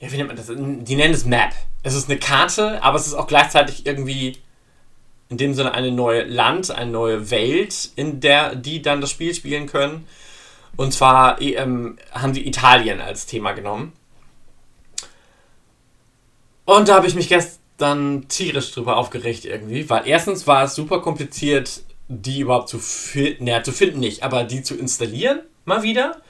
Ja, 0.00 0.10
wie 0.10 0.16
nennt 0.16 0.28
man 0.28 0.36
das? 0.36 0.48
Die 0.48 0.96
nennen 0.96 1.14
es 1.14 1.24
Map. 1.24 1.52
Es 1.84 1.94
ist 1.94 2.10
eine 2.10 2.18
Karte, 2.18 2.82
aber 2.82 2.98
es 2.98 3.06
ist 3.06 3.14
auch 3.14 3.28
gleichzeitig 3.28 3.86
irgendwie 3.86 4.38
in 5.32 5.38
dem 5.38 5.54
Sinne 5.54 5.72
eine 5.72 5.90
neue 5.90 6.24
Land, 6.24 6.70
eine 6.70 6.90
neue 6.90 7.30
Welt, 7.30 7.90
in 7.96 8.20
der 8.20 8.54
die 8.54 8.82
dann 8.82 9.00
das 9.00 9.10
Spiel 9.10 9.34
spielen 9.34 9.66
können. 9.66 10.06
Und 10.76 10.92
zwar 10.92 11.40
ähm, 11.40 11.96
haben 12.12 12.34
sie 12.34 12.46
Italien 12.46 13.00
als 13.00 13.24
Thema 13.24 13.52
genommen. 13.52 13.94
Und 16.66 16.88
da 16.88 16.96
habe 16.96 17.06
ich 17.06 17.14
mich 17.14 17.30
gestern 17.30 18.28
tierisch 18.28 18.72
drüber 18.72 18.98
aufgeregt 18.98 19.46
irgendwie, 19.46 19.88
weil 19.88 20.06
erstens 20.06 20.46
war 20.46 20.64
es 20.64 20.74
super 20.74 21.00
kompliziert, 21.00 21.82
die 22.08 22.40
überhaupt 22.40 22.68
zu 22.68 22.78
finden, 22.78 23.44
naja, 23.44 23.62
zu 23.62 23.72
finden 23.72 24.00
nicht, 24.00 24.22
aber 24.22 24.44
die 24.44 24.62
zu 24.62 24.76
installieren, 24.76 25.40
mal 25.64 25.82
wieder. 25.82 26.20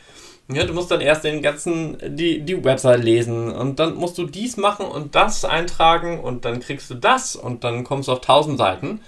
Ja, 0.48 0.64
du 0.64 0.72
musst 0.74 0.90
dann 0.90 1.00
erst 1.00 1.24
den 1.24 1.40
ganzen, 1.40 1.96
die, 2.16 2.40
die 2.40 2.64
Website 2.64 3.02
lesen 3.02 3.50
und 3.50 3.78
dann 3.78 3.94
musst 3.94 4.18
du 4.18 4.26
dies 4.26 4.56
machen 4.56 4.86
und 4.86 5.14
das 5.14 5.44
eintragen 5.44 6.20
und 6.20 6.44
dann 6.44 6.60
kriegst 6.60 6.90
du 6.90 6.94
das 6.94 7.36
und 7.36 7.64
dann 7.64 7.84
kommst 7.84 8.08
du 8.08 8.12
auf 8.12 8.18
1000 8.18 8.58
Seiten. 8.58 9.00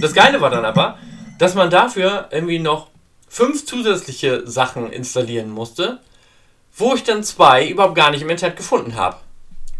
Das 0.00 0.14
Geile 0.14 0.40
war 0.40 0.50
dann 0.50 0.64
aber, 0.64 0.98
dass 1.38 1.54
man 1.54 1.70
dafür 1.70 2.28
irgendwie 2.30 2.58
noch 2.58 2.88
fünf 3.28 3.66
zusätzliche 3.66 4.46
Sachen 4.46 4.90
installieren 4.90 5.50
musste, 5.50 6.00
wo 6.74 6.94
ich 6.94 7.02
dann 7.02 7.24
zwei 7.24 7.68
überhaupt 7.68 7.96
gar 7.96 8.10
nicht 8.10 8.22
im 8.22 8.30
Internet 8.30 8.56
gefunden 8.56 8.94
habe. 8.94 9.16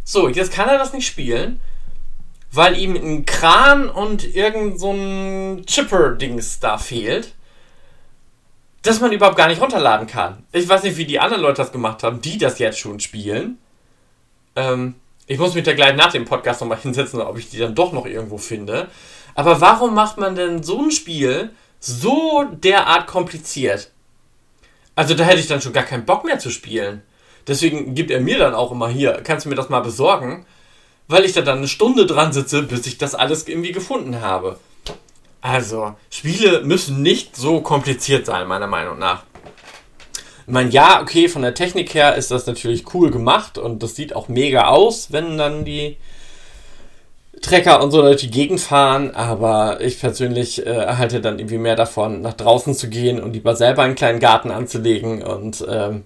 So, 0.05 0.29
jetzt 0.29 0.53
kann 0.53 0.69
er 0.69 0.79
das 0.79 0.93
nicht 0.93 1.07
spielen, 1.07 1.61
weil 2.51 2.77
ihm 2.77 2.97
ein 2.97 3.25
Kran 3.25 3.89
und 3.89 4.35
irgend 4.35 4.81
so 4.81 4.93
ein 4.93 5.65
Chipper-Dings 5.67 6.61
da 6.61 6.77
fehlt 6.79 7.35
dass 8.83 9.01
man 9.01 9.13
überhaupt 9.13 9.37
gar 9.37 9.49
nicht 9.49 9.61
runterladen 9.61 10.07
kann. 10.07 10.45
Ich 10.53 10.69
weiß 10.69 10.83
nicht, 10.83 10.97
wie 10.97 11.05
die 11.05 11.21
anderen 11.21 11.43
Leute 11.43 11.63
das 11.63 11.73
gemacht 11.73 12.03
haben, 12.03 12.21
die 12.21 12.39
das 12.39 12.59
jetzt 12.59 12.79
schon 12.79 13.01
spielen. 13.01 13.59
Ähm, 14.57 14.95
ich 15.27 15.39
muss 15.39 15.55
mich 15.55 15.65
da 15.65 15.75
gleich 15.75 15.95
nach 15.95 16.13
dem 16.13 16.25
Podcast 16.25 16.61
nochmal 16.61 16.79
hinsetzen, 16.83 17.21
ob 17.21 17.39
ich 17.39 17.51
die 17.51 17.59
dann 17.59 17.75
doch 17.75 17.93
noch 17.93 18.07
irgendwo 18.07 18.39
finde. 18.39 18.89
Aber 19.35 19.61
warum 19.61 19.95
macht 19.95 20.19
man 20.19 20.35
denn 20.35 20.63
so 20.63 20.83
ein 20.83 20.91
Spiel 20.91 21.51
so 21.81 22.45
derart 22.51 23.07
kompliziert? 23.07 23.91
Also 24.95 25.15
da 25.15 25.25
hätte 25.25 25.39
ich 25.39 25.47
dann 25.47 25.61
schon 25.61 25.73
gar 25.73 25.85
keinen 25.85 26.07
Bock 26.07 26.25
mehr 26.25 26.39
zu 26.39 26.51
spielen. 26.51 27.03
Deswegen 27.47 27.95
gibt 27.95 28.11
er 28.11 28.21
mir 28.21 28.39
dann 28.39 28.55
auch 28.55 28.73
immer 28.73 28.89
hier, 28.89 29.21
kannst 29.25 29.47
du 29.47 29.49
mir 29.49 29.55
das 29.55 29.69
mal 29.69 29.81
besorgen? 29.81 30.45
Weil 31.07 31.25
ich 31.25 31.33
da 31.33 31.41
dann 31.41 31.59
eine 31.59 31.69
Stunde 31.69 32.05
dran 32.05 32.33
sitze, 32.33 32.63
bis 32.63 32.87
ich 32.87 32.99
das 32.99 33.15
alles 33.15 33.49
irgendwie 33.49 33.73
gefunden 33.73 34.21
habe. 34.21 34.59
Also, 35.41 35.95
Spiele 36.11 36.63
müssen 36.63 37.03
nicht 37.03 37.37
so 37.37 37.61
kompliziert 37.61 38.27
sein, 38.27 38.49
meiner 38.49 38.67
Meinung 38.67 38.99
nach. 38.99 39.23
Ich 40.47 40.53
meine, 40.53 40.71
ja, 40.71 41.01
okay, 41.03 41.29
von 41.29 41.43
der 41.43 41.55
Technik 41.55 41.95
her 41.95 42.17
ist 42.17 42.31
das 42.31 42.47
natürlich 42.47 42.95
cool 42.95 43.11
gemacht 43.11 43.59
und 43.59 43.83
das 43.83 43.95
sieht 43.95 44.17
auch 44.17 44.29
mega 44.29 44.69
aus, 44.69 45.13
wenn 45.13 45.37
dann 45.37 45.65
die 45.65 45.99
Trecker 47.43 47.83
und 47.83 47.91
so 47.91 48.03
durch 48.03 48.21
die 48.21 48.31
Gegend 48.31 48.61
fahren, 48.61 49.15
aber 49.15 49.81
ich 49.81 50.01
persönlich 50.01 50.67
äh, 50.67 50.71
erhalte 50.71 51.21
dann 51.21 51.39
irgendwie 51.39 51.59
mehr 51.59 51.77
davon, 51.77 52.23
nach 52.23 52.33
draußen 52.33 52.75
zu 52.75 52.89
gehen 52.89 53.21
und 53.21 53.33
lieber 53.33 53.55
selber 53.57 53.83
einen 53.83 53.95
kleinen 53.95 54.21
Garten 54.21 54.51
anzulegen 54.51 55.23
und 55.23 55.65
ähm, 55.69 56.05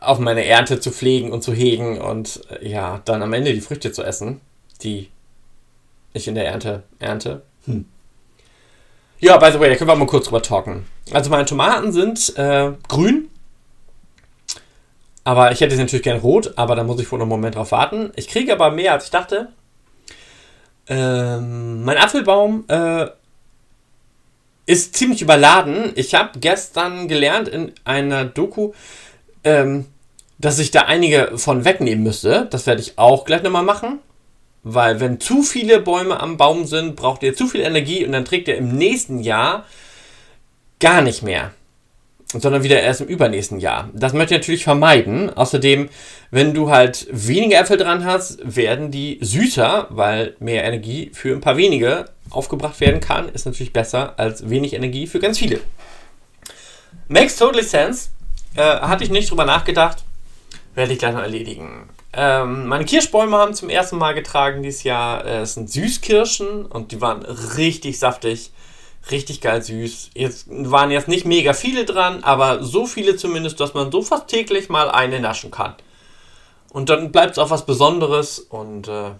auf 0.00 0.18
meine 0.18 0.44
Ernte 0.44 0.80
zu 0.80 0.90
pflegen 0.90 1.32
und 1.32 1.42
zu 1.42 1.52
hegen 1.52 2.00
und 2.00 2.42
äh, 2.50 2.68
ja, 2.68 3.00
dann 3.04 3.22
am 3.22 3.32
Ende 3.32 3.52
die 3.52 3.60
Früchte 3.60 3.92
zu 3.92 4.02
essen, 4.02 4.40
die 4.82 5.08
ich 6.12 6.28
in 6.28 6.34
der 6.34 6.46
Ernte 6.46 6.82
ernte. 6.98 7.42
Hm. 7.66 7.86
Ja, 9.20 9.36
by 9.36 9.52
the 9.52 9.60
way, 9.60 9.68
da 9.68 9.76
können 9.76 9.90
wir 9.90 9.96
mal 9.96 10.06
kurz 10.06 10.24
drüber 10.24 10.42
talken. 10.42 10.86
Also 11.12 11.28
meine 11.28 11.44
Tomaten 11.44 11.92
sind 11.92 12.36
äh, 12.38 12.72
grün. 12.88 13.28
Aber 15.24 15.52
ich 15.52 15.60
hätte 15.60 15.76
sie 15.76 15.82
natürlich 15.82 16.02
gerne 16.02 16.20
rot, 16.20 16.54
aber 16.56 16.74
da 16.74 16.82
muss 16.82 17.00
ich 17.00 17.12
wohl 17.12 17.18
noch 17.18 17.24
einen 17.24 17.30
Moment 17.30 17.54
drauf 17.54 17.72
warten. 17.72 18.12
Ich 18.16 18.28
kriege 18.28 18.52
aber 18.52 18.70
mehr, 18.70 18.94
als 18.94 19.04
ich 19.04 19.10
dachte. 19.10 19.48
Ähm, 20.88 21.84
mein 21.84 21.98
Apfelbaum 21.98 22.64
äh, 22.68 23.08
ist 24.64 24.96
ziemlich 24.96 25.20
überladen. 25.20 25.92
Ich 25.96 26.14
habe 26.14 26.38
gestern 26.38 27.06
gelernt 27.06 27.48
in 27.48 27.72
einer 27.84 28.24
Doku, 28.24 28.72
ähm, 29.44 29.84
dass 30.38 30.58
ich 30.58 30.70
da 30.70 30.82
einige 30.82 31.36
von 31.36 31.66
wegnehmen 31.66 32.02
müsste. 32.02 32.48
Das 32.50 32.66
werde 32.66 32.80
ich 32.80 32.98
auch 32.98 33.26
gleich 33.26 33.42
nochmal 33.42 33.64
machen. 33.64 33.98
Weil 34.62 35.00
wenn 35.00 35.20
zu 35.20 35.42
viele 35.42 35.80
Bäume 35.80 36.20
am 36.20 36.36
Baum 36.36 36.66
sind, 36.66 36.96
braucht 36.96 37.22
ihr 37.22 37.34
zu 37.34 37.46
viel 37.46 37.62
Energie 37.62 38.04
und 38.04 38.12
dann 38.12 38.24
trägt 38.24 38.48
ihr 38.48 38.56
im 38.56 38.76
nächsten 38.76 39.20
Jahr 39.20 39.64
gar 40.80 41.00
nicht 41.00 41.22
mehr. 41.22 41.52
Sondern 42.32 42.62
wieder 42.62 42.80
erst 42.80 43.00
im 43.00 43.08
übernächsten 43.08 43.58
Jahr. 43.58 43.90
Das 43.92 44.12
möchte 44.12 44.34
ich 44.34 44.40
natürlich 44.40 44.62
vermeiden. 44.62 45.30
Außerdem, 45.30 45.88
wenn 46.30 46.54
du 46.54 46.70
halt 46.70 47.08
weniger 47.10 47.58
Äpfel 47.58 47.76
dran 47.76 48.04
hast, 48.04 48.38
werden 48.44 48.92
die 48.92 49.18
süßer, 49.20 49.88
weil 49.90 50.36
mehr 50.38 50.62
Energie 50.64 51.10
für 51.12 51.34
ein 51.34 51.40
paar 51.40 51.56
wenige 51.56 52.04
aufgebracht 52.28 52.78
werden 52.78 53.00
kann. 53.00 53.28
Ist 53.30 53.46
natürlich 53.46 53.72
besser 53.72 54.14
als 54.18 54.48
wenig 54.48 54.74
Energie 54.74 55.08
für 55.08 55.18
ganz 55.18 55.38
viele. 55.38 55.60
Makes 57.08 57.36
totally 57.36 57.64
sense. 57.64 58.10
Äh, 58.54 58.62
hatte 58.62 59.02
ich 59.02 59.10
nicht 59.10 59.30
drüber 59.30 59.44
nachgedacht. 59.44 60.04
Werde 60.76 60.92
ich 60.92 61.00
gleich 61.00 61.14
noch 61.14 61.22
erledigen. 61.22 61.88
Ähm, 62.12 62.66
meine 62.66 62.84
Kirschbäume 62.84 63.36
haben 63.36 63.54
zum 63.54 63.68
ersten 63.68 63.98
Mal 63.98 64.14
getragen 64.14 64.62
dieses 64.62 64.82
Jahr. 64.82 65.24
Äh, 65.24 65.40
es 65.42 65.54
sind 65.54 65.70
Süßkirschen 65.70 66.66
und 66.66 66.92
die 66.92 67.00
waren 67.00 67.22
richtig 67.22 67.98
saftig. 67.98 68.50
Richtig 69.10 69.40
geil 69.40 69.62
süß. 69.62 70.10
Jetzt 70.14 70.46
waren 70.48 70.90
jetzt 70.90 71.08
nicht 71.08 71.24
mega 71.24 71.52
viele 71.54 71.84
dran, 71.84 72.22
aber 72.22 72.62
so 72.62 72.86
viele 72.86 73.16
zumindest, 73.16 73.58
dass 73.58 73.72
man 73.74 73.90
so 73.90 74.02
fast 74.02 74.28
täglich 74.28 74.68
mal 74.68 74.90
eine 74.90 75.20
naschen 75.20 75.50
kann. 75.50 75.74
Und 76.70 76.90
dann 76.90 77.10
bleibt 77.10 77.32
es 77.32 77.38
auch 77.38 77.50
was 77.50 77.64
Besonderes 77.64 78.38
und 78.40 78.88
äh, 78.88 79.12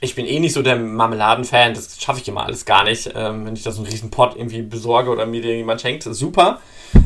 ich 0.00 0.14
bin 0.14 0.26
eh 0.26 0.38
nicht 0.38 0.52
so 0.52 0.62
der 0.62 0.76
Marmeladen-Fan, 0.76 1.74
das 1.74 2.00
schaffe 2.00 2.20
ich 2.20 2.28
immer 2.28 2.44
alles 2.44 2.64
gar 2.64 2.84
nicht. 2.84 3.10
Ähm, 3.14 3.46
wenn 3.46 3.56
ich 3.56 3.62
da 3.62 3.72
so 3.72 3.82
einen 3.82 3.90
riesen 3.90 4.10
Pot 4.10 4.36
irgendwie 4.36 4.62
besorge 4.62 5.10
oder 5.10 5.26
mir 5.26 5.42
den 5.42 5.56
jemand 5.56 5.80
schenkt, 5.80 6.04
super. 6.04 6.60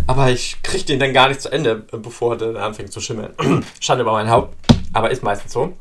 Aber 0.07 0.30
ich 0.30 0.61
kriege 0.62 0.84
den 0.84 1.01
dann 1.01 1.12
gar 1.12 1.28
nicht 1.28 1.41
zu 1.41 1.51
Ende, 1.51 1.76
bevor 1.76 2.36
der 2.36 2.57
anfängt 2.57 2.93
zu 2.93 3.01
schimmeln. 3.01 3.32
Schande 3.80 4.03
über 4.03 4.12
mein 4.12 4.28
Haupt. 4.28 4.70
Aber 4.93 5.11
ist 5.11 5.22
meistens 5.22 5.53
so. 5.53 5.76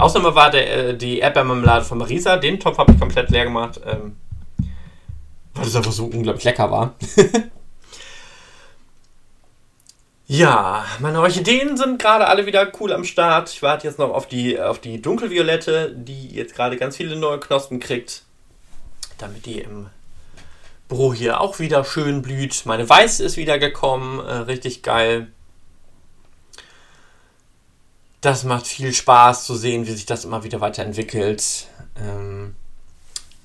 Ausnahme 0.00 0.34
war 0.34 0.50
der, 0.50 0.88
äh, 0.88 0.96
die 0.96 1.18
Erdbeermarmelade 1.18 1.84
von 1.84 1.98
Marisa. 1.98 2.36
Den 2.36 2.58
Topf 2.58 2.78
habe 2.78 2.92
ich 2.92 3.00
komplett 3.00 3.30
leer 3.30 3.44
gemacht, 3.44 3.80
ähm, 3.84 4.16
weil 5.54 5.66
es 5.66 5.76
einfach 5.76 5.92
so 5.92 6.06
unglaublich 6.06 6.44
lecker 6.44 6.70
war. 6.70 6.94
ja, 10.26 10.84
meine 11.00 11.20
Orchideen 11.20 11.76
sind 11.76 12.00
gerade 12.00 12.26
alle 12.28 12.46
wieder 12.46 12.70
cool 12.80 12.92
am 12.92 13.04
Start. 13.04 13.50
Ich 13.50 13.62
warte 13.62 13.86
jetzt 13.86 13.98
noch 13.98 14.10
auf 14.10 14.26
die, 14.26 14.58
auf 14.58 14.78
die 14.78 15.02
dunkelviolette, 15.02 15.94
die 15.94 16.28
jetzt 16.28 16.54
gerade 16.54 16.76
ganz 16.76 16.96
viele 16.96 17.16
neue 17.16 17.40
Knospen 17.40 17.78
kriegt, 17.78 18.22
damit 19.18 19.44
die 19.44 19.60
im 19.60 19.90
Büro 20.88 21.12
hier 21.12 21.40
auch 21.40 21.58
wieder 21.58 21.84
schön 21.84 22.22
blüht. 22.22 22.62
Meine 22.64 22.88
Weiß 22.88 23.20
ist 23.20 23.36
wieder 23.36 23.58
gekommen, 23.58 24.18
äh, 24.20 24.32
richtig 24.32 24.82
geil. 24.82 25.28
Das 28.20 28.44
macht 28.44 28.66
viel 28.66 28.92
Spaß 28.92 29.46
zu 29.46 29.54
sehen, 29.54 29.86
wie 29.86 29.92
sich 29.92 30.06
das 30.06 30.24
immer 30.24 30.44
wieder 30.44 30.60
weiterentwickelt. 30.60 31.68
Ähm, 31.96 32.54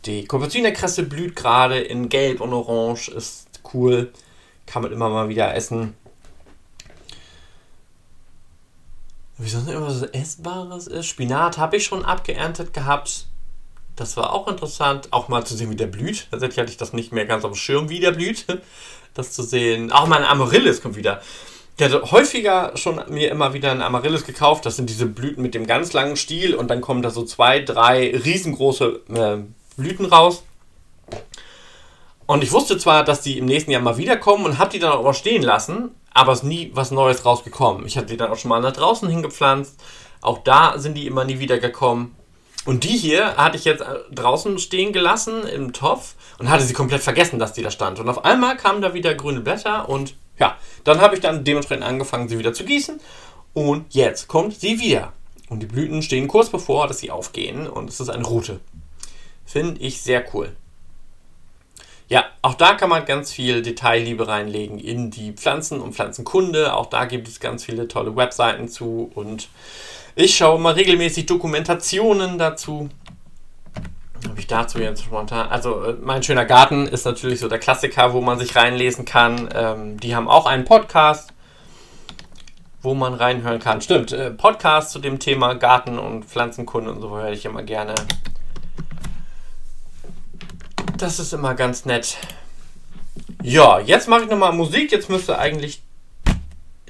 die 0.05 0.25
Kapuzinerkresse 0.25 1.03
blüht 1.03 1.35
gerade 1.35 1.79
in 1.79 2.09
Gelb 2.09 2.41
und 2.41 2.53
Orange, 2.53 3.09
ist 3.09 3.47
cool. 3.73 4.11
Kann 4.65 4.81
man 4.83 4.91
immer 4.91 5.09
mal 5.09 5.29
wieder 5.29 5.55
essen. 5.55 5.95
Wie 9.37 9.49
sonst 9.49 9.69
immer 9.69 9.91
so 9.91 10.05
Essbares 10.07 10.87
ist. 10.87 11.07
Spinat 11.07 11.57
habe 11.57 11.77
ich 11.77 11.85
schon 11.85 12.05
abgeerntet 12.05 12.73
gehabt. 12.73 13.27
Das 13.95 14.17
war 14.17 14.33
auch 14.33 14.47
interessant, 14.47 15.07
auch 15.11 15.29
mal 15.29 15.45
zu 15.45 15.55
sehen, 15.55 15.69
wie 15.69 15.75
der 15.75 15.87
blüht. 15.87 16.27
Tatsächlich 16.31 16.59
hatte 16.59 16.71
ich 16.71 16.77
das 16.77 16.93
nicht 16.93 17.11
mehr 17.13 17.25
ganz 17.25 17.45
auf 17.45 17.51
dem 17.51 17.55
Schirm, 17.55 17.89
wie 17.89 17.99
der 17.99 18.11
blüht. 18.11 18.45
Das 19.13 19.31
zu 19.31 19.43
sehen. 19.43 19.93
Auch 19.93 20.07
meine 20.07 20.27
Amaryllis 20.27 20.81
kommt 20.81 20.97
wieder. 20.97 21.21
Ich 21.77 21.83
hatte 21.83 22.09
häufiger 22.11 22.71
schon 22.75 23.01
mir 23.09 23.29
immer 23.29 23.53
wieder 23.53 23.71
ein 23.71 23.81
Amaryllis 23.81 24.25
gekauft. 24.25 24.65
Das 24.65 24.77
sind 24.77 24.89
diese 24.89 25.05
Blüten 25.05 25.41
mit 25.41 25.53
dem 25.53 25.67
ganz 25.67 25.91
langen 25.91 26.15
Stiel 26.15 26.55
und 26.55 26.69
dann 26.69 26.79
kommen 26.79 27.01
da 27.01 27.09
so 27.09 27.23
zwei, 27.25 27.59
drei 27.59 28.11
riesengroße 28.11 29.01
äh, 29.13 29.37
Blüten 29.75 30.05
raus. 30.05 30.43
Und 32.27 32.43
ich 32.43 32.53
wusste 32.53 32.77
zwar, 32.77 33.03
dass 33.03 33.21
die 33.21 33.37
im 33.37 33.45
nächsten 33.45 33.71
Jahr 33.71 33.81
mal 33.81 33.97
wiederkommen 33.97 34.45
und 34.45 34.57
habe 34.57 34.71
die 34.71 34.79
dann 34.79 34.93
auch 34.93 35.13
stehen 35.13 35.43
lassen, 35.43 35.91
aber 36.13 36.31
es 36.31 36.39
ist 36.39 36.45
nie 36.45 36.71
was 36.73 36.91
Neues 36.91 37.25
rausgekommen. 37.25 37.85
Ich 37.85 37.97
hatte 37.97 38.07
die 38.07 38.17
dann 38.17 38.31
auch 38.31 38.37
schon 38.37 38.49
mal 38.49 38.61
nach 38.61 38.71
draußen 38.71 39.09
hingepflanzt. 39.09 39.75
Auch 40.21 40.39
da 40.39 40.79
sind 40.79 40.95
die 40.95 41.07
immer 41.07 41.25
nie 41.25 41.39
wiedergekommen. 41.39 42.15
Und 42.65 42.83
die 42.83 42.97
hier 42.97 43.35
hatte 43.35 43.57
ich 43.57 43.65
jetzt 43.65 43.81
äh, 43.81 43.99
draußen 44.11 44.59
stehen 44.59 44.93
gelassen 44.93 45.45
im 45.45 45.73
Topf 45.73 46.15
und 46.39 46.49
hatte 46.49 46.63
sie 46.63 46.73
komplett 46.73 47.01
vergessen, 47.01 47.37
dass 47.37 47.53
die 47.53 47.61
da 47.61 47.69
stand. 47.69 47.99
Und 47.99 48.07
auf 48.07 48.23
einmal 48.23 48.55
kamen 48.55 48.81
da 48.81 48.93
wieder 48.93 49.13
grüne 49.13 49.41
Blätter 49.41 49.89
und 49.89 50.15
ja, 50.39 50.57
dann 50.83 51.01
habe 51.01 51.15
ich 51.15 51.21
dann 51.21 51.43
dementsprechend 51.43 51.85
angefangen, 51.85 52.27
sie 52.27 52.39
wieder 52.39 52.53
zu 52.53 52.65
gießen. 52.65 52.99
Und 53.53 53.93
jetzt 53.93 54.27
kommt 54.27 54.59
sie 54.59 54.79
wieder. 54.79 55.13
Und 55.49 55.61
die 55.61 55.67
Blüten 55.67 56.01
stehen 56.01 56.27
kurz 56.27 56.49
bevor, 56.49 56.87
dass 56.87 56.99
sie 56.99 57.11
aufgehen 57.11 57.67
und 57.67 57.89
es 57.89 57.99
ist 57.99 58.09
eine 58.09 58.25
Route. 58.25 58.59
Finde 59.45 59.79
ich 59.81 60.01
sehr 60.01 60.25
cool. 60.33 60.55
Ja, 62.07 62.25
auch 62.41 62.53
da 62.53 62.73
kann 62.73 62.89
man 62.89 63.05
ganz 63.05 63.31
viel 63.31 63.61
Detailliebe 63.61 64.27
reinlegen 64.27 64.79
in 64.79 65.09
die 65.09 65.31
Pflanzen 65.31 65.81
und 65.81 65.95
Pflanzenkunde. 65.95 66.73
Auch 66.73 66.87
da 66.87 67.05
gibt 67.05 67.27
es 67.27 67.39
ganz 67.39 67.63
viele 67.63 67.87
tolle 67.87 68.15
Webseiten 68.15 68.67
zu 68.67 69.11
und 69.15 69.49
ich 70.15 70.35
schaue 70.35 70.59
mal 70.59 70.73
regelmäßig 70.73 71.25
Dokumentationen 71.25 72.37
dazu. 72.37 72.89
Habe 74.35 74.41
ich 74.41 74.47
dazu 74.47 74.79
jetzt 74.79 75.01
spontan. 75.01 75.47
Also, 75.47 75.81
äh, 75.81 75.95
mein 76.01 76.21
schöner 76.21 76.43
Garten 76.43 76.87
ist 76.89 77.05
natürlich 77.05 77.39
so 77.39 77.47
der 77.47 77.57
Klassiker, 77.57 78.11
wo 78.11 78.19
man 78.19 78.37
sich 78.37 78.53
reinlesen 78.57 79.05
kann. 79.05 79.47
Ähm, 79.55 79.97
die 79.97 80.13
haben 80.13 80.27
auch 80.27 80.45
einen 80.45 80.65
Podcast, 80.65 81.31
wo 82.81 82.93
man 82.93 83.13
reinhören 83.13 83.59
kann. 83.59 83.79
Stimmt, 83.79 84.11
äh, 84.11 84.31
Podcast 84.31 84.91
zu 84.91 84.99
dem 84.99 85.19
Thema 85.19 85.53
Garten 85.53 85.97
und 85.97 86.25
Pflanzenkunde 86.25 86.91
und 86.91 86.99
so 86.99 87.15
höre 87.15 87.31
ich 87.31 87.45
immer 87.45 87.63
gerne. 87.63 87.95
Das 90.97 91.17
ist 91.19 91.31
immer 91.31 91.55
ganz 91.55 91.85
nett. 91.85 92.17
Ja, 93.41 93.79
jetzt 93.79 94.09
mache 94.09 94.23
ich 94.23 94.29
nochmal 94.29 94.51
Musik. 94.51 94.91
Jetzt 94.91 95.09
müsste 95.09 95.39
eigentlich 95.39 95.81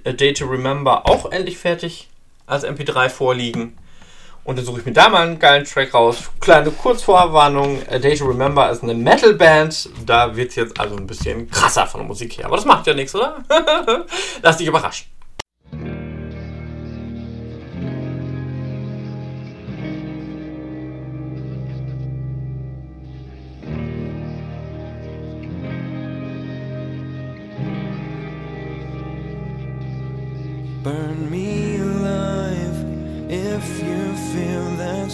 A 0.04 0.14
Day 0.14 0.34
to 0.34 0.48
Remember 0.48 1.08
auch 1.08 1.32
endlich 1.32 1.60
fertig 1.60 2.10
als 2.48 2.66
MP3 2.66 3.08
vorliegen. 3.10 3.78
Und 4.46 4.60
dann 4.60 4.66
suche 4.66 4.80
ich 4.80 4.86
mir 4.86 4.94
da 4.94 5.10
mal 5.10 5.28
einen 5.28 5.40
geilen 5.40 5.66
Track 5.66 5.94
raus. 5.96 6.30
Kleine 6.40 6.70
Kurzvorwarnung: 6.70 7.82
A 7.90 7.98
Day 7.98 8.16
to 8.16 8.26
Remember 8.26 8.70
ist 8.70 8.84
eine 8.84 8.94
Metal-Band. 8.94 9.90
Da 10.06 10.36
wird 10.36 10.52
es 10.52 10.56
jetzt 10.56 10.80
also 10.80 10.96
ein 10.96 11.08
bisschen 11.08 11.50
krasser 11.50 11.88
von 11.88 12.02
der 12.02 12.08
Musik 12.08 12.38
her. 12.38 12.46
Aber 12.46 12.56
das 12.56 12.66
macht 12.66 12.86
ja 12.86 12.94
nichts, 12.94 13.16
oder? 13.16 13.44
Lass 14.44 14.58
dich 14.58 14.68
überraschen. 14.68 15.08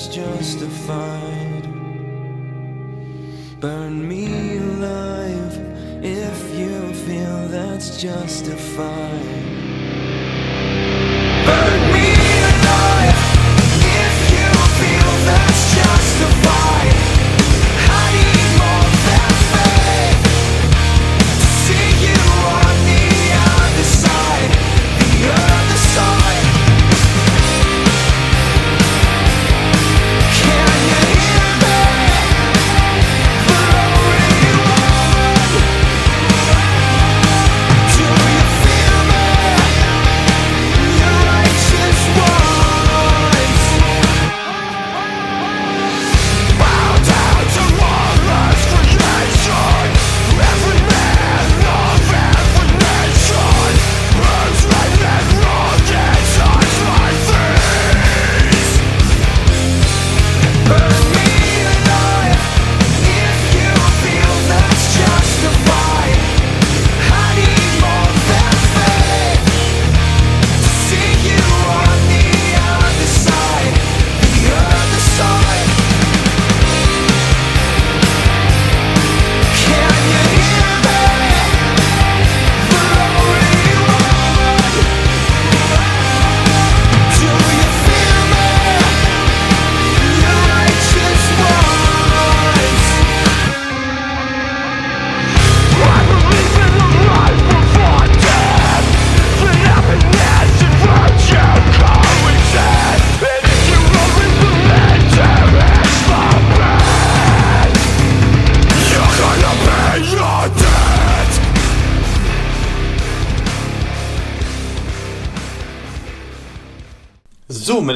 That's 0.02 0.16
justified. 0.16 1.64
Burn 3.60 4.08
me 4.08 4.58
alive 4.58 5.60
if 6.04 6.58
you 6.58 6.94
feel 7.06 7.48
that's 7.50 8.02
justified. 8.02 9.22
Burn 11.46 11.82
me 11.94 12.14
alive 12.50 13.20
if 13.78 14.16
you 14.34 14.50
feel 14.80 15.12
that's 15.28 15.76
justified. 15.76 17.21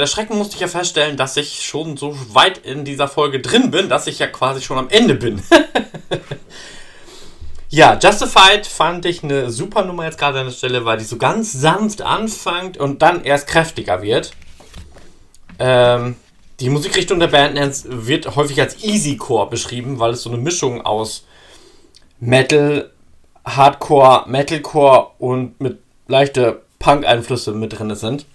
Erschrecken 0.05 0.37
musste 0.37 0.53
ich 0.53 0.61
ja 0.61 0.67
feststellen, 0.67 1.17
dass 1.17 1.35
ich 1.35 1.65
schon 1.65 1.97
so 1.97 2.15
weit 2.31 2.59
in 2.59 2.85
dieser 2.85 3.07
Folge 3.07 3.39
drin 3.41 3.71
bin, 3.71 3.89
dass 3.89 4.05
ich 4.05 4.19
ja 4.19 4.27
quasi 4.27 4.61
schon 4.61 4.77
am 4.77 4.87
Ende 4.89 5.15
bin. 5.15 5.41
ja, 7.69 7.97
Justified 7.97 8.67
fand 8.67 9.07
ich 9.07 9.23
eine 9.23 9.49
super 9.49 9.83
Nummer 9.83 10.05
jetzt 10.05 10.19
gerade 10.19 10.41
an 10.41 10.45
der 10.45 10.53
Stelle, 10.53 10.85
weil 10.85 10.99
die 10.99 11.05
so 11.05 11.17
ganz 11.17 11.53
sanft 11.53 12.03
anfängt 12.03 12.77
und 12.77 13.01
dann 13.01 13.23
erst 13.23 13.47
kräftiger 13.47 14.03
wird. 14.03 14.33
Ähm, 15.57 16.17
die 16.59 16.69
Musikrichtung 16.69 17.19
der 17.19 17.29
Band 17.29 17.57
wird 17.85 18.35
häufig 18.35 18.61
als 18.61 18.83
Easycore 18.83 19.49
beschrieben, 19.49 19.97
weil 19.97 20.11
es 20.11 20.21
so 20.21 20.29
eine 20.29 20.37
Mischung 20.37 20.85
aus 20.85 21.25
Metal, 22.19 22.91
Hardcore, 23.43 24.29
Metalcore 24.29 25.07
und 25.17 25.59
mit 25.59 25.79
leichte 26.07 26.61
Punk-Einflüsse 26.77 27.53
mit 27.53 27.79
drin 27.79 27.95
sind. 27.95 28.27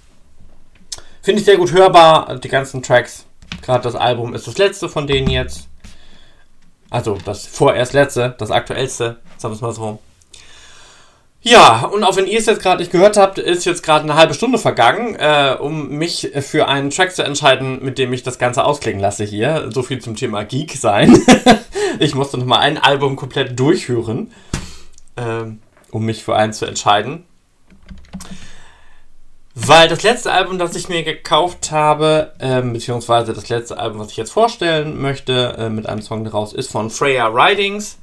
Finde 1.22 1.40
ich 1.40 1.44
sehr 1.44 1.56
gut 1.56 1.72
hörbar, 1.72 2.36
die 2.38 2.48
ganzen 2.48 2.82
Tracks. 2.82 3.26
Gerade 3.62 3.84
das 3.84 3.94
Album 3.94 4.34
ist 4.34 4.46
das 4.46 4.58
letzte 4.58 4.88
von 4.88 5.06
denen 5.06 5.28
jetzt. 5.28 5.68
Also 6.88 7.18
das 7.24 7.46
vorerst 7.46 7.92
letzte, 7.92 8.34
das 8.38 8.50
aktuellste, 8.50 9.18
sagen 9.36 9.52
wir 9.52 9.56
es 9.56 9.60
mal 9.60 9.72
so. 9.72 9.98
Ja, 11.42 11.86
und 11.86 12.04
auch 12.04 12.16
wenn 12.16 12.26
ihr 12.26 12.38
es 12.38 12.46
jetzt 12.46 12.60
gerade 12.60 12.82
nicht 12.82 12.92
gehört 12.92 13.16
habt, 13.16 13.38
ist 13.38 13.64
jetzt 13.64 13.82
gerade 13.82 14.04
eine 14.04 14.14
halbe 14.14 14.34
Stunde 14.34 14.58
vergangen, 14.58 15.14
äh, 15.14 15.56
um 15.58 15.88
mich 15.88 16.32
für 16.40 16.68
einen 16.68 16.90
Track 16.90 17.14
zu 17.14 17.22
entscheiden, 17.22 17.82
mit 17.82 17.96
dem 17.96 18.12
ich 18.12 18.22
das 18.22 18.38
Ganze 18.38 18.64
ausklingen 18.64 19.00
lasse 19.00 19.24
hier. 19.24 19.70
So 19.70 19.82
viel 19.82 20.00
zum 20.00 20.16
Thema 20.16 20.44
Geek 20.44 20.72
sein. 20.72 21.18
ich 21.98 22.14
musste 22.14 22.36
nochmal 22.36 22.60
ein 22.60 22.76
Album 22.76 23.16
komplett 23.16 23.58
durchhören, 23.58 24.32
äh, 25.16 25.44
um 25.90 26.04
mich 26.04 26.24
für 26.24 26.36
einen 26.36 26.52
zu 26.52 26.66
entscheiden. 26.66 27.24
Weil 29.66 29.88
das 29.88 30.02
letzte 30.02 30.32
Album, 30.32 30.58
das 30.58 30.74
ich 30.74 30.88
mir 30.88 31.02
gekauft 31.02 31.70
habe, 31.70 32.32
äh, 32.38 32.62
beziehungsweise 32.62 33.34
das 33.34 33.48
letzte 33.50 33.78
Album, 33.78 34.00
was 34.00 34.10
ich 34.10 34.16
jetzt 34.16 34.32
vorstellen 34.32 35.00
möchte, 35.00 35.54
äh, 35.58 35.68
mit 35.68 35.86
einem 35.86 36.00
Song 36.00 36.24
daraus, 36.24 36.52
ist 36.54 36.72
von 36.72 36.88
Freya 36.88 37.26
Ridings. 37.28 37.98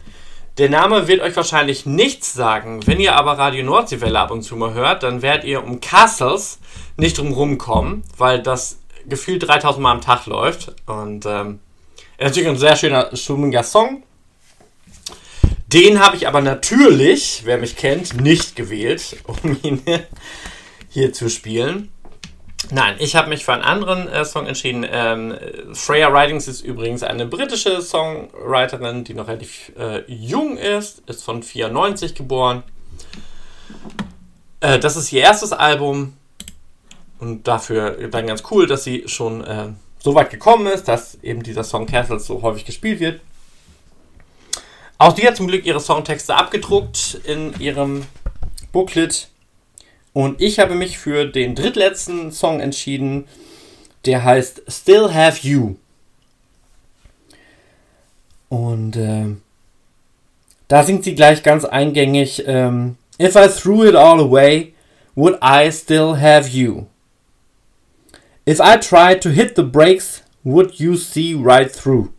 Der 0.59 0.69
Name 0.69 1.07
wird 1.07 1.21
euch 1.21 1.35
wahrscheinlich 1.35 1.85
nichts 1.85 2.33
sagen. 2.33 2.85
Wenn 2.85 2.99
ihr 2.99 3.15
aber 3.15 3.39
Radio 3.39 3.63
Nordseewelle 3.63 4.19
ab 4.19 4.31
und 4.31 4.43
zu 4.43 4.55
mal 4.55 4.73
hört, 4.73 5.01
dann 5.03 5.21
werdet 5.23 5.45
ihr 5.45 5.63
um 5.63 5.81
Castles 5.81 6.59
nicht 6.95 7.17
drum 7.17 7.33
rumkommen, 7.33 8.03
weil 8.17 8.41
das 8.41 8.79
gefühlt 9.07 9.47
3000 9.47 9.81
Mal 9.81 9.91
am 9.91 10.01
Tag 10.01 10.27
läuft. 10.27 10.75
Und 10.85 11.25
ähm, 11.25 11.59
ist 12.17 12.27
natürlich 12.27 12.49
ein 12.49 12.57
sehr 12.57 12.75
schöner, 12.75 13.15
stimmiger 13.15 13.63
Song. 13.63 14.03
Den 15.67 15.99
habe 15.99 16.15
ich 16.15 16.27
aber 16.27 16.41
natürlich, 16.41 17.41
wer 17.45 17.57
mich 17.57 17.75
kennt, 17.75 18.21
nicht 18.21 18.55
gewählt, 18.55 19.17
um 19.25 19.57
ihn 19.63 19.81
hier 20.97 21.13
zu 21.13 21.29
spielen. 21.29 21.91
Nein, 22.71 22.95
ich 22.97 23.15
habe 23.15 23.29
mich 23.29 23.45
für 23.45 23.53
einen 23.53 23.61
anderen 23.61 24.07
äh, 24.07 24.25
Song 24.25 24.47
entschieden. 24.47 24.83
Ähm, 24.89 25.37
Freya 25.73 26.07
Ridings 26.07 26.47
ist 26.47 26.61
übrigens 26.61 27.03
eine 27.03 27.27
britische 27.27 27.83
Songwriterin, 27.83 29.03
die 29.03 29.13
noch 29.13 29.27
relativ 29.27 29.71
äh, 29.77 30.11
jung 30.11 30.57
ist, 30.57 31.07
ist 31.07 31.23
von 31.23 31.43
94 31.43 32.15
geboren. 32.15 32.63
Äh, 34.59 34.79
das 34.79 34.97
ist 34.97 35.13
ihr 35.13 35.21
erstes 35.21 35.53
Album 35.53 36.13
und 37.19 37.47
dafür 37.47 37.91
dann 38.09 38.25
ganz 38.25 38.41
cool, 38.49 38.65
dass 38.65 38.83
sie 38.83 39.03
schon 39.05 39.43
äh, 39.43 39.67
so 39.99 40.15
weit 40.15 40.31
gekommen 40.31 40.65
ist, 40.65 40.87
dass 40.87 41.21
eben 41.21 41.43
dieser 41.43 41.63
Song 41.63 41.85
Castles 41.85 42.25
so 42.25 42.41
häufig 42.41 42.65
gespielt 42.65 42.99
wird. 42.99 43.21
Auch 44.97 45.13
die 45.13 45.27
hat 45.27 45.35
zum 45.35 45.45
Glück 45.45 45.63
ihre 45.63 45.79
Songtexte 45.79 46.33
abgedruckt 46.33 47.21
in 47.23 47.53
ihrem 47.59 48.07
Booklet 48.71 49.29
und 50.17 50.41
ich 50.41 50.57
habe 50.57 50.73
mich 50.73 50.97
für 50.97 51.25
den 51.27 51.53
drittletzten 51.53 52.31
Song 52.31 52.59
entschieden, 52.59 53.25
der 54.07 54.23
heißt 54.23 54.63
Still 54.67 55.13
Have 55.13 55.47
You. 55.47 55.75
Und 58.49 58.95
äh, 58.95 59.35
da 60.67 60.81
singt 60.81 61.03
sie 61.03 61.13
gleich 61.13 61.43
ganz 61.43 61.65
eingängig, 61.65 62.43
ähm, 62.47 62.97
If 63.21 63.35
I 63.35 63.47
threw 63.47 63.87
it 63.87 63.95
all 63.95 64.19
away, 64.19 64.73
would 65.13 65.37
I 65.39 65.71
still 65.71 66.19
have 66.19 66.49
you? 66.49 66.87
If 68.47 68.59
I 68.59 68.77
tried 68.79 69.21
to 69.21 69.29
hit 69.29 69.55
the 69.55 69.61
brakes, 69.61 70.23
would 70.43 70.79
you 70.79 70.95
see 70.95 71.35
right 71.35 71.71
through? 71.71 72.11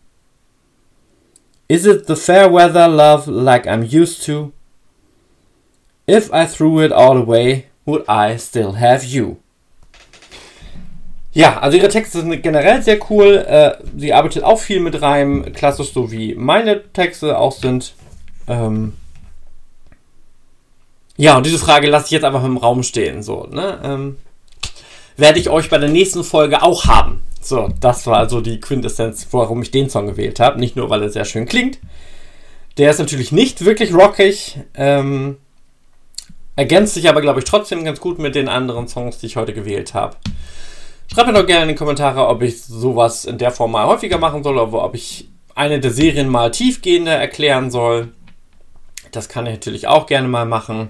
Is 1.67 1.85
it 1.85 2.07
the 2.07 2.15
fair 2.15 2.49
weather 2.49 2.87
love 2.87 3.27
like 3.27 3.67
I'm 3.67 3.83
used 3.83 4.23
to? 4.27 4.53
If 6.07 6.33
I 6.33 6.45
threw 6.45 6.79
it 6.79 6.93
all 6.93 7.17
away, 7.17 7.68
Would 7.89 8.05
I 8.07 8.37
Still 8.37 8.79
Have 8.79 9.03
You? 9.03 9.37
Ja, 11.31 11.57
also 11.57 11.75
ihre 11.75 11.89
Texte 11.89 12.21
sind 12.21 12.43
generell 12.43 12.83
sehr 12.83 12.99
cool. 13.09 13.37
Äh, 13.47 13.77
sie 13.97 14.13
arbeitet 14.13 14.43
auch 14.43 14.59
viel 14.59 14.79
mit 14.79 15.01
Reim, 15.01 15.53
klassisch 15.53 15.91
so 15.91 16.11
wie 16.11 16.35
meine 16.35 16.91
Texte 16.93 17.35
auch 17.37 17.51
sind. 17.51 17.93
Ähm 18.47 18.93
ja, 21.17 21.35
und 21.35 21.47
diese 21.47 21.57
Frage 21.57 21.87
lasse 21.87 22.05
ich 22.05 22.11
jetzt 22.11 22.23
einfach 22.23 22.43
im 22.43 22.57
Raum 22.57 22.83
stehen. 22.83 23.23
So, 23.23 23.47
ne? 23.49 23.79
Ähm 23.83 24.17
werde 25.17 25.39
ich 25.39 25.49
euch 25.49 25.69
bei 25.69 25.79
der 25.79 25.89
nächsten 25.89 26.23
Folge 26.23 26.61
auch 26.61 26.85
haben. 26.85 27.23
So, 27.41 27.69
das 27.81 28.05
war 28.05 28.17
also 28.17 28.39
die 28.39 28.59
Quintessenz, 28.59 29.27
warum 29.31 29.63
ich 29.63 29.71
den 29.71 29.89
Song 29.89 30.05
gewählt 30.05 30.39
habe. 30.39 30.59
Nicht 30.59 30.75
nur, 30.75 30.91
weil 30.91 31.01
er 31.01 31.09
sehr 31.09 31.25
schön 31.25 31.47
klingt. 31.47 31.79
Der 32.77 32.91
ist 32.91 32.99
natürlich 32.99 33.31
nicht 33.31 33.65
wirklich 33.65 33.95
rockig. 33.95 34.59
Ähm 34.75 35.37
Ergänzt 36.59 36.95
sich 36.95 37.07
aber, 37.07 37.21
glaube 37.21 37.39
ich, 37.39 37.45
trotzdem 37.45 37.85
ganz 37.85 38.01
gut 38.01 38.19
mit 38.19 38.35
den 38.35 38.49
anderen 38.49 38.89
Songs, 38.89 39.17
die 39.17 39.27
ich 39.27 39.37
heute 39.37 39.53
gewählt 39.53 39.93
habe. 39.93 40.17
Schreibt 41.07 41.27
mir 41.27 41.33
doch 41.33 41.45
gerne 41.45 41.61
in 41.61 41.69
die 41.69 41.75
Kommentare, 41.75 42.27
ob 42.27 42.41
ich 42.41 42.61
sowas 42.61 43.23
in 43.23 43.37
der 43.37 43.51
Form 43.51 43.71
mal 43.71 43.87
häufiger 43.87 44.17
machen 44.17 44.43
soll 44.43 44.57
oder 44.57 44.83
ob 44.83 44.93
ich 44.93 45.29
eine 45.55 45.79
der 45.79 45.91
Serien 45.91 46.27
mal 46.27 46.51
tiefgehender 46.51 47.13
erklären 47.13 47.71
soll. 47.71 48.11
Das 49.13 49.29
kann 49.29 49.45
ich 49.45 49.53
natürlich 49.53 49.87
auch 49.87 50.05
gerne 50.05 50.27
mal 50.27 50.45
machen. 50.45 50.89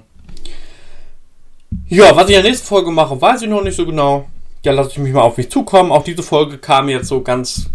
Ja, 1.87 2.15
was 2.15 2.29
ich 2.29 2.35
in 2.35 2.41
der 2.41 2.49
nächsten 2.49 2.65
Folge 2.65 2.89
mache, 2.89 3.21
weiß 3.21 3.43
ich 3.43 3.47
noch 3.47 3.61
nicht 3.61 3.75
so 3.75 3.85
genau. 3.85 4.27
Ja, 4.65 4.71
lasse 4.71 4.89
ich 4.93 4.97
mich 4.97 5.13
mal 5.13 5.21
auf 5.21 5.37
mich 5.37 5.51
zukommen. 5.51 5.91
Auch 5.91 6.03
diese 6.03 6.23
Folge 6.23 6.57
kam 6.57 6.89
jetzt 6.89 7.09
so 7.09 7.21
ganz 7.21 7.69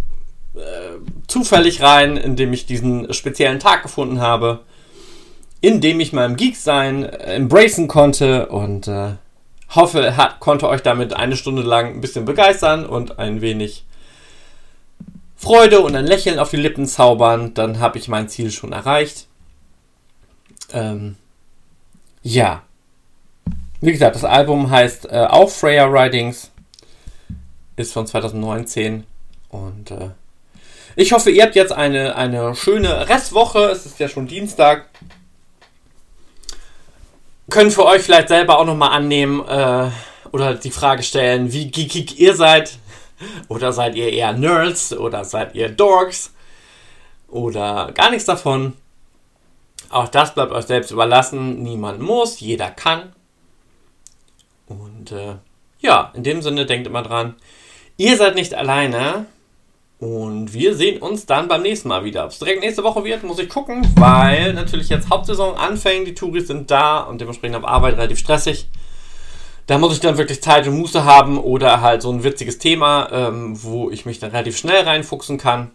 äh, 0.57 0.59
zufällig 1.29 1.81
rein, 1.81 2.17
indem 2.17 2.55
ich 2.55 2.67
diesen 2.67 3.13
speziellen 3.15 3.61
Tag 3.61 3.85
gefunden 3.85 4.21
habe 4.21 4.65
indem 5.65 5.99
ich 6.01 6.13
meinem 6.13 6.37
Geek-Sein 6.37 7.05
äh, 7.05 7.37
embracen 7.37 7.89
konnte 7.89 8.49
und 8.49 8.87
äh, 8.87 9.13
hoffe, 9.71 10.15
hat, 10.15 10.39
konnte 10.41 10.69
euch 10.69 10.83
damit 10.83 11.15
eine 11.15 11.37
Stunde 11.37 11.63
lang 11.63 11.95
ein 11.95 12.01
bisschen 12.03 12.27
begeistern 12.27 12.85
und 12.85 13.19
ein 13.19 13.41
wenig 13.41 13.85
Freude 15.37 15.81
und 15.81 15.97
ein 15.97 16.07
Lächeln 16.07 16.39
auf 16.39 16.51
die 16.51 16.59
Lippen 16.59 16.87
zaubern. 16.87 17.55
Dann 17.55 17.81
habe 17.81 17.97
ich 17.97 18.09
mein 18.09 18.29
Ziel 18.29 18.51
schon 18.51 18.73
erreicht. 18.73 19.27
Ähm, 20.71 21.17
ja. 22.23 22.63
Wie 23.81 23.93
gesagt, 23.93 24.17
das 24.17 24.25
Album 24.25 24.71
heißt 24.71 25.11
äh, 25.11 25.27
auch 25.31 25.49
Freya 25.49 25.91
Writings. 25.91 26.51
Ist 27.77 27.95
von 27.95 28.07
2019. 28.07 29.05
Und 29.49 29.91
äh, 29.93 30.11
ich 30.95 31.13
hoffe, 31.13 31.31
ihr 31.31 31.43
habt 31.43 31.57
jetzt 31.57 31.73
eine, 31.73 32.17
eine 32.17 32.55
schöne 32.55 33.09
Restwoche. 33.09 33.71
Es 33.71 33.87
ist 33.87 33.99
ja 33.99 34.09
schon 34.09 34.27
Dienstag 34.27 34.91
können 37.55 37.71
für 37.71 37.87
euch 37.87 38.03
vielleicht 38.03 38.29
selber 38.29 38.59
auch 38.59 38.65
nochmal 38.65 38.91
annehmen 38.91 39.47
äh, 39.47 39.89
oder 40.33 40.55
die 40.55 40.73
Frage 40.73 41.05
stellen, 41.05 41.53
wie 41.53 41.71
geekig 41.71 42.19
ihr 42.19 42.35
seid. 42.35 42.79
Oder 43.49 43.73
seid 43.73 43.95
ihr 43.95 44.13
eher 44.13 44.33
Nerds 44.33 44.93
oder 44.93 45.25
seid 45.25 45.55
ihr 45.55 45.69
Dorks 45.69 46.35
oder 47.29 47.93
gar 47.95 48.11
nichts 48.11 48.25
davon. 48.25 48.75
Auch 49.89 50.09
das 50.09 50.35
bleibt 50.35 50.51
euch 50.51 50.67
selbst 50.67 50.91
überlassen. 50.91 51.63
Niemand 51.63 52.01
muss, 52.01 52.41
jeder 52.41 52.73
kann. 52.73 53.13
Und 54.67 55.13
äh, 55.13 55.37
ja, 55.79 56.11
in 56.15 56.25
dem 56.25 56.43
Sinne 56.43 56.67
denkt 56.67 56.89
immer 56.89 57.03
dran, 57.03 57.37
ihr 57.97 58.17
seid 58.17 58.35
nicht 58.35 58.55
alleine. 58.55 59.27
Und 59.99 60.53
wir 60.53 60.75
sehen 60.75 61.01
uns 61.01 61.25
dann 61.25 61.49
beim 61.49 61.63
nächsten 61.63 61.89
Mal 61.89 62.05
wieder. 62.05 62.25
Ob 62.25 62.31
es 62.31 62.39
direkt 62.39 62.61
nächste 62.61 62.83
Woche 62.83 63.05
wird, 63.05 63.23
muss 63.23 63.39
ich 63.39 63.49
gucken, 63.49 63.87
weil 63.97 64.53
natürlich 64.53 64.89
jetzt 64.89 65.09
Hauptsaison 65.09 65.57
anfängt, 65.57 66.07
die 66.07 66.15
Touris 66.15 66.49
sind 66.49 66.71
da 66.71 67.01
und 67.01 67.21
dementsprechend 67.21 67.57
auf 67.57 67.65
Arbeit 67.65 67.97
relativ 67.97 68.19
stressig. 68.19 68.69
Da 69.67 69.79
muss 69.79 69.95
ich 69.95 70.01
dann 70.01 70.19
wirklich 70.19 70.43
Zeit 70.43 70.67
und 70.67 70.79
Muße 70.79 71.05
haben 71.05 71.39
oder 71.39 71.81
halt 71.81 72.03
so 72.03 72.11
ein 72.11 72.23
witziges 72.23 72.59
Thema, 72.59 73.09
ähm, 73.13 73.63
wo 73.63 73.91
ich 73.91 74.05
mich 74.05 74.19
dann 74.19 74.31
relativ 74.31 74.59
schnell 74.59 74.83
reinfuchsen 74.83 75.39
kann. 75.39 75.71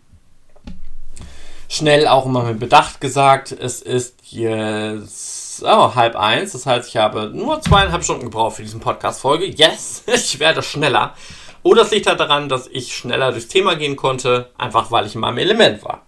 Schnell 1.67 2.07
auch 2.07 2.25
immer 2.25 2.43
mit 2.43 2.59
Bedacht 2.59 3.01
gesagt. 3.01 3.51
Es 3.51 3.81
ist 3.81 4.15
jetzt 4.29 5.63
oh, 5.63 5.95
halb 5.95 6.15
eins. 6.15 6.51
Das 6.51 6.65
heißt, 6.65 6.87
ich 6.89 6.97
habe 6.97 7.31
nur 7.33 7.61
zweieinhalb 7.61 8.03
Stunden 8.03 8.25
gebraucht 8.25 8.57
für 8.57 8.63
diesen 8.63 8.79
Podcast-Folge. 8.79 9.45
Yes, 9.45 10.03
ich 10.07 10.39
werde 10.39 10.61
schneller. 10.61 11.15
Oder 11.63 11.81
es 11.83 11.91
liegt 11.91 12.07
halt 12.07 12.19
daran, 12.19 12.49
dass 12.49 12.67
ich 12.67 12.95
schneller 12.95 13.31
durchs 13.31 13.47
Thema 13.47 13.75
gehen 13.75 13.95
konnte, 13.95 14.49
einfach 14.57 14.91
weil 14.91 15.05
ich 15.05 15.15
in 15.15 15.21
meinem 15.21 15.37
Element 15.37 15.83
war. 15.83 16.05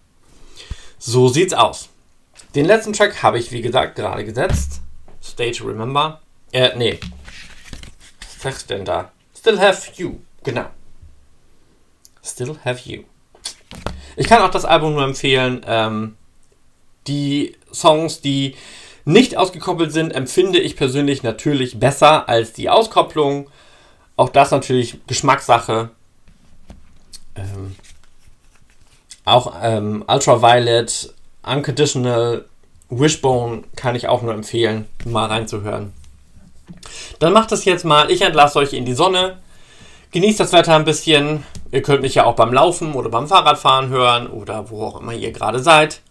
So 0.97 1.27
sieht's 1.27 1.53
aus. 1.53 1.89
Den 2.55 2.65
letzten 2.65 2.93
Track 2.93 3.23
habe 3.23 3.39
ich, 3.39 3.51
wie 3.51 3.61
gesagt, 3.61 3.95
gerade 3.95 4.23
gesetzt. 4.23 4.81
Stay 5.23 5.51
to 5.51 5.65
Remember. 5.65 6.21
Äh, 6.51 6.75
nee. 6.77 6.99
Was 8.19 8.41
sagst 8.41 8.69
denn 8.69 8.85
da? 8.85 9.11
Still 9.37 9.59
Have 9.59 9.91
You. 9.95 10.19
Genau. 10.43 10.65
Still 12.23 12.57
Have 12.63 12.89
You. 12.89 13.03
Ich 14.15 14.27
kann 14.27 14.41
auch 14.41 14.51
das 14.51 14.65
Album 14.65 14.93
nur 14.93 15.03
empfehlen. 15.03 15.65
Ähm, 15.65 16.17
die 17.07 17.55
Songs, 17.73 18.21
die 18.21 18.55
nicht 19.05 19.37
ausgekoppelt 19.37 19.91
sind, 19.91 20.11
empfinde 20.11 20.59
ich 20.59 20.75
persönlich 20.75 21.23
natürlich 21.23 21.79
besser 21.79 22.29
als 22.29 22.53
die 22.53 22.69
Auskopplung. 22.69 23.49
Auch 24.15 24.29
das 24.29 24.51
natürlich 24.51 24.99
Geschmackssache. 25.07 25.89
Ähm, 27.35 27.75
auch 29.25 29.53
ähm, 29.61 30.03
Ultraviolet, 30.07 31.13
Unconditional, 31.43 32.45
Wishbone 32.89 33.63
kann 33.75 33.95
ich 33.95 34.07
auch 34.07 34.21
nur 34.21 34.33
empfehlen, 34.33 34.87
mal 35.05 35.27
reinzuhören. 35.27 35.93
Dann 37.19 37.33
macht 37.33 37.51
es 37.51 37.65
jetzt 37.65 37.85
mal. 37.85 38.11
Ich 38.11 38.21
entlasse 38.21 38.59
euch 38.59 38.73
in 38.73 38.85
die 38.85 38.93
Sonne. 38.93 39.37
Genießt 40.11 40.39
das 40.39 40.51
Wetter 40.51 40.75
ein 40.75 40.85
bisschen. 40.85 41.45
Ihr 41.71 41.81
könnt 41.81 42.01
mich 42.01 42.15
ja 42.15 42.25
auch 42.25 42.35
beim 42.35 42.53
Laufen 42.53 42.93
oder 42.93 43.09
beim 43.09 43.27
Fahrradfahren 43.27 43.89
hören 43.89 44.27
oder 44.27 44.69
wo 44.69 44.83
auch 44.83 44.99
immer 44.99 45.13
ihr 45.13 45.31
gerade 45.31 45.59
seid. 45.59 46.01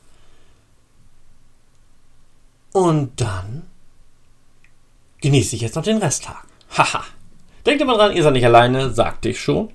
Und 2.73 3.21
dann 3.21 3.67
genieße 5.21 5.57
ich 5.57 5.63
jetzt 5.63 5.77
noch 5.77 5.83
den 5.83 5.99
Resttag. 5.99 6.45
Haha. 6.77 7.05
Denkt 7.67 7.83
immer 7.83 7.97
dran, 7.97 8.17
ihr 8.17 8.23
seid 8.23 8.33
nicht 8.33 8.47
alleine, 8.47 8.91
sagte 8.91 9.29
ich 9.29 9.41
schon. 9.41 9.69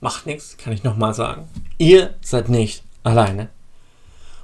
Macht 0.00 0.26
nichts, 0.26 0.56
kann 0.56 0.72
ich 0.72 0.84
nochmal 0.84 1.14
sagen. 1.14 1.48
Ihr 1.78 2.14
seid 2.20 2.48
nicht 2.48 2.82
alleine. 3.02 3.48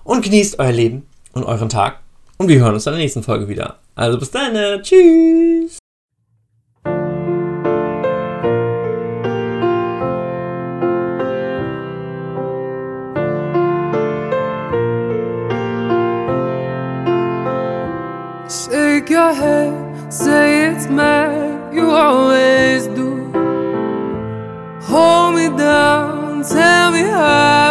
Und 0.03 0.22
genießt 0.24 0.59
euer 0.59 0.72
Leben 0.72 1.07
und 1.32 1.45
euren 1.45 1.68
Tag. 1.68 2.01
Und 2.38 2.49
wir 2.49 2.59
hören 2.59 2.74
uns 2.74 2.86
in 2.86 2.93
der 2.93 3.01
nächsten 3.01 3.22
Folge 3.22 3.49
wieder. 3.49 3.78
Also 3.95 4.18
bis 4.18 4.30
dann. 4.30 4.55
Ne? 4.55 4.80
Tschüss. 4.82 5.78
Shake 18.49 19.11
your 19.11 19.32
head, 19.34 20.12
say 20.12 20.72
it's 20.72 20.88
mad. 20.88 21.49
you 21.72 21.90
always 21.90 22.86
do. 22.88 23.30
Hold 24.82 25.34
me 25.36 25.48
down, 25.56 26.42
tell 26.42 26.90
me 26.92 27.02
how. 27.02 27.69